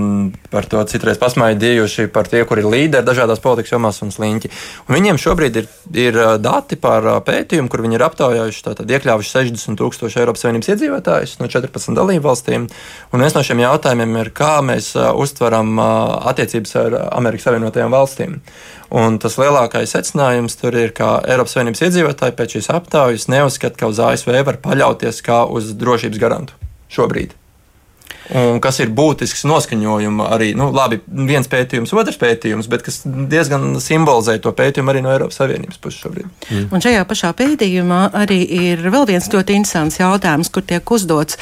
par 0.47 0.63
to 0.71 0.79
citreiz 0.87 1.19
pasmaidījuši, 1.19 2.05
par 2.15 2.29
tie, 2.31 2.45
kur 2.47 2.61
ir 2.61 2.69
līderi 2.71 3.03
dažādās 3.03 3.41
politikas 3.43 3.73
jomās 3.73 3.99
un 4.05 4.13
sliņķi. 4.15 4.51
Un 4.87 4.95
viņiem 4.95 5.19
šobrīd 5.19 5.59
ir, 5.59 5.67
ir 5.91 6.21
dati 6.39 6.79
par 6.79 7.03
pētījumu, 7.27 7.67
kur 7.67 7.83
viņi 7.83 7.99
ir 7.99 8.05
aptaujājuši, 8.07 8.63
tātad 8.69 8.95
iekļāvuši 8.95 9.33
60 9.33 9.81
tūkstoši 9.83 10.23
Eiropas 10.23 10.47
Savienības 10.47 10.71
iedzīvotājus 10.71 11.35
no 11.43 11.51
14 11.51 11.99
dalību 11.99 12.29
valstīm. 12.29 12.71
Un 13.11 13.25
viens 13.25 13.35
no 13.35 13.43
šiem 13.43 13.65
jautājumiem 13.65 14.21
ir, 14.23 14.31
kā 14.31 14.55
mēs 14.63 14.93
uztveram 14.95 15.83
attiecības 15.83 16.77
ar 16.79 16.99
Amerikas 17.11 17.49
Savienotajām 17.49 17.91
valstīm. 17.91 18.39
Un 18.89 19.19
tas 19.21 19.35
lielākais 19.37 19.91
secinājums 19.93 20.55
tur 20.57 20.73
ir, 20.73 20.93
ka 20.97 21.19
Eiropas 21.29 21.53
Savienības 21.53 21.83
iedzīvotāji 21.85 22.33
pēc 22.37 22.55
šīs 22.55 22.71
aptaujas 22.73 23.27
neuzskata, 23.29 23.77
ka 23.77 23.89
uz 23.91 24.01
ASV 24.01 24.33
var 24.47 24.57
paļauties 24.63 25.21
kā 25.25 25.43
uz 25.45 25.75
drošības 25.77 26.21
garantu 26.21 26.57
šobrīd 26.89 27.35
un 28.35 28.59
kas 28.61 28.79
ir 28.83 28.91
būtisks 28.93 29.45
noskaņojuma 29.49 30.29
arī, 30.35 30.51
nu, 30.57 30.69
labi, 30.75 30.99
viens 31.07 31.49
pētījums, 31.49 31.93
otrs 31.97 32.19
pētījums, 32.21 32.69
bet 32.69 32.83
kas 32.85 33.01
diezgan 33.05 33.79
simbolizē 33.81 34.37
to 34.43 34.53
pētījumu 34.55 34.93
arī 34.93 35.03
no 35.05 35.13
Eiropas 35.13 35.39
Savienības 35.41 35.81
puses 35.81 36.03
šobrīd. 36.03 36.29
Mm. 36.49 36.67
Un 36.75 36.83
šajā 36.83 37.05
pašā 37.09 37.31
pētījumā 37.39 38.01
arī 38.21 38.39
ir 38.69 38.83
vēl 38.85 39.07
viens 39.09 39.29
ļoti 39.33 39.57
interesants 39.57 39.99
jautājums, 39.99 40.51
kur 40.53 40.65
tiek 40.69 40.93
uzdots, 40.93 41.39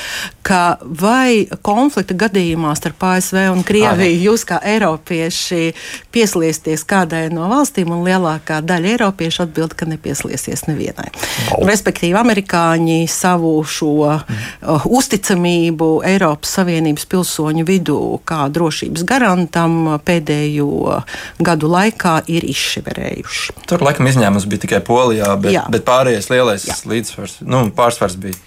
ka 0.48 0.78
vai 0.82 1.48
konflikta 1.66 2.16
gadījumā 2.26 2.72
starp 2.80 3.04
ASV 3.10 3.42
un 3.52 3.66
Krieviju 3.68 4.22
jūs 4.30 4.48
kā 4.48 4.62
Eiropieši 4.64 5.74
pieslēsties 6.16 6.86
kādai 6.88 7.28
no 7.34 7.50
valstīm, 7.52 7.92
un 7.92 8.06
lielākā 8.08 8.62
daļa 8.66 8.94
Eiropiešu 8.96 9.44
atbild, 9.48 9.76
ka 9.78 9.90
nepieslēsies 9.90 10.68
nevienai. 10.70 11.10
Oh. 11.52 11.66
Respektīvi, 11.68 12.16
amerikāņi 12.18 13.04
savu 13.12 13.58
šo 13.68 13.94
mm. 14.08 14.48
uh, 14.64 14.88
uzticamību 15.00 15.92
Eiropas 16.08 16.56
Savienības 16.58 16.77
Savienības 16.78 17.08
pilsoņu 17.10 17.64
vidū 17.66 18.00
kā 18.28 18.44
drošības 18.54 19.02
garantam 19.10 19.96
pēdējo 20.06 21.00
gadu 21.42 21.70
laikā 21.74 22.20
ir 22.30 22.46
izšķiverējuši. 22.46 23.56
Tur 23.66 23.86
laikam 23.88 24.10
izņēmums 24.12 24.46
bija 24.46 24.66
tikai 24.68 24.82
Polijā, 24.86 25.32
bet, 25.42 25.56
Jā. 25.56 25.64
bet 25.74 25.88
pārējais 25.88 26.30
lielais 26.30 26.68
Jā. 26.70 26.78
līdzsvars, 26.86 27.40
nu, 27.50 27.64
pārsvars 27.74 28.20
bija. 28.22 28.38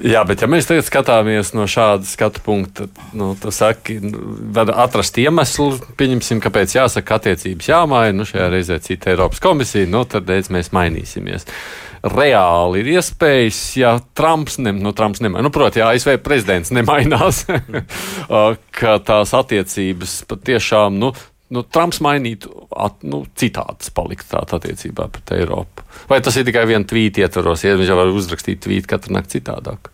Jā, 0.00 0.22
bet 0.24 0.40
ja 0.40 0.48
mēs 0.48 0.64
tagad 0.64 0.86
skatāmies 0.88 1.52
no 1.52 1.66
šāda 1.68 2.08
skatu 2.08 2.40
punkta, 2.44 2.88
nu, 3.12 3.34
tad 3.36 3.52
saki, 3.52 3.98
var 4.56 4.72
atrast 4.86 5.20
iemeslu, 5.20 5.74
pieņemsim, 6.00 6.40
kāpēc 6.40 6.78
jāsaka, 6.78 7.20
attiecības 7.20 7.68
jāmaina. 7.68 8.16
Nu, 8.16 8.24
šajā 8.28 8.48
reizē 8.56 8.80
cita 8.80 9.12
Eiropas 9.12 9.44
komisija, 9.44 9.90
nu, 9.92 10.06
tad 10.08 10.32
mēs 10.32 10.72
mainīsimies 10.72 11.44
reāli 12.04 12.82
ir 12.82 12.90
iespējas, 12.98 13.60
ja 13.80 13.94
Trumps, 14.16 14.58
ne, 14.62 14.74
nu, 14.76 14.92
Trumps 14.96 15.22
nemainās, 15.24 15.46
nu, 15.46 15.52
proti, 15.54 15.80
ja 15.80 15.90
ASV 15.92 16.18
prezidents 16.24 16.72
nemainās, 16.74 17.44
ka 18.78 18.98
tās 19.06 19.32
attiecības 19.36 20.18
patiešām, 20.28 20.98
nu, 21.00 21.12
nu, 21.54 21.64
Trumps 21.64 22.02
mainītu, 22.04 22.52
at, 22.76 23.00
nu, 23.08 23.24
citādas 23.40 23.92
palikt 23.94 24.28
tādā 24.32 24.60
attiecībā 24.60 25.08
pret 25.14 25.34
Eiropu. 25.38 25.86
Vai 26.10 26.20
tas 26.24 26.36
ir 26.36 26.46
tikai 26.48 26.66
viena 26.68 26.84
tvīta 26.88 27.24
ietvaros, 27.24 27.64
ja 27.64 27.76
viņš 27.78 27.92
jau 27.92 27.98
var 28.02 28.12
uzrakstīt 28.12 28.64
tvītu 28.66 28.90
katru 28.90 29.16
nakti 29.16 29.38
citādāk? 29.38 29.92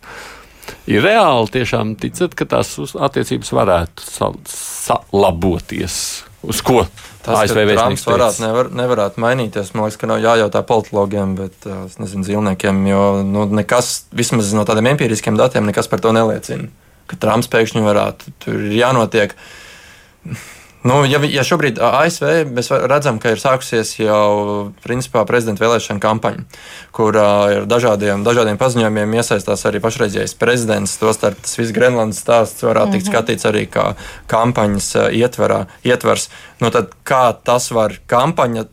Ir 0.89 1.03
reāli 1.03 1.51
tiešām 1.51 1.95
ticat, 1.99 2.35
ka 2.37 2.47
tās 2.49 2.73
attiecības 2.79 3.51
varētu 3.53 4.05
salaboties. 4.49 5.95
Uz 6.41 6.61
ko 6.65 6.83
Tas, 7.21 7.43
ASV 7.43 7.59
Trumps 7.75 8.05
varētu, 8.07 8.41
nevar, 8.41 8.69
nevarētu 8.73 9.21
mainīties, 9.21 9.73
man 9.75 9.85
liekas, 9.85 9.99
ka 10.01 10.09
nav 10.09 10.21
jājautā 10.23 10.63
politologiem, 10.65 11.35
bet 11.37 11.67
es 11.69 11.99
nezinu, 12.01 12.25
zīmniekiem, 12.25 12.79
jo 12.89 13.03
nu, 13.27 13.45
nekas, 13.59 13.91
vismaz 14.17 14.49
no 14.57 14.65
tādiem 14.65 14.89
empiriskiem 14.95 15.37
datiem, 15.37 15.67
nekas 15.69 15.91
par 15.91 16.01
to 16.01 16.15
neliecina. 16.17 16.71
Ka 17.11 17.19
Trumps 17.21 17.51
pēkšņi 17.51 17.83
varētu, 17.85 18.33
tur 18.41 18.65
jānotiek. 18.73 19.35
Nu, 20.81 21.03
ja, 21.05 21.19
ja 21.29 21.43
šobrīd 21.45 21.77
ASV 21.77 22.49
mēs 22.49 22.71
redzam, 22.89 23.19
ka 23.21 23.35
ir 23.35 23.41
sākusies 23.41 23.93
jau 23.99 24.71
principā 24.81 25.21
prezidenta 25.29 25.61
vēlēšana 25.61 26.01
kampaņa, 26.01 26.45
kur 26.95 27.17
uh, 27.21 27.45
ir 27.53 27.67
dažādiem, 27.69 28.25
dažādiem 28.25 28.57
paziņojumiem 28.61 29.13
iesaistās 29.21 29.67
arī 29.69 29.81
pašreizējais 29.83 30.33
prezidents, 30.41 30.97
tostarp 31.01 31.37
tas 31.45 31.53
viss 31.59 31.75
Grenlandes 31.75 32.23
stāsts 32.25 32.65
varētu 32.65 32.97
tikt 32.97 33.05
mhm. 33.05 33.13
skatīts 33.13 33.49
arī 33.51 33.67
kā 33.69 33.91
kampaņas 34.31 34.91
ietverā, 35.21 35.67
ietvers. 35.85 36.31
Nu, 36.63 36.73
tad 36.73 36.95
kā 37.05 37.27
tas 37.45 37.69
var 37.75 37.99
kampaņa 38.09 38.65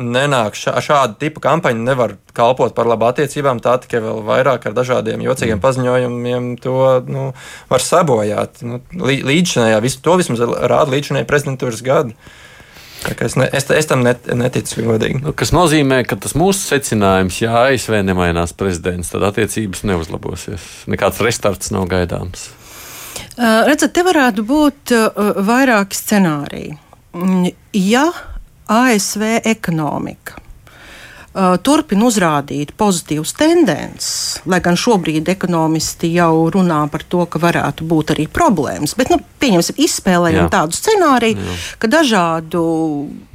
nenāk 0.00 0.56
šā, 0.58 0.76
šāda 0.84 1.18
tipa 1.20 1.42
kampaņa, 1.44 1.84
nevar 1.86 2.16
kalpot 2.36 2.74
par 2.76 2.88
labu 2.90 3.08
attiecībām. 3.10 3.62
Tā 3.62 3.76
tikai 3.84 4.02
vēl 4.04 4.20
vairāk 4.26 4.68
ar 4.68 4.76
dažādiem 4.76 5.22
jocīgiem 5.24 5.58
mm. 5.58 5.64
paziņojumiem 5.64 6.52
to 6.64 6.76
nu, 7.08 7.30
var 7.70 7.84
sabojāt. 7.84 8.62
Nu, 8.66 8.82
līdzinājā, 8.96 9.80
visu, 9.84 10.00
to 10.04 10.16
vismaz 10.20 10.42
rāda 10.44 10.90
līdzinājā 10.94 11.28
prezidentūras 11.28 11.84
gadi. 11.86 12.16
Es, 13.00 13.34
ne, 13.38 13.46
es, 13.56 13.64
es 13.72 13.88
tam 13.88 14.02
net, 14.04 14.26
neticu 14.36 14.84
godīgi. 14.84 15.22
Nu, 15.24 15.32
kas 15.36 15.54
nozīmē, 15.56 16.02
ka 16.08 16.18
tas 16.20 16.34
mūsu 16.36 16.60
secinājums, 16.74 17.38
ja 17.40 17.62
ASV 17.64 18.02
nemainās 18.04 18.52
prezidents, 18.52 19.08
tad 19.14 19.24
attiecības 19.30 19.86
neuzlabosies. 19.88 20.66
Nekāds 20.90 21.22
restarts 21.24 21.72
nav 21.72 21.88
gaidāms. 21.90 22.50
Uh, 23.40 23.64
redzat, 23.64 23.94
te 23.96 24.04
varētu 24.04 24.44
būt 24.44 24.92
uh, 24.92 25.30
vairāki 25.48 25.96
scenāriji. 25.96 26.76
Mm, 27.16 27.48
ja 27.74 28.04
ASV 28.70 29.26
ekonomika 29.50 30.38
uh, 31.34 31.56
turpina 31.62 32.06
uzrādīt 32.08 32.72
pozitīvas 32.78 33.32
tendences, 33.38 34.12
lai 34.50 34.60
gan 34.64 34.78
šobrīd 34.78 35.30
ekonomisti 35.32 36.12
jau 36.14 36.48
runā 36.52 36.82
par 36.92 37.04
to, 37.08 37.24
ka 37.30 37.42
varētu 37.42 37.86
būt 37.90 38.14
arī 38.14 38.26
problēmas. 38.30 38.96
Bet, 38.98 39.12
nu, 39.12 39.20
pieņemsim, 39.42 39.80
izspēlējam 39.86 40.46
Jā. 40.46 40.52
tādu 40.54 40.78
scenāriju, 40.78 41.38
Jā. 41.38 41.58
ka 41.82 41.90
dažādu 41.90 42.64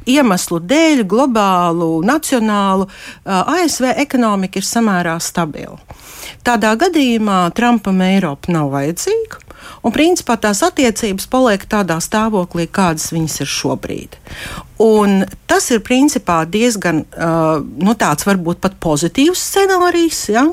iemeslu 0.06 0.60
dēļ, 0.62 1.06
globālu, 1.10 1.92
nacionālu, 2.06 2.90
uh, 2.90 3.56
ASV 3.62 3.96
ekonomika 3.96 4.62
ir 4.62 4.68
samērā 4.68 5.18
stabila. 5.24 5.80
Tādā 6.46 6.74
gadījumā 6.78 7.48
Trumpam 7.58 8.02
Eiropa 8.06 8.54
nav 8.54 8.72
vajadzīga. 8.74 9.42
Un 9.86 9.94
principā 9.94 10.36
tās 10.42 10.64
attiecības 10.66 11.28
paliek 11.30 11.66
tādā 11.70 11.98
stāvoklī, 12.02 12.66
kādas 12.70 13.12
viņas 13.14 13.42
ir 13.44 13.50
šobrīd. 13.50 14.18
Un 14.82 15.22
tas 15.48 15.70
ir 15.72 15.80
principā 15.86 16.42
diezgan 16.52 17.06
uh, 17.06 17.62
nu, 17.64 17.94
tāds 17.96 18.26
varbūt 18.28 18.60
pat 18.64 18.76
pozitīvs 18.84 19.40
scenārijs, 19.40 20.22
ja? 20.34 20.44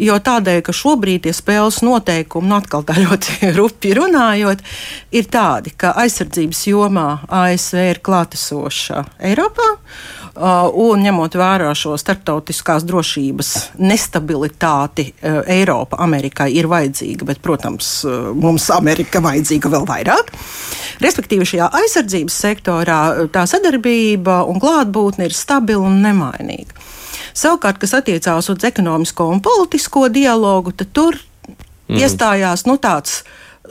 jo 0.00 0.16
tādēļ, 0.24 0.62
ka 0.64 0.72
šobrīd 0.72 1.26
tie 1.26 1.34
spēles 1.36 1.82
noteikumi, 1.84 2.48
nu 2.48 2.56
atkal 2.56 2.86
tā 2.88 2.96
ļoti 3.04 3.52
rupi 3.58 3.92
runājot, 3.98 4.64
ir 5.12 5.28
tādi, 5.28 5.74
ka 5.76 5.92
aizsardzības 6.00 6.62
jomā 6.70 7.10
ASV 7.28 7.82
ir 7.90 8.00
klātesoša 8.04 9.04
Eiropā. 9.28 9.74
Uh, 10.38 10.68
un 10.70 11.00
ņemot 11.02 11.34
vērā 11.34 11.72
šo 11.74 11.96
starptautiskās 11.98 12.84
drošības 12.86 13.48
nestabilitāti, 13.82 15.08
uh, 15.10 15.40
Eiropa 15.50 15.98
Amerikai 16.04 16.52
ir 16.54 16.68
vajadzīga, 16.70 17.26
bet, 17.26 17.40
protams, 17.42 17.88
uh, 18.06 18.28
mums 18.38 18.68
Amerika 18.70 19.18
vajadzīga 19.24 19.72
vēl 19.72 19.88
vairāk. 19.88 20.30
Respektīvi, 21.02 21.46
šajā 21.48 21.68
aizsardzības 21.80 22.38
sektorā 22.44 23.00
tā 23.34 23.44
sadarbība 23.58 24.42
un 24.48 24.60
klātbūtne 24.62 25.28
ir 25.28 25.36
stabila 25.36 25.88
un 25.88 26.00
nemainīga. 26.04 26.76
Savukārt, 27.38 27.78
kas 27.82 27.94
attiecās 27.98 28.48
uz 28.50 28.64
ekonomisko 28.66 29.28
un 29.30 29.42
politisko 29.44 30.08
dialogu, 30.10 30.72
tad 30.74 30.90
tur 30.96 31.18
mm. 31.18 31.98
iestājās 32.00 32.66
nu, 32.66 32.78
tāds 32.82 33.22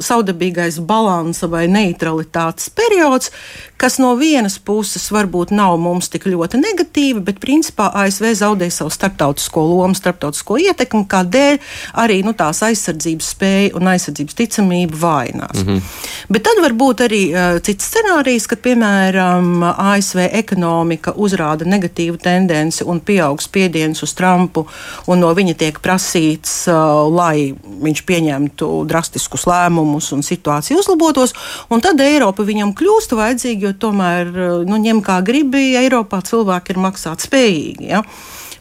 saudabīgais 0.04 0.80
balansa 0.88 1.48
vai 1.52 1.66
neutralitātes 1.72 2.70
periods, 2.74 3.32
kas 3.78 4.00
no 4.02 4.14
vienas 4.18 4.58
puses 4.60 5.06
varbūt 5.14 5.52
nav 5.56 5.78
mums 5.82 6.10
tik 6.14 6.26
ļoti 6.30 6.60
negatīva, 6.62 7.22
bet 7.28 7.42
principā 7.42 7.90
ASV 8.04 8.32
zaudē 8.40 8.70
savu 8.74 8.92
starptautisko 8.94 9.64
lomu, 9.70 9.98
starptautisko 9.98 10.58
ietekmi, 10.66 11.06
kādēļ 11.10 11.60
arī 12.04 12.22
nu, 12.26 12.34
tās 12.38 12.64
aizsardzības 12.66 13.32
spēja 13.36 13.74
un 13.78 13.92
aizsardzības 13.94 14.38
ticamība 14.38 15.02
vainās. 15.02 15.64
Mm 15.64 15.68
-hmm. 15.68 15.82
Bet 16.30 16.44
tad 16.44 16.62
var 16.62 16.74
būt 16.74 17.06
arī 17.08 17.22
uh, 17.32 17.60
cits 17.62 17.92
scenārijs, 17.92 18.48
kad 18.48 18.60
piemēram 18.60 19.64
ASV 19.78 20.20
ekonomika 20.32 21.14
uzrāda 21.16 21.66
negatīvu 21.66 22.18
tendenci 22.18 22.84
un 22.84 23.00
pieaug 23.00 23.42
spiediens 23.42 24.04
uz 24.04 24.14
Trumpu, 24.14 24.68
un 25.08 25.20
no 25.20 25.34
viņa 25.34 25.54
tiek 25.54 25.80
prasīts, 25.80 26.68
uh, 26.68 27.14
lai 27.14 27.54
viņš 27.84 28.04
pieņemtu 28.06 28.86
drastiskus 28.88 29.46
lēmumus 29.48 29.87
un 30.16 30.26
situācija 30.26 30.80
uzlabotos, 30.80 31.36
un 31.74 31.84
tad 31.84 32.02
Eiropa 32.04 32.46
viņam 32.48 32.74
kļūst 32.78 33.16
vajadzīga 33.18 33.70
jo 33.70 33.76
tomēr 33.88 34.34
nu, 34.68 34.82
ņem 34.82 35.04
kā 35.06 35.20
gribi, 35.26 35.72
Eiropā 35.80 36.22
cilvēki 36.28 36.76
ir 36.76 36.84
maksāt 36.88 37.26
spējīgi. 37.26 37.92
Ja? 37.94 38.04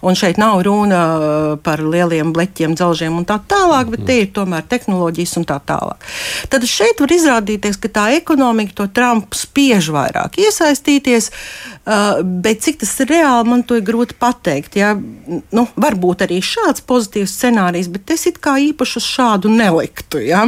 Un 0.06 0.14
šeit 0.18 0.38
nav 0.38 0.60
runa 0.66 1.00
par 1.66 1.82
lieliem 1.82 2.32
bleķiem, 2.34 2.76
dzelžiem 2.78 3.16
un 3.18 3.26
tā 3.26 3.40
tālāk, 3.50 3.90
bet 3.90 4.04
tie 4.06 4.20
ir 4.22 4.30
tomēr 4.36 4.66
tehnoloģijas 4.70 5.36
un 5.40 5.46
tā 5.48 5.58
tālāk. 5.66 6.06
Tad 6.52 6.66
šeit 6.70 7.02
var 7.02 7.14
izrādīties, 7.16 7.80
ka 7.82 7.90
tā 7.90 8.06
ekonomika 8.16 8.76
to 8.82 8.86
Trumpu 8.94 9.38
spiež 9.38 9.90
vairāk 9.94 10.38
iesaistīties, 10.42 11.30
bet 12.42 12.62
cik 12.62 12.82
tas 12.84 12.94
ir 13.02 13.10
reāli, 13.16 13.50
man 13.50 13.64
to 13.66 13.80
ir 13.80 13.86
grūti 13.86 14.18
pateikt. 14.18 14.78
Ja? 14.78 14.94
Nu, 14.96 15.66
varbūt 15.74 16.26
arī 16.26 16.38
šāds 16.44 16.84
pozitīvs 16.86 17.34
scenārijs, 17.40 17.90
bet 17.92 18.14
es 18.14 18.28
it 18.30 18.38
kā 18.42 18.56
īpaši 18.70 19.00
uz 19.02 19.10
šādu 19.16 19.52
neliktu. 19.52 20.22
Ja? 20.22 20.46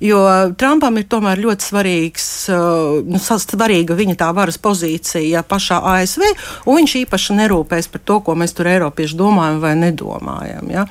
Jo 0.00 0.20
Trumpam 0.56 0.96
ir 0.96 1.04
tomēr 1.12 1.42
ļoti 1.44 1.66
svarīgs, 1.66 2.26
uh, 2.48 3.00
nu, 3.04 3.20
svarīga 3.20 3.96
viņa 3.98 4.16
tā 4.22 4.30
varas 4.32 4.56
pozīcija 4.56 5.42
pašā 5.44 5.82
ASV, 5.92 6.24
un 6.64 6.80
viņš 6.80 6.94
īpaši 7.02 7.36
nerūpēs 7.36 7.90
par 7.92 8.04
to, 8.08 8.16
ko 8.24 8.36
mēs 8.40 8.56
tur 8.56 8.70
Eiropieši 8.80 9.18
domājam 9.20 9.60
vai 9.62 9.74
nedomājam. 9.78 10.70
Ja? 10.72 10.86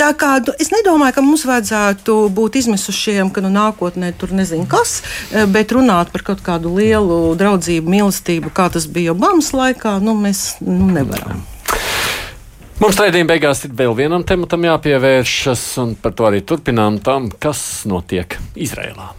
Tā 0.00 0.12
kā 0.16 0.36
nu, 0.46 0.54
es 0.62 0.70
nedomāju, 0.72 1.16
ka 1.18 1.24
mums 1.24 1.44
vajadzētu 1.48 2.16
būt 2.36 2.60
izmisušiem, 2.62 3.32
ka 3.34 3.42
nu, 3.44 3.50
nākotnē 3.52 4.12
tur 4.16 4.32
nezinu 4.36 4.68
kas, 4.70 5.00
eh, 5.32 5.46
bet 5.50 5.74
runāt 5.76 6.12
par 6.14 6.24
kaut 6.30 6.44
kādu 6.46 6.72
lielu 6.78 7.34
draudzību, 7.40 7.90
mīlestību, 7.90 8.52
kā 8.54 8.70
tas 8.72 8.86
bija 8.86 9.12
Obamas 9.12 9.52
laikā, 9.52 9.98
nu, 10.00 10.14
mēs 10.14 10.60
nu, 10.64 10.88
nevaram. 10.94 11.44
Mums 12.80 12.96
raidījuma 12.96 13.34
beigās 13.34 13.60
ir 13.66 13.74
vēl 13.76 13.92
vienam 13.92 14.24
tematam 14.24 14.62
jāpievēršas, 14.64 15.64
un 15.82 15.96
par 16.00 16.14
to 16.16 16.30
arī 16.30 16.40
turpinām 16.40 16.96
tam, 17.04 17.28
kas 17.28 17.82
notiek 17.84 18.38
Izrēlā. 18.56 19.10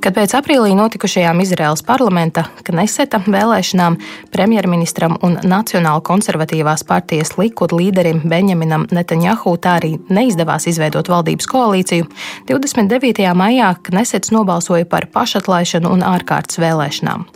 Kad 0.00 0.14
pēc 0.16 0.32
aprīlī 0.32 0.70
notikušajām 0.78 1.42
Izraēlas 1.42 1.82
parlamenta 1.84 2.46
Kneseta 2.64 3.18
vēlēšanām 3.20 3.98
premjerministram 4.32 5.18
un 5.26 5.34
Nacionāla 5.44 6.00
konservatīvās 6.08 6.86
partijas 6.88 7.34
Likud 7.36 7.74
līderim 7.76 8.22
Benjaminam 8.24 8.86
Netanjahu 8.96 9.52
tā 9.60 9.74
arī 9.82 9.92
neizdevās 10.08 10.64
izveidot 10.72 11.10
valdības 11.12 11.50
koalīciju, 11.52 12.08
29. 12.48 13.28
maijā 13.36 13.74
Knesets 13.90 14.32
nobalsoja 14.32 14.88
par 14.88 15.04
pašatlaišanu 15.12 15.92
un 15.92 16.06
ārkārtas 16.14 16.62
vēlēšanām. 16.64 17.28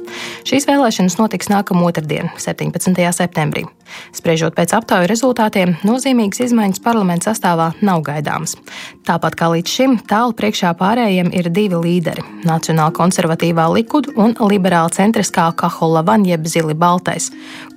Šīs 0.48 0.64
vēlēšanas 0.70 1.20
notiks 1.20 1.52
nākamā 1.52 1.90
otrdien, 1.92 2.32
17. 2.40 2.96
septembrī. 3.12 3.68
Spriežot 4.16 4.54
pēc 4.56 4.72
aptauju 4.78 5.08
rezultātiem, 5.10 5.74
nozīmīgas 5.86 6.40
izmaiņas 6.46 6.80
parlamenta 6.84 7.30
sastāvā 7.30 7.70
nav 7.84 8.00
gaidāmas. 8.06 8.56
Tāpat 9.04 9.36
kā 9.38 9.50
līdz 9.52 9.74
šim, 9.76 9.98
tālu 10.08 10.32
priekšā 10.36 10.72
pārējiem 10.80 11.28
ir 11.36 11.50
divi 11.52 11.80
līderi 11.84 12.24
Nacionāla 12.54 12.94
konservatīvā 12.94 13.66
Likud 13.74 14.12
un 14.14 14.36
liberāla 14.38 14.92
centriskā 14.94 15.50
Kahola 15.58 16.04
Van 16.06 16.24
jeb 16.26 16.46
Zili 16.50 16.76
Baltais, 16.78 17.30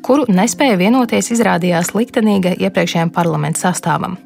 kuru 0.05 0.27
nespēja 0.29 0.77
vienoties 0.79 1.33
izrādījās 1.35 1.95
liktenīga 1.97 2.55
iepriekšējiem 2.61 3.13
parlamenta 3.15 3.67
sastāvam. 3.67 4.17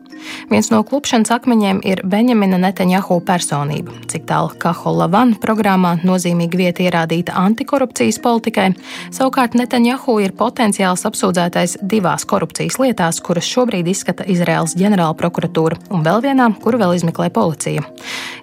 Viens 0.52 0.70
no 0.72 0.82
klupšanas 0.86 1.32
akmeņiem 1.34 1.82
ir 1.88 2.02
Benjamina 2.08 2.60
Netanjahu 2.62 3.20
personība. 3.26 3.94
Cik 4.12 4.28
tālu 4.30 4.52
Kahola 4.62 5.08
Van 5.12 5.34
programmā 5.42 5.96
nozīmīga 6.06 6.60
vieta 6.60 6.86
ierādīta 6.86 7.36
antikorupcijas 7.42 8.20
politikai, 8.24 8.72
savukārt 9.14 9.58
Netanjahu 9.58 10.20
ir 10.24 10.36
potenciāls 10.38 11.06
apsūdzētais 11.10 11.80
divās 11.82 12.28
korupcijas 12.30 12.80
lietās, 12.82 13.22
kuras 13.24 13.48
šobrīd 13.50 13.90
izskata 13.92 14.28
Izraels 14.30 14.76
ģenerāla 14.80 15.18
prokuratūra, 15.18 15.80
un 15.92 16.06
vēl 16.06 16.24
vienā, 16.28 16.52
kuru 16.62 16.82
vēl 16.82 16.98
izmeklē 17.00 17.32
policija. 17.34 17.86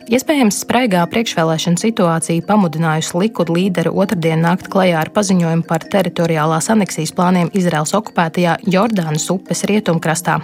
Iespējams, 0.09 0.63
spraigā 0.63 1.03
priekšvēlēšana 1.13 1.77
situācija 1.83 2.45
pamudinājusi 2.49 3.19
Likud 3.21 3.51
līderu 3.53 3.91
otrdien 4.01 4.41
nākt 4.41 4.71
klajā 4.73 5.03
ar 5.03 5.11
paziņojumu 5.13 5.67
par 5.69 5.85
teritoriālās 5.93 6.71
aneksijas 6.73 7.13
plāniem 7.13 7.51
Izraels 7.53 7.93
okupētajā 7.99 8.55
Jordānas 8.73 9.29
upes 9.35 9.67
rietumkrastā. 9.69 10.39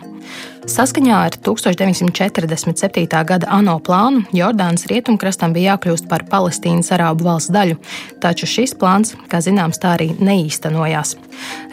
Saskaņā 0.65 1.17
ar 1.27 1.35
1947. 1.45 3.05
gada 3.29 3.49
ANO 3.53 3.75
plānu 3.85 4.23
Jordānas 4.33 4.87
rietumkrastam 4.89 5.53
bija 5.53 5.75
jākļūst 5.75 6.09
par 6.09 6.25
Palestīnas 6.31 6.89
arābu 6.97 7.27
valsts 7.29 7.53
daļu, 7.53 7.77
taču 8.25 8.49
šis 8.49 8.73
plāns, 8.81 9.13
kā 9.29 9.43
zināms, 9.45 9.83
tā 9.83 9.93
arī 9.99 10.15
neīstenojās. 10.17 11.19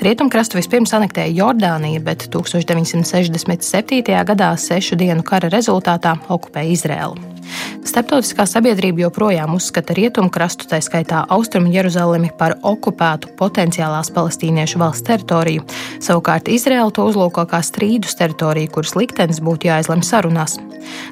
Rietumkrastu 0.03 0.59
vispirms 0.59 0.91
anektēja 0.97 1.31
Jordānija, 1.39 2.03
bet 2.03 2.27
1967. 2.35 4.11
gadā 4.27 4.53
sešu 4.59 4.99
dienu 4.99 5.23
kara 5.23 5.47
rezultātā 5.53 6.17
okupēja 6.27 6.75
Izraēlu. 6.75 7.31
Starptautiskā 7.81 8.45
sabiedrība 8.45 9.05
joprojām 9.07 9.55
uzskata 9.57 9.95
rietumkrastu, 9.97 10.67
tā 10.69 10.77
skaitā 10.83 11.23
Austrumu 11.33 11.71
Jeruzalemi, 11.73 12.29
par 12.37 12.55
okupētu 12.61 13.31
potenciālās 13.39 14.11
palestīniešu 14.13 14.79
valsts 14.81 15.07
teritoriju. 15.07 15.65
Savukārt 16.03 16.51
Izraela 16.51 16.91
to 16.93 17.07
uzlūko 17.09 17.47
kā 17.49 17.61
strīdus 17.65 18.15
teritoriju, 18.19 18.71
kuras 18.81 18.97
liktenis 18.97 19.41
būtu 19.45 19.69
jāizlem 19.69 20.01
sarunās. 20.01 20.57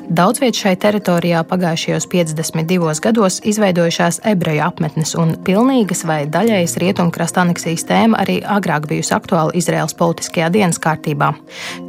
Daudz 0.10 0.42
viet 0.42 0.58
šai 0.58 0.74
teritorijā 0.82 1.44
pagājušajos 1.46 2.08
52 2.10 3.02
gados 3.04 3.38
izveidojušās 3.46 4.22
ebreju 4.32 4.64
apmetnes, 4.66 5.14
un 5.20 5.36
pilnīgas 5.46 6.02
vai 6.10 6.24
daļējas 6.26 6.74
rietumkrasta 6.82 7.44
aneksijas 7.44 7.86
tēma 7.86 8.18
arī 8.24 8.40
agrāk 8.42 8.88
bijusi 8.90 9.14
aktuāla 9.14 9.54
Izraels 9.60 9.94
politiskajā 10.00 10.50
dienas 10.56 10.82
kārtībā. 10.82 11.30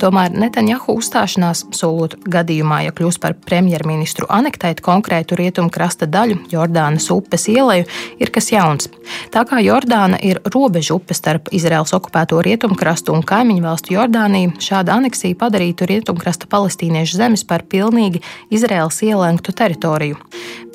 Tomēr 0.02 0.36
Netanjahu 0.36 0.98
uzstāšanās, 1.00 1.64
solot 1.76 2.18
gadījumā, 2.28 2.82
ja 2.84 2.92
kļūs 2.92 3.16
par 3.22 3.38
premjerministru 3.48 4.28
anektēt 4.28 4.84
konkrētu 4.84 5.40
rietumkrasta 5.40 6.10
daļu, 6.10 6.42
Jordānas 6.52 7.08
upes 7.14 7.48
ieleju, 7.48 7.88
ir 8.20 8.34
kas 8.34 8.52
jauns. 8.52 8.90
Tā 9.32 9.46
kā 9.48 9.62
Jordāna 9.64 10.20
ir 10.20 10.42
robeža 10.52 10.98
upe 10.98 11.16
starp 11.16 11.48
Izraels 11.56 11.96
okupēto 11.96 12.42
rietumkrastu 12.44 13.16
un 13.16 13.24
kaimiņu 13.24 13.64
valstu 13.64 13.96
Jordāniju, 13.96 14.58
šāda 14.60 15.00
aneksija 15.00 15.40
padarītu 15.70 15.86
rietumkrasta 15.86 16.48
palestīniešu 16.50 17.18
zemes 17.18 17.44
par 17.46 17.62
pilnīgi 17.62 18.22
Izraels 18.50 19.02
ielenktu 19.02 19.52
teritoriju. 19.52 20.16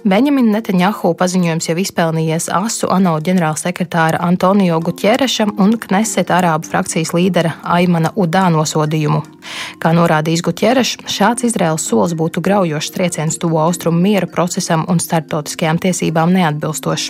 Benjamina 0.06 0.60
Netanjahu 0.60 1.16
paziņojums 1.18 1.66
jau 1.66 1.74
izpelnījies 1.82 2.46
asu 2.54 2.86
ANO 2.94 3.16
ģenerālsekretāra 3.26 4.20
Antonio 4.22 4.78
Gutjereša 4.86 5.48
un 5.58 5.74
Kneset 5.82 6.30
arābu 6.30 6.70
frakcijas 6.70 7.16
līdera 7.18 7.56
Aimana 7.66 8.12
Udā 8.14 8.44
nosodījumu. 8.54 9.24
Kā 9.82 9.96
norādījis 9.98 10.46
Gutjerešs, 10.46 11.10
šāds 11.10 11.50
Izraels 11.50 11.90
solis 11.90 12.14
būtu 12.14 12.46
graujošs 12.46 12.94
trieciens 12.94 13.42
tuvo 13.42 13.64
austrumu 13.66 13.98
miera 14.06 14.30
procesam 14.30 14.86
un 14.94 15.02
starptautiskajām 15.02 15.82
tiesībām 15.82 16.38
neatbilstošs. 16.38 17.10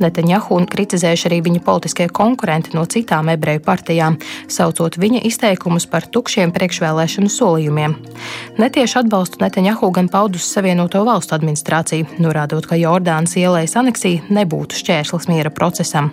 Netanjahu 0.00 0.58
kritizējuši 0.70 1.26
arī 1.30 1.38
viņa 1.46 1.60
politiskie 1.64 2.06
konkurenti 2.12 2.74
no 2.76 2.84
citām 2.90 3.30
ebreju 3.32 3.62
partijām, 3.64 4.18
saucot 4.52 4.98
viņa 5.00 5.22
izteikumus 5.26 5.88
par 5.90 6.06
tukšiem 6.12 6.52
priekšvēlēšanu 6.54 7.32
solījumiem. 7.32 7.96
Netiešu 8.60 9.00
atbalstu 9.02 9.40
Netanjahu 9.42 9.90
gan 9.96 10.10
paudus 10.12 10.46
Savienoto 10.52 11.02
valstu 11.08 11.36
administrācija 11.38 12.20
norādot, 12.26 12.66
ka 12.68 12.76
Jordānas 12.76 13.36
ielais 13.40 13.76
aneksija 13.78 14.26
nebūtu 14.28 14.76
šķērslis 14.82 15.30
miera 15.30 15.54
procesam. 15.54 16.12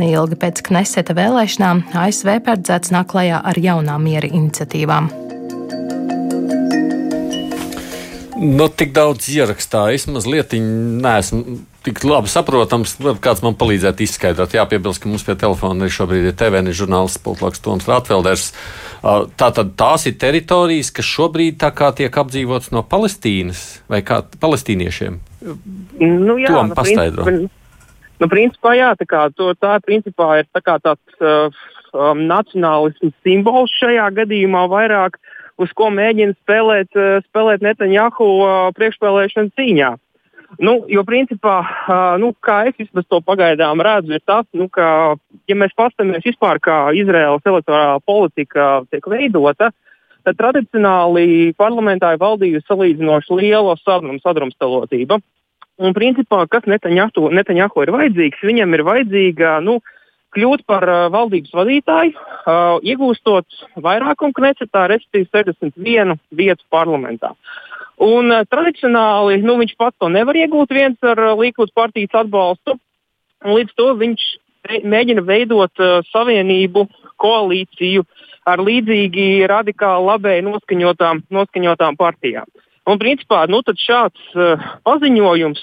Neilgi 0.00 0.40
pēc 0.40 0.64
Kneseta 0.66 1.16
vēlēšanām 1.16 1.86
ASV 2.02 2.38
paredzēts 2.46 2.94
nāk 2.96 3.12
klajā 3.12 3.42
ar 3.44 3.60
jaunām 3.60 4.08
miera 4.08 4.30
iniciatīvām. 4.30 5.12
Nu, 8.40 8.70
tik 8.72 8.94
daudz 8.96 9.26
ierakstā. 9.28 9.90
Es 9.92 10.06
mazliet 10.08 10.54
neesmu 10.56 11.58
tik 11.84 12.00
labi 12.08 12.28
saprotams, 12.32 12.94
kāds 13.20 13.42
man 13.44 13.56
palīdzētu 13.60 14.04
izskaidrot. 14.06 14.54
Jāpiebilst, 14.56 15.02
ka 15.02 15.10
mums 15.12 15.24
pie 15.26 15.36
telefona 15.40 15.84
ir 15.84 15.92
šobrīd 15.92 16.30
ir 16.30 16.36
TVN 16.40 16.72
žurnālists 16.76 17.20
Poltlaks 17.24 17.60
Toms 17.64 17.88
Rātvelders. 17.88 18.50
Tātad 19.40 19.74
tās 19.80 20.08
ir 20.08 20.16
teritorijas, 20.20 20.92
kas 20.96 21.08
šobrīd 21.08 21.60
tā 21.60 21.72
kā 21.76 21.92
tiek 21.96 22.16
apdzīvotas 22.22 22.72
no 22.72 22.80
Palestīnas 22.80 23.82
vai 23.92 24.00
kā 24.04 24.22
palestīniešiem. 24.40 25.20
Nu, 25.40 26.36
jā, 26.40 26.52
Tom 26.52 26.70
nu, 26.70 26.76
paskaidro. 26.76 27.24
Principā, 27.24 28.06
nu, 28.20 28.28
principā, 28.28 28.76
jā, 28.76 28.94
tā, 29.00 29.08
kā, 29.08 29.26
to, 29.32 29.52
tā 29.56 29.78
principā 29.84 30.40
ir 30.42 30.48
tā 30.52 30.60
tāds 30.66 31.22
uh, 31.24 31.48
um, 31.96 32.26
nacionālisms 32.28 33.16
simbols 33.24 33.72
šajā 33.80 34.10
gadījumā 34.20 34.66
vairāk. 34.72 35.16
Uh, 35.16 35.36
uz 35.60 35.72
ko 35.76 35.90
mēģina 35.94 36.36
spēlēt, 36.38 36.94
eh, 36.96 37.20
spēlēt 37.28 37.64
Netanjahu 37.64 38.28
eh, 38.44 38.70
priekšspēlēšanas 38.78 39.56
cīņā. 39.58 39.90
Nu, 40.66 40.72
jo, 40.90 41.04
principā, 41.06 41.60
eh, 41.62 42.16
nu, 42.22 42.32
kā 42.42 42.62
es 42.70 42.78
vismaz 42.80 43.06
to 43.08 43.20
pagaidām 43.26 43.82
redzu, 43.84 44.16
ir 44.16 44.24
tas, 44.26 44.46
nu, 44.56 44.68
ka, 44.72 45.16
ja 45.48 45.58
mēs 45.58 45.76
paskatāmies 45.78 46.26
vispār, 46.26 46.60
kā 46.62 46.78
Izraēlas 46.96 47.46
elektorālā 47.46 48.00
politika 48.06 48.82
tiek 48.90 49.06
veidota, 49.06 49.70
tad 50.24 50.38
tradicionāli 50.38 51.52
parlamentā 51.58 52.14
ir 52.14 52.22
valdījusi 52.22 52.66
salīdzinoši 52.68 53.38
liela 53.40 53.76
sadrumstalotība. 53.80 55.20
Un, 55.80 55.94
principā, 55.96 56.44
kas 56.50 56.66
Netanjahu 56.68 57.82
ir 57.84 57.92
vajadzīgs? 57.94 58.42
Viņam 58.44 58.76
ir 58.76 58.82
vajadzīga 58.84 59.54
nu, 59.64 59.78
uh, 59.80 59.96
kļūt 60.34 60.64
par 60.68 60.86
uh, 60.86 61.06
valdības 61.12 61.54
vadītāju, 61.54 62.14
uh, 62.14 62.78
iegūstot 62.86 63.64
vairākumu 63.82 64.34
knecetā, 64.36 64.86
respektīvi 64.92 65.28
61 65.32 66.18
vietu 66.36 66.66
parlamentā. 66.72 67.32
Un, 68.00 68.30
uh, 68.30 68.44
tradicionāli 68.50 69.40
nu, 69.44 69.58
viņš 69.60 69.74
pats 69.80 69.98
to 70.00 70.10
nevar 70.12 70.38
iegūt 70.38 70.74
viens 70.76 70.98
ar 71.06 71.18
uh, 71.18 71.34
Līkudas 71.38 71.74
partijas 71.74 72.22
atbalstu. 72.22 72.78
Līdz 73.46 73.76
to 73.76 73.90
viņš 73.98 74.26
mēģina 74.86 75.24
veidot 75.26 75.82
uh, 75.82 76.00
savienību, 76.12 76.86
koalīciju 77.20 78.06
ar 78.52 78.62
līdzīgi 78.64 79.46
radikāli 79.50 80.08
labēji 80.08 80.46
noskaņotām, 80.48 81.24
noskaņotām 81.32 81.98
partijām. 82.00 82.48
Un, 82.88 82.98
principā, 82.98 83.44
nu, 83.46 83.60
šāds 83.62 84.32
uh, 84.34 84.62
paziņojums, 84.88 85.60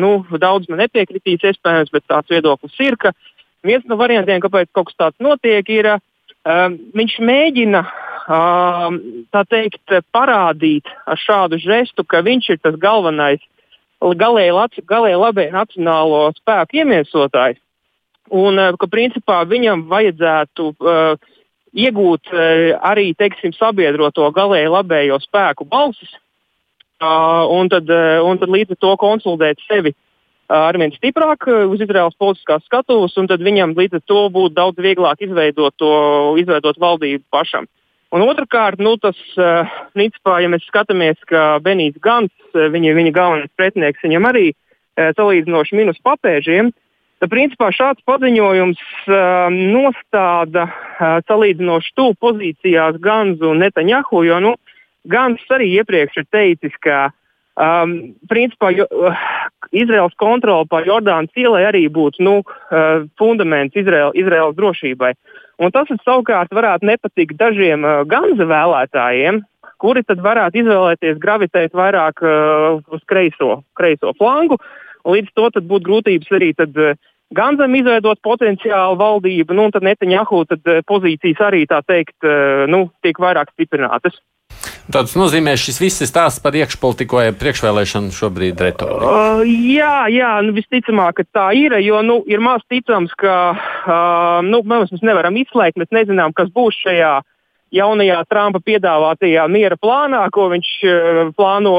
nu, 0.00 0.12
daudz 0.40 0.70
man 0.70 0.84
nepiekritīs, 0.84 1.42
iespējams, 1.50 1.90
bet 1.92 2.06
tāds 2.08 2.30
viedoklis 2.32 2.78
ir, 2.80 2.96
ka 2.96 3.10
uh, 3.10 3.30
Viens 3.66 3.84
no 3.88 3.98
variantiem, 4.00 4.40
kāpēc 4.40 4.70
kaut 4.72 4.88
kas 4.88 4.96
tāds 4.96 5.20
notiek, 5.20 5.66
ir, 5.68 5.88
um, 6.48 6.76
viņš 6.96 7.16
mēģina 7.28 7.82
um, 7.84 9.00
teikt, 9.52 9.96
parādīt 10.16 10.88
ar 11.04 11.20
šādu 11.20 11.60
žestu, 11.60 12.04
ka 12.08 12.22
viņš 12.24 12.54
ir 12.54 12.60
tas 12.64 12.78
galvenais, 12.80 13.42
galēji, 14.00 14.84
galēji 14.88 15.20
labēji 15.20 15.56
nacionālo 15.56 16.22
spēku 16.38 16.80
iemiesotājs. 16.80 17.60
Un 18.32 18.62
uh, 18.62 18.72
ka 18.80 18.88
principā 18.88 19.42
viņam 19.50 19.84
vajadzētu 19.92 20.70
uh, 20.72 21.20
iegūt 21.76 22.32
uh, 22.32 22.76
arī 22.90 23.10
teiksim, 23.18 23.54
sabiedroto 23.56 24.28
galēji 24.34 24.72
labējo 24.72 25.20
spēku 25.22 25.66
balsis, 25.70 26.12
uh, 27.02 27.46
un, 27.50 27.70
tad, 27.72 27.90
uh, 27.90 28.20
un 28.26 28.40
tad 28.40 28.52
līdz 28.52 28.76
ar 28.76 28.80
to 28.84 28.94
konsolidēt 29.00 29.62
sevi 29.66 29.94
uh, 29.94 30.00
arvien 30.70 30.92
stiprāk 30.94 31.46
uz 31.48 31.82
Izraels 31.82 32.16
politiskās 32.18 32.64
skatuves, 32.66 33.16
un 33.20 33.28
tad 33.30 33.44
viņam 33.46 33.76
līdz 33.78 34.00
ar 34.00 34.06
to 34.10 34.22
būtu 34.34 34.56
daudz 34.56 34.82
vieglāk 34.82 35.22
izveidot, 35.22 35.76
to, 35.78 35.92
izveidot 36.42 36.80
valdību 36.80 37.24
pašam. 37.30 37.68
Un 38.10 38.24
otrkārt, 38.26 38.80
nu, 38.82 38.96
tas, 38.98 39.14
principā, 39.94 40.40
ja 40.42 40.48
mēs 40.50 40.64
skatāmies, 40.66 41.20
ka 41.30 41.60
Benīts 41.62 42.00
Gants, 42.02 42.34
viņa, 42.50 42.94
viņa 42.96 43.12
galvenais 43.14 43.52
pretinieks, 43.54 44.02
viņam 44.02 44.26
arī 44.26 44.48
salīdzinoši 44.98 45.78
minus 45.78 46.00
papēžiem, 46.02 46.72
tad 47.20 47.30
principā 47.32 47.68
šāds 47.76 48.02
paziņojums 48.08 48.80
nostāda 49.52 50.66
salīdzinoši 51.28 51.94
tuvu 51.96 52.16
pozīcijās 52.20 52.98
Ganzu 53.04 53.52
un 53.52 53.60
Netanjahu, 53.64 54.24
jo 54.24 54.40
nu, 54.40 54.54
Gans 55.08 55.44
arī 55.52 55.70
iepriekš 55.80 56.22
ir 56.22 56.26
teicis, 56.32 56.74
ka 56.84 57.08
Um, 57.60 58.14
principā 58.30 58.70
jo, 58.72 58.86
uh, 58.88 59.16
Izraels 59.74 60.14
kontrole 60.16 60.64
pār 60.70 60.86
Jordānas 60.88 61.34
ielai 61.36 61.64
arī 61.68 61.82
būtu 61.92 62.22
nu, 62.24 62.34
uh, 62.40 63.02
fundaments 63.20 63.76
Izrael, 63.76 64.14
Izraels 64.16 64.56
drošībai. 64.56 65.12
Un 65.60 65.74
tas 65.74 65.90
savukārt 66.06 66.54
varētu 66.56 66.88
nepatikt 66.88 67.36
dažiem 67.36 67.84
uh, 67.84 68.00
Ganza 68.08 68.46
vēlētājiem, 68.48 69.42
kuri 69.82 70.04
tad 70.06 70.22
varētu 70.24 70.62
izvēlēties 70.62 71.18
gravitēt 71.20 71.76
vairāk 71.76 72.22
uh, 72.24 72.80
uz 72.94 73.02
kreiso, 73.10 73.60
kreiso 73.76 74.14
flangu. 74.16 74.56
Līdz 75.08 75.32
to 75.36 75.50
būtu 75.60 75.86
grūtības 75.86 76.36
arī 76.36 76.52
tad, 76.58 76.76
uh, 76.76 76.98
Ganzam 77.30 77.70
izveidot 77.78 78.18
potenciālu 78.26 78.96
valdību, 78.98 79.54
nu, 79.54 79.68
un 79.68 79.74
tad 79.74 79.86
Netanjahu 79.86 80.42
tad, 80.50 80.64
uh, 80.66 80.82
pozīcijas 80.86 81.44
arī 81.46 81.62
tā 81.70 81.78
teikt, 81.86 82.16
uh, 82.26 82.66
nu, 82.70 82.88
tiek 83.06 83.20
vairāk 83.22 83.52
stiprinātas. 83.54 84.18
Tas 84.90 85.12
nozīmē, 85.14 85.52
šis 85.60 85.78
viss 85.78 86.02
ir 86.02 86.08
stāsts 86.10 86.42
par 86.42 86.56
iekšpolitiku 86.58 87.20
vai 87.20 87.28
priekšvēlēšanu 87.38 88.10
šobrīd 88.14 88.62
retoriku. 88.64 89.06
Uh, 89.06 89.42
jā, 89.46 90.08
jā 90.10 90.30
nu, 90.42 90.54
visticamāk, 90.56 91.20
ka 91.20 91.26
tā 91.30 91.44
ir. 91.54 91.76
Jo 91.84 92.00
nu, 92.02 92.18
ir 92.26 92.42
maz 92.42 92.64
ticams, 92.66 93.14
ka 93.20 93.36
uh, 93.54 94.40
nu, 94.42 94.64
mēs 94.66 94.90
nevaram 95.06 95.38
izslēgt, 95.38 95.78
mēs 95.78 95.92
nezinām, 95.94 96.34
kas 96.34 96.50
būs 96.50 96.80
šajā 96.82 97.20
jaunajā 97.78 98.24
Trumpa 98.26 98.58
piedāvātajā 98.66 99.46
miera 99.46 99.78
plānā, 99.78 100.24
ko 100.34 100.48
viņš 100.56 100.72
uh, 100.82 101.22
plāno 101.38 101.76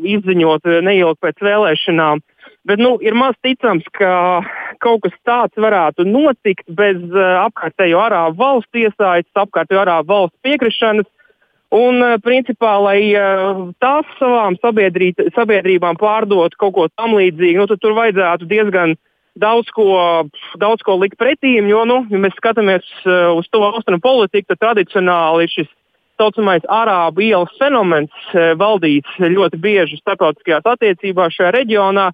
izziņot 0.00 0.72
neilgi 0.88 1.20
pēc 1.26 1.44
vēlēšanām. 1.44 2.24
Bet 2.68 2.80
nu, 2.82 2.98
ir 3.00 3.16
maz 3.16 3.36
ticams, 3.40 3.86
ka 3.96 4.42
kaut 4.84 5.00
kas 5.06 5.14
tāds 5.24 5.56
varētu 5.56 6.04
notikt 6.04 6.66
bez 6.68 6.98
uh, 7.14 7.46
apkārtējo 7.46 8.02
arābu 8.02 8.36
valstu 8.42 8.82
iesaistes, 8.84 9.32
apkārtējo 9.40 9.80
arābu 9.86 10.12
valstu 10.12 10.36
piekrišanas. 10.44 11.08
Un, 11.68 12.00
eh, 12.00 12.14
principā, 12.24 12.78
lai 12.80 13.10
eh, 13.12 13.40
tās 13.76 14.08
savām 14.16 14.54
sabiedrībām 14.56 15.98
pārdot 16.00 16.54
kaut 16.56 16.72
ko 16.72 16.86
tam 16.96 17.12
līdzīgu, 17.18 17.58
nu, 17.60 17.66
tad 17.68 17.82
tur 17.82 17.92
vajadzētu 17.92 18.48
diezgan 18.48 18.94
daudz 19.36 19.68
ko, 19.76 20.24
daudz 20.56 20.80
ko 20.80 20.96
likt 20.96 21.18
pretīm. 21.20 21.68
Jo, 21.68 21.82
nu, 21.84 21.98
ja 22.08 22.22
mēs 22.24 22.32
skatāmies 22.40 22.88
uz 23.36 23.50
to 23.52 23.60
austrumu 23.66 24.00
politiku, 24.00 24.48
tad 24.48 24.62
tradicionāli 24.64 25.50
šis 25.52 25.68
tā 25.68 25.76
saucamais 26.24 26.64
arābu 26.72 27.22
ielas 27.22 27.52
fenomens 27.60 28.32
valdīts 28.32 29.20
ļoti 29.20 29.60
bieži 29.62 30.00
starptautiskajās 30.00 30.66
attiecībās 30.66 31.36
šajā 31.36 31.52
reģionā, 31.54 32.08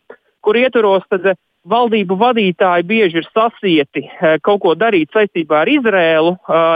kur 0.44 0.60
ietvaros 0.60 1.06
tad 1.10 1.32
valdību 1.64 2.18
vadītāji 2.20 2.84
bieži 2.84 3.22
ir 3.22 3.26
sasieti 3.32 4.04
kaut 4.44 4.60
ko 4.60 4.74
darīt 4.76 5.14
saistībā 5.16 5.62
ar 5.62 5.70
Izrēlu. 5.72 6.34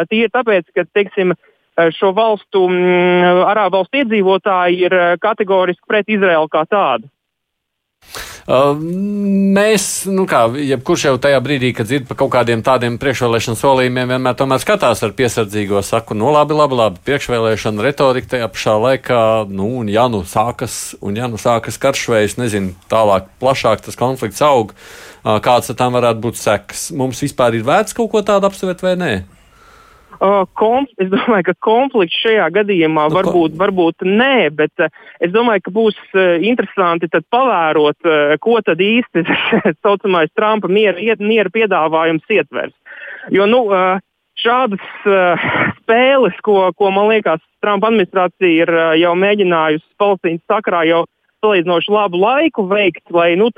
Tie 0.09 0.23
ir 0.25 0.33
tāpēc, 0.33 0.71
ka, 0.73 0.87
teiksim, 0.97 1.35
Eh, 1.79 1.93
šo 1.95 2.11
valstu, 2.11 2.65
mm, 2.67 3.45
arābu 3.47 3.79
valstu 3.79 4.01
iedzīvotāji 4.01 4.81
ir 4.89 4.95
eh, 4.99 5.13
kategoriski 5.23 5.87
pret 5.87 6.11
Izraelu 6.11 6.51
kā 6.51 6.65
tādu. 6.67 7.07
Mēs, 8.49 10.07
nu 10.09 10.23
kā, 10.25 10.47
jebkurš 10.57 11.03
jau 11.05 11.19
tajā 11.21 11.37
brīdī, 11.45 11.75
kad 11.77 11.85
dzird 11.91 12.07
par 12.09 12.17
kaut 12.23 12.31
kādiem 12.33 12.63
tādiem 12.65 12.97
priekšvēlēšanu 12.97 13.61
solījumiem, 13.61 14.15
vienmēr 14.15 14.39
tomēr 14.41 14.63
skatās 14.63 15.05
ar 15.05 15.13
piesardzīgo 15.19 15.83
saku, 15.85 16.17
nu 16.17 16.33
labi, 16.33 16.57
labi, 16.57 16.79
labi, 16.81 17.03
priekšvēlēšana 17.05 17.85
retorika 17.85 18.33
tajā 18.33 18.49
pašā 18.55 18.79
laikā, 18.87 19.21
nu, 19.53 19.69
un 19.83 19.93
ja 19.93 20.07
nu 20.09 20.23
sākas, 20.25 20.97
un 21.05 21.21
ja 21.21 21.29
nu 21.29 21.37
sākas 21.37 21.77
karš 21.83 22.09
vai 22.15 22.25
es 22.25 22.39
nezinu, 22.41 22.73
tālāk, 22.89 23.29
plašāk 23.43 23.85
tas 23.85 24.01
konflikts 24.01 24.41
aug, 24.41 24.73
kāds 25.45 25.69
tam 25.77 26.01
varētu 26.01 26.25
būt 26.25 26.41
sekas. 26.41 26.89
Mums 26.97 27.21
vispār 27.21 27.61
ir 27.61 27.69
vērts 27.69 27.93
kaut 28.01 28.15
ko 28.15 28.25
tādu 28.25 28.49
apsvērt 28.49 28.81
vai 28.87 28.97
nē? 28.97 29.13
Uh, 30.19 30.49
konf, 30.59 30.91
es 30.99 31.07
domāju, 31.13 31.45
ka 31.47 31.53
konflikts 31.63 32.17
šajā 32.25 32.49
gadījumā 32.57 33.05
nu, 33.07 33.15
varbūt, 33.15 33.53
varbūt 33.55 34.03
nē, 34.03 34.49
bet 34.51 34.83
uh, 34.83 34.91
es 35.23 35.31
domāju, 35.31 35.63
ka 35.69 35.73
būs 35.77 36.01
uh, 36.17 36.43
interesanti 36.43 37.07
pavērot, 37.07 37.99
uh, 38.03 38.33
ko 38.43 38.57
tad 38.67 38.83
īsti 38.83 39.23
tas 39.29 39.77
saucamais 39.79 40.33
Trumpa 40.35 40.67
miera, 40.67 40.99
miera 41.23 41.55
piedāvājums 41.55 42.35
ietvers. 42.35 42.75
Jo 43.31 43.47
nu, 43.47 43.63
šādas 44.43 44.83
spēles, 45.85 46.43
ko, 46.43 46.67
ko 46.75 46.91
man 46.91 47.13
liekas, 47.13 47.45
Trumpa 47.63 47.93
administrācija 47.93 48.67
ir 48.67 48.75
jau 48.99 49.15
mēģinājusi 49.23 49.87
Palestīnas 50.03 50.43
sakarā 50.51 50.83
jau 50.91 51.05
salīdzinoši 51.45 51.95
labu 51.95 52.19
laiku 52.25 52.67
veikt, 52.67 53.05
lai 53.15 53.37
nu, 53.39 53.53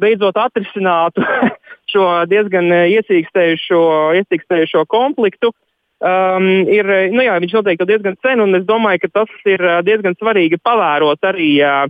beidzot 0.00 0.42
atrisinātu 0.42 1.22
šo 1.92 2.12
diezgan 2.30 2.72
iesīkstējušo, 2.82 3.82
iesīkstējušo 4.24 4.88
konfliktu. 4.90 5.54
Uh, 5.54 5.66
um, 6.00 6.48
ir, 6.68 6.90
nu 7.14 7.24
jā, 7.24 7.38
viņš 7.42 7.56
noteikti 7.58 7.88
diezgan 7.88 8.18
sen, 8.24 8.42
un 8.44 8.58
es 8.58 8.66
domāju, 8.68 9.04
ka 9.04 9.14
tas 9.20 9.48
ir 9.48 9.64
uh, 9.64 9.80
diezgan 9.86 10.16
svarīgi 10.18 10.60
pavērot 10.64 11.30
arī 11.30 11.52
uh, 11.64 11.86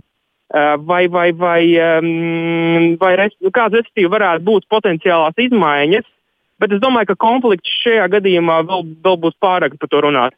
vai, 0.83 1.07
vai, 1.07 1.31
vai, 1.31 1.63
vai 2.99 3.13
res, 3.15 3.35
kādas 3.53 3.81
respektīvi 3.81 4.11
varētu 4.11 4.43
būt 4.43 4.67
potenciālās 4.71 5.37
izmaiņas. 5.39 6.07
Bet 6.61 6.75
es 6.75 6.81
domāju, 6.83 7.13
ka 7.13 7.23
konflikts 7.23 7.71
šajā 7.81 8.05
gadījumā 8.17 8.61
vēl, 8.67 8.85
vēl 9.01 9.17
būs 9.23 9.37
pārāk 9.41 9.79
par 9.79 9.89
to 9.89 10.01
runāt. 10.05 10.37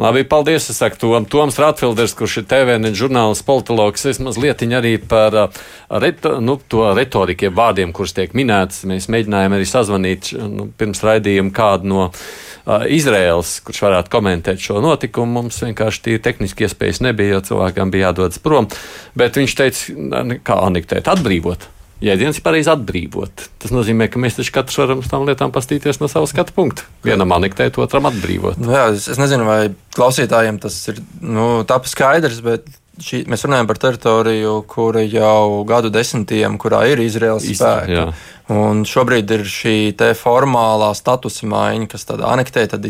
Labi, 0.00 0.22
paldies. 0.24 0.70
Es 0.72 0.78
saku 0.80 0.96
Tom, 0.96 1.26
Toms 1.28 1.58
Rātfilders, 1.60 2.14
kurš 2.16 2.38
ir 2.40 2.46
TVN 2.48 2.94
žurnālists, 2.96 3.44
politologs. 3.44 4.06
Es 4.08 4.22
mazliet 4.24 4.64
arī 4.64 4.94
par 4.96 5.52
reto, 5.90 6.38
nu, 6.40 6.56
to 6.56 6.86
retoriku, 6.96 7.52
vārdiem, 7.52 7.92
kurus 7.92 8.16
tiek 8.16 8.32
minēts. 8.32 8.86
Mēs 8.88 9.10
mēģinājām 9.12 9.58
arī 9.58 9.68
sazvanīt 9.68 10.32
nu, 10.40 10.70
pirms 10.78 11.04
raidījuma 11.04 11.52
kādu 11.52 11.92
no 11.92 12.06
uh, 12.08 12.24
Izraels, 12.66 13.56
kurš 13.66 13.82
varētu 13.86 14.12
komentēt 14.12 14.62
šo 14.62 14.80
notikumu. 14.84 15.40
Mums 15.40 15.60
vienkārši 15.64 16.02
tie 16.06 16.16
tehniski 16.22 16.68
iespējas 16.68 17.02
nebija, 17.04 17.36
jo 17.36 17.44
cilvēkam 17.50 17.92
bija 17.94 18.10
jādodas 18.10 18.42
prom. 18.42 18.70
Bet 19.18 19.38
viņš 19.40 19.58
teica, 19.58 20.24
kā 20.46 20.58
anektēt, 20.66 21.10
atbrīvot 21.10 21.70
jēdziens 22.02 22.38
ir 22.38 22.44
pareizi 22.44 22.70
atbrīvot. 22.72 23.46
Tas 23.62 23.72
nozīmē, 23.74 24.08
ka 24.10 24.20
mēs 24.22 24.38
taču 24.38 24.54
katrs 24.54 24.78
varam 24.80 25.02
uz 25.02 25.10
tām 25.10 25.26
lietām 25.28 25.52
pastīties 25.54 26.00
no 26.02 26.08
savas 26.10 26.32
skatu 26.34 26.54
punkta. 26.56 26.86
Vienam 27.06 27.34
anektēt, 27.36 27.78
otram 27.82 28.08
atbrīvot. 28.10 28.58
Nu 28.62 28.74
jā, 28.74 28.88
es, 28.96 29.08
es 29.12 29.20
nezinu, 29.20 29.46
vai 29.48 29.60
klausītājiem 29.96 30.58
tas 30.62 30.78
ir 30.92 31.02
nu, 31.22 31.48
tapis 31.68 31.94
skaidrs, 31.96 32.42
bet 32.44 32.66
šī, 33.00 33.22
mēs 33.30 33.44
runājam 33.46 33.68
par 33.70 33.78
teritoriju, 33.80 34.54
kura 34.68 35.02
jau 35.06 35.62
gadu 35.68 35.90
desmitiem, 35.92 36.58
kurā 36.60 36.82
ir 36.90 37.00
Izraels 37.00 37.46
spēki. 37.48 37.96
Jā. 37.96 38.06
Un 38.52 38.82
šobrīd 38.88 39.30
ir 39.32 39.44
šī 39.48 39.74
formālā 40.18 40.90
statusa 40.98 41.46
maiņa, 41.48 41.88
kas 41.94 42.04
tad 42.08 42.24
anektē, 42.26 42.66
tad 42.68 42.84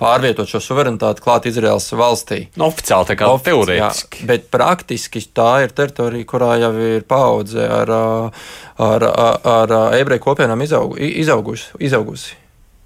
pārvietot 0.00 0.50
šo 0.50 0.60
suverenitāti 0.60 1.24
klāt 1.24 1.48
Izraels 1.48 1.88
valstī. 1.96 2.42
No, 2.56 2.66
nu, 2.66 2.68
oficiāli 2.72 3.08
tā 3.12 3.16
kā 3.20 3.30
Ofici, 3.32 3.48
teorētiski. 3.50 4.22
Jā, 4.22 4.28
bet 4.28 4.48
praktiski 4.52 5.24
tā 5.32 5.50
ir 5.64 5.74
teritorija, 5.76 6.28
kurā 6.28 6.52
jau 6.60 6.72
ir 6.76 7.06
paudze 7.08 7.64
ar, 7.64 7.94
ar, 8.76 9.08
ar, 9.08 9.42
ar 9.56 9.76
ebreju 10.00 10.26
kopienām 10.28 10.66
izaugu, 10.66 10.98
izaugusi. 11.00 11.72
izaugusi. 11.80 12.36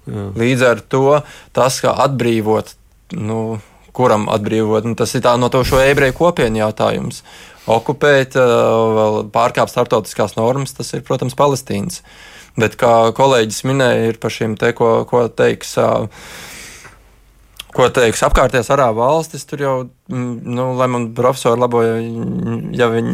Jā. 0.07 0.29
Līdz 0.39 0.63
ar 0.69 0.83
to 0.87 1.17
tas, 1.55 1.81
kā 1.83 1.91
atbrīvot, 2.05 2.71
nu, 3.19 3.57
kuram 3.97 4.27
atbrīvot, 4.31 4.85
nu, 4.87 4.97
tas 4.97 5.15
ir 5.17 5.25
no 5.41 5.49
to 5.53 5.63
šo 5.67 5.81
ebreju 5.81 6.15
kopienu 6.17 6.61
jautājums 6.61 7.23
okupēt, 7.67 8.37
vēl 8.37 9.21
pārkāpt 9.33 9.73
starptautiskās 9.73 10.37
normas, 10.37 10.75
tas 10.77 10.93
ir, 10.95 11.03
protams, 11.07 11.35
Palestīnas. 11.37 12.01
Bet, 12.57 12.77
kā 12.79 13.11
kolēģis 13.17 13.65
minēja, 13.69 14.13
ir 14.13 14.21
par 14.21 14.33
šiem 14.33 14.55
te, 14.57 14.71
ko, 14.77 15.01
ko 15.09 15.27
teiks. 15.29 15.75
Ko 17.77 17.85
teiks 17.93 18.23
apkārtējās 18.25 18.71
arābu 18.73 19.03
valstis, 19.03 19.43
tur 19.45 19.61
jau, 19.61 19.73
nu, 20.09 20.63
lai 20.79 20.87
man 20.89 21.11
profesori 21.13 21.61
laboja, 21.61 21.99
ja 22.73 22.87
viņi 22.89 23.13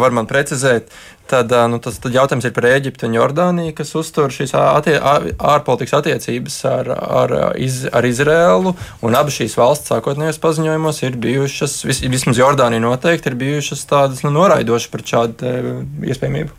var 0.00 0.14
man 0.16 0.30
precizēt, 0.30 0.88
Tad, 1.30 1.52
nu, 1.70 1.78
tas, 1.78 1.94
tad 2.02 2.14
jautājums 2.16 2.48
ir 2.48 2.54
par 2.56 2.66
Eģipti 2.72 3.06
un 3.06 3.12
Jordāniju, 3.14 3.74
kas 3.78 3.92
uztur 3.94 4.32
šīs 4.34 4.50
attie, 4.58 4.96
ārpolitikas 4.98 6.00
attiecības 6.00 6.56
ar, 6.66 6.90
ar, 6.90 7.34
iz, 7.62 7.84
ar 7.86 8.08
Izrēlu. 8.08 8.72
Abas 9.06 9.36
šīs 9.38 9.54
valsts 9.60 9.92
sākotnējos 9.92 10.40
paziņojumos 10.42 10.98
ir 11.06 11.20
bijušas, 11.22 11.76
vis, 11.86 12.02
vismaz 12.02 12.40
Jordānija 12.40 12.82
noteikti 12.82 13.30
ir 13.30 13.38
bijušas 13.44 13.86
tādas 13.92 14.24
nu, 14.26 14.34
noraidošas 14.34 14.90
pret 14.90 15.14
šādu 15.14 15.54
iespējamību. 16.10 16.58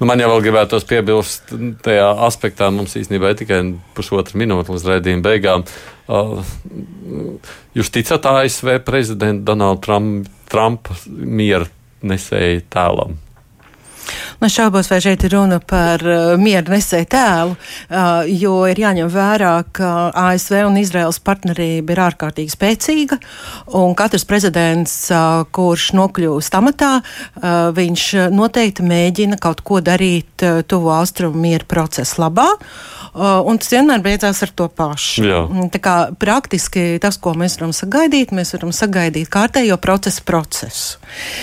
Nu, 0.00 0.08
man 0.08 0.20
jau 0.22 0.30
vēl 0.32 0.46
gribētos 0.46 0.86
piebilst, 0.88 1.52
tajā 1.84 2.08
aspektā 2.24 2.70
mums 2.72 2.96
īstenībā 2.96 3.34
ir 3.34 3.40
tikai 3.42 3.62
pusotra 3.96 4.40
minūte 4.40 4.72
līdz 4.72 4.86
raidījuma 4.94 5.26
beigām. 5.26 5.68
Uh, 6.08 6.40
jūs 7.76 7.92
ticat 7.92 8.24
ASV 8.32 8.78
prezidenta 8.86 9.50
Donalda 9.52 9.84
Trumpa, 9.84 10.38
Trumpa 10.50 10.96
miera 11.10 11.68
nesēju 12.00 12.64
tēlam? 12.72 13.20
Man 14.40 14.48
šaubos, 14.48 14.88
vai 14.88 15.02
šeit 15.04 15.20
ir 15.26 15.34
runa 15.34 15.58
par 15.60 16.00
uh, 16.00 16.30
mieru 16.40 16.72
nesēju 16.72 17.06
tēlu, 17.12 17.56
uh, 17.56 18.22
jo 18.24 18.54
ir 18.70 18.78
jāņem 18.80 19.10
vērā, 19.12 19.50
ka 19.76 19.90
ASV 20.16 20.62
un 20.64 20.78
Izraels 20.80 21.18
partnerība 21.20 21.92
ir 21.92 22.00
ārkārtīgi 22.06 22.54
spēcīga, 22.54 23.18
un 23.76 23.92
katrs 23.98 24.24
prezidents, 24.24 24.94
uh, 25.12 25.42
kurš 25.52 25.90
nokļūst 25.98 26.56
amatā, 26.56 26.92
uh, 27.02 27.58
viņš 27.76 28.06
noteikti 28.32 28.86
mēģina 28.88 29.36
kaut 29.44 29.60
ko 29.60 29.82
darīt 29.84 30.46
uh, 30.48 30.62
tuvu 30.64 30.88
austrumu 30.96 31.36
mieru 31.44 31.68
procesu 31.68 32.22
labā. 32.24 32.48
Uh, 33.10 33.42
un 33.44 33.60
tas 33.60 33.74
vienmēr 33.74 34.00
beidzās 34.06 34.40
ar 34.46 34.54
to 34.56 34.70
pašu. 34.72 35.26
Jā. 35.26 35.42
Tā 35.74 35.82
kā 35.84 35.94
praktiski 36.16 36.94
tas, 37.02 37.20
ko 37.20 37.34
mēs 37.36 37.58
varam 37.58 37.76
sagaidīt, 37.76 38.32
mēs 38.32 38.54
varam 38.54 38.72
sagaidīt 38.72 39.28
kārtējo 39.28 39.76
procesu 39.82 40.24
procesu. 40.24 40.96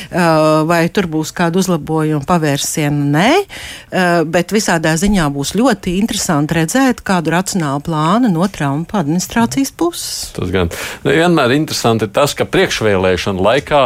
Uh, 0.07 0.63
vai 0.65 0.85
tur 0.89 1.11
būs 1.11 1.35
kāda 1.35 1.59
uzlabojuma 1.61 2.25
pavērsiena? 2.25 2.86
Nē, 2.93 3.31
uh, 3.41 4.21
bet 4.29 4.53
visādā 4.55 4.95
ziņā 4.99 5.27
būs 5.33 5.55
ļoti 5.57 5.97
interesanti 6.01 6.59
redzēt 6.59 7.03
kādu 7.07 7.33
racionālu 7.35 7.83
plānu 7.85 8.31
no 8.33 8.47
Trumpa 8.51 9.01
administrācijas 9.01 9.73
puses. 9.77 10.29
Tas 10.37 10.53
gan 10.53 10.71
nu, 10.71 11.11
vienmēr 11.11 11.57
interesanti 11.57 12.07
ir 12.07 12.13
tas, 12.15 12.35
ka 12.37 12.47
priekšvēlēšana 12.49 13.43
laikā 13.49 13.83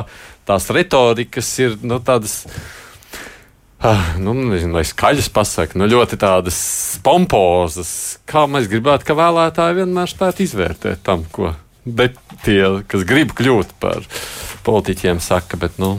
tās 0.50 0.70
retorikas 0.74 1.56
ir 1.64 1.82
nu, 1.86 2.02
tādas 2.04 2.44
Ah, 3.82 4.12
nu, 4.22 4.36
nezinu, 4.38 4.76
lai 4.78 4.84
skaļas 4.86 5.32
pasakā, 5.34 5.74
nu, 5.82 5.88
ļoti 5.90 6.20
tādas 6.22 6.60
pompozas, 7.02 8.20
kā 8.30 8.44
mēs 8.46 8.68
gribētu, 8.70 9.08
ka 9.08 9.16
vēlētāji 9.18 9.80
vienmēr 9.80 10.12
spētu 10.12 10.46
izvērtēt 10.46 11.02
tam, 11.02 11.24
ko 11.34 11.50
Bet 11.82 12.18
tie, 12.46 12.62
kas 12.86 13.04
grib 13.10 13.32
kļūt 13.34 13.74
par 13.82 14.04
politiķiem, 14.66 15.18
saka, 15.24 15.58
bet, 15.58 15.80
nu, 15.82 15.96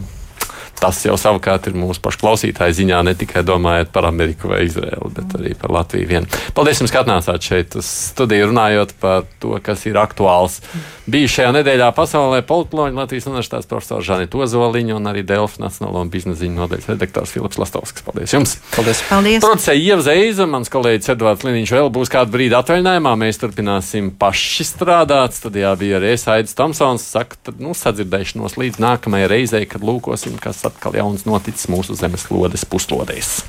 tas 0.83 0.99
jau 1.07 1.14
savukārt 1.20 1.68
ir 1.70 1.76
mūsu 1.78 2.03
pašu 2.03 2.20
klausītāju 2.22 2.76
ziņā, 2.80 3.03
ne 3.07 3.14
tikai 3.18 3.45
domājot 3.47 3.93
par 3.95 4.09
Ameriku 4.09 4.51
vai 4.51 4.64
Izraelu, 4.66 5.11
bet 5.14 5.37
arī 5.39 5.55
par 5.59 5.74
Latviju. 5.78 6.09
Vien. 6.11 6.26
Paldies, 6.57 6.83
jums, 6.83 6.93
ka 6.95 7.05
atnācāt 7.05 7.47
šeit 7.47 7.76
uz 7.78 7.89
studiju 8.12 8.51
runājot 8.51 8.97
par 9.03 9.28
to, 9.43 9.55
kas 9.62 9.87
ir 9.87 10.01
aktuāls. 10.03 10.59
Bija 11.03 11.26
šajā 11.26 11.48
nedēļā 11.57 11.88
pasaulē 11.96 12.44
politoloģi 12.46 12.94
Latvijas 12.94 13.24
Universitātes 13.26 13.66
profesors 13.66 14.07
Žanita 14.07 14.38
Ozoliņa 14.38 14.94
un 15.00 15.09
arī 15.11 15.24
Delfa 15.26 15.59
Nacionālo 15.64 15.98
un 16.05 16.12
biznesa 16.12 16.44
ziņu 16.44 16.61
nodaļas 16.61 16.86
redaktors 16.92 17.32
Filips 17.34 17.59
Lastovskis. 17.59 18.05
Paldies 18.07 18.34
jums! 18.36 18.55
Paldies! 18.76 19.00
Paldies. 19.09 19.42
Producēja 19.42 19.82
Ieva 19.82 20.07
Zeiza, 20.07 20.46
mans 20.46 20.70
kolēģis 20.70 21.11
Edvards 21.16 21.42
Liniņš 21.48 21.74
vēl 21.74 21.90
būs 21.98 22.14
kādu 22.14 22.36
brīdi 22.36 22.55
atvaļinājumā. 22.55 23.16
Mēs 23.18 23.42
turpināsim 23.42 24.14
paši 24.14 24.68
strādāt. 24.70 25.34
Studijā 25.34 25.74
bija 25.80 25.98
arī 25.98 26.14
Aidis 26.36 26.55
Tomsons. 26.55 27.11
Saka, 27.16 27.40
tad, 27.50 27.59
nu, 27.59 27.74
sadzirdēšanos 27.74 28.55
līdz 28.62 28.78
nākamajai 28.86 29.34
reizei, 29.34 29.66
kad 29.66 29.82
lūkosim, 29.82 30.38
kas 30.38 30.62
atkal 30.70 30.94
jauns 31.03 31.26
noticis 31.26 31.66
mūsu 31.72 31.98
zemeslodes 31.98 32.62
puslodēs. 32.70 33.40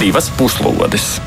Divas 0.00 0.32
puslodes! 0.40 1.18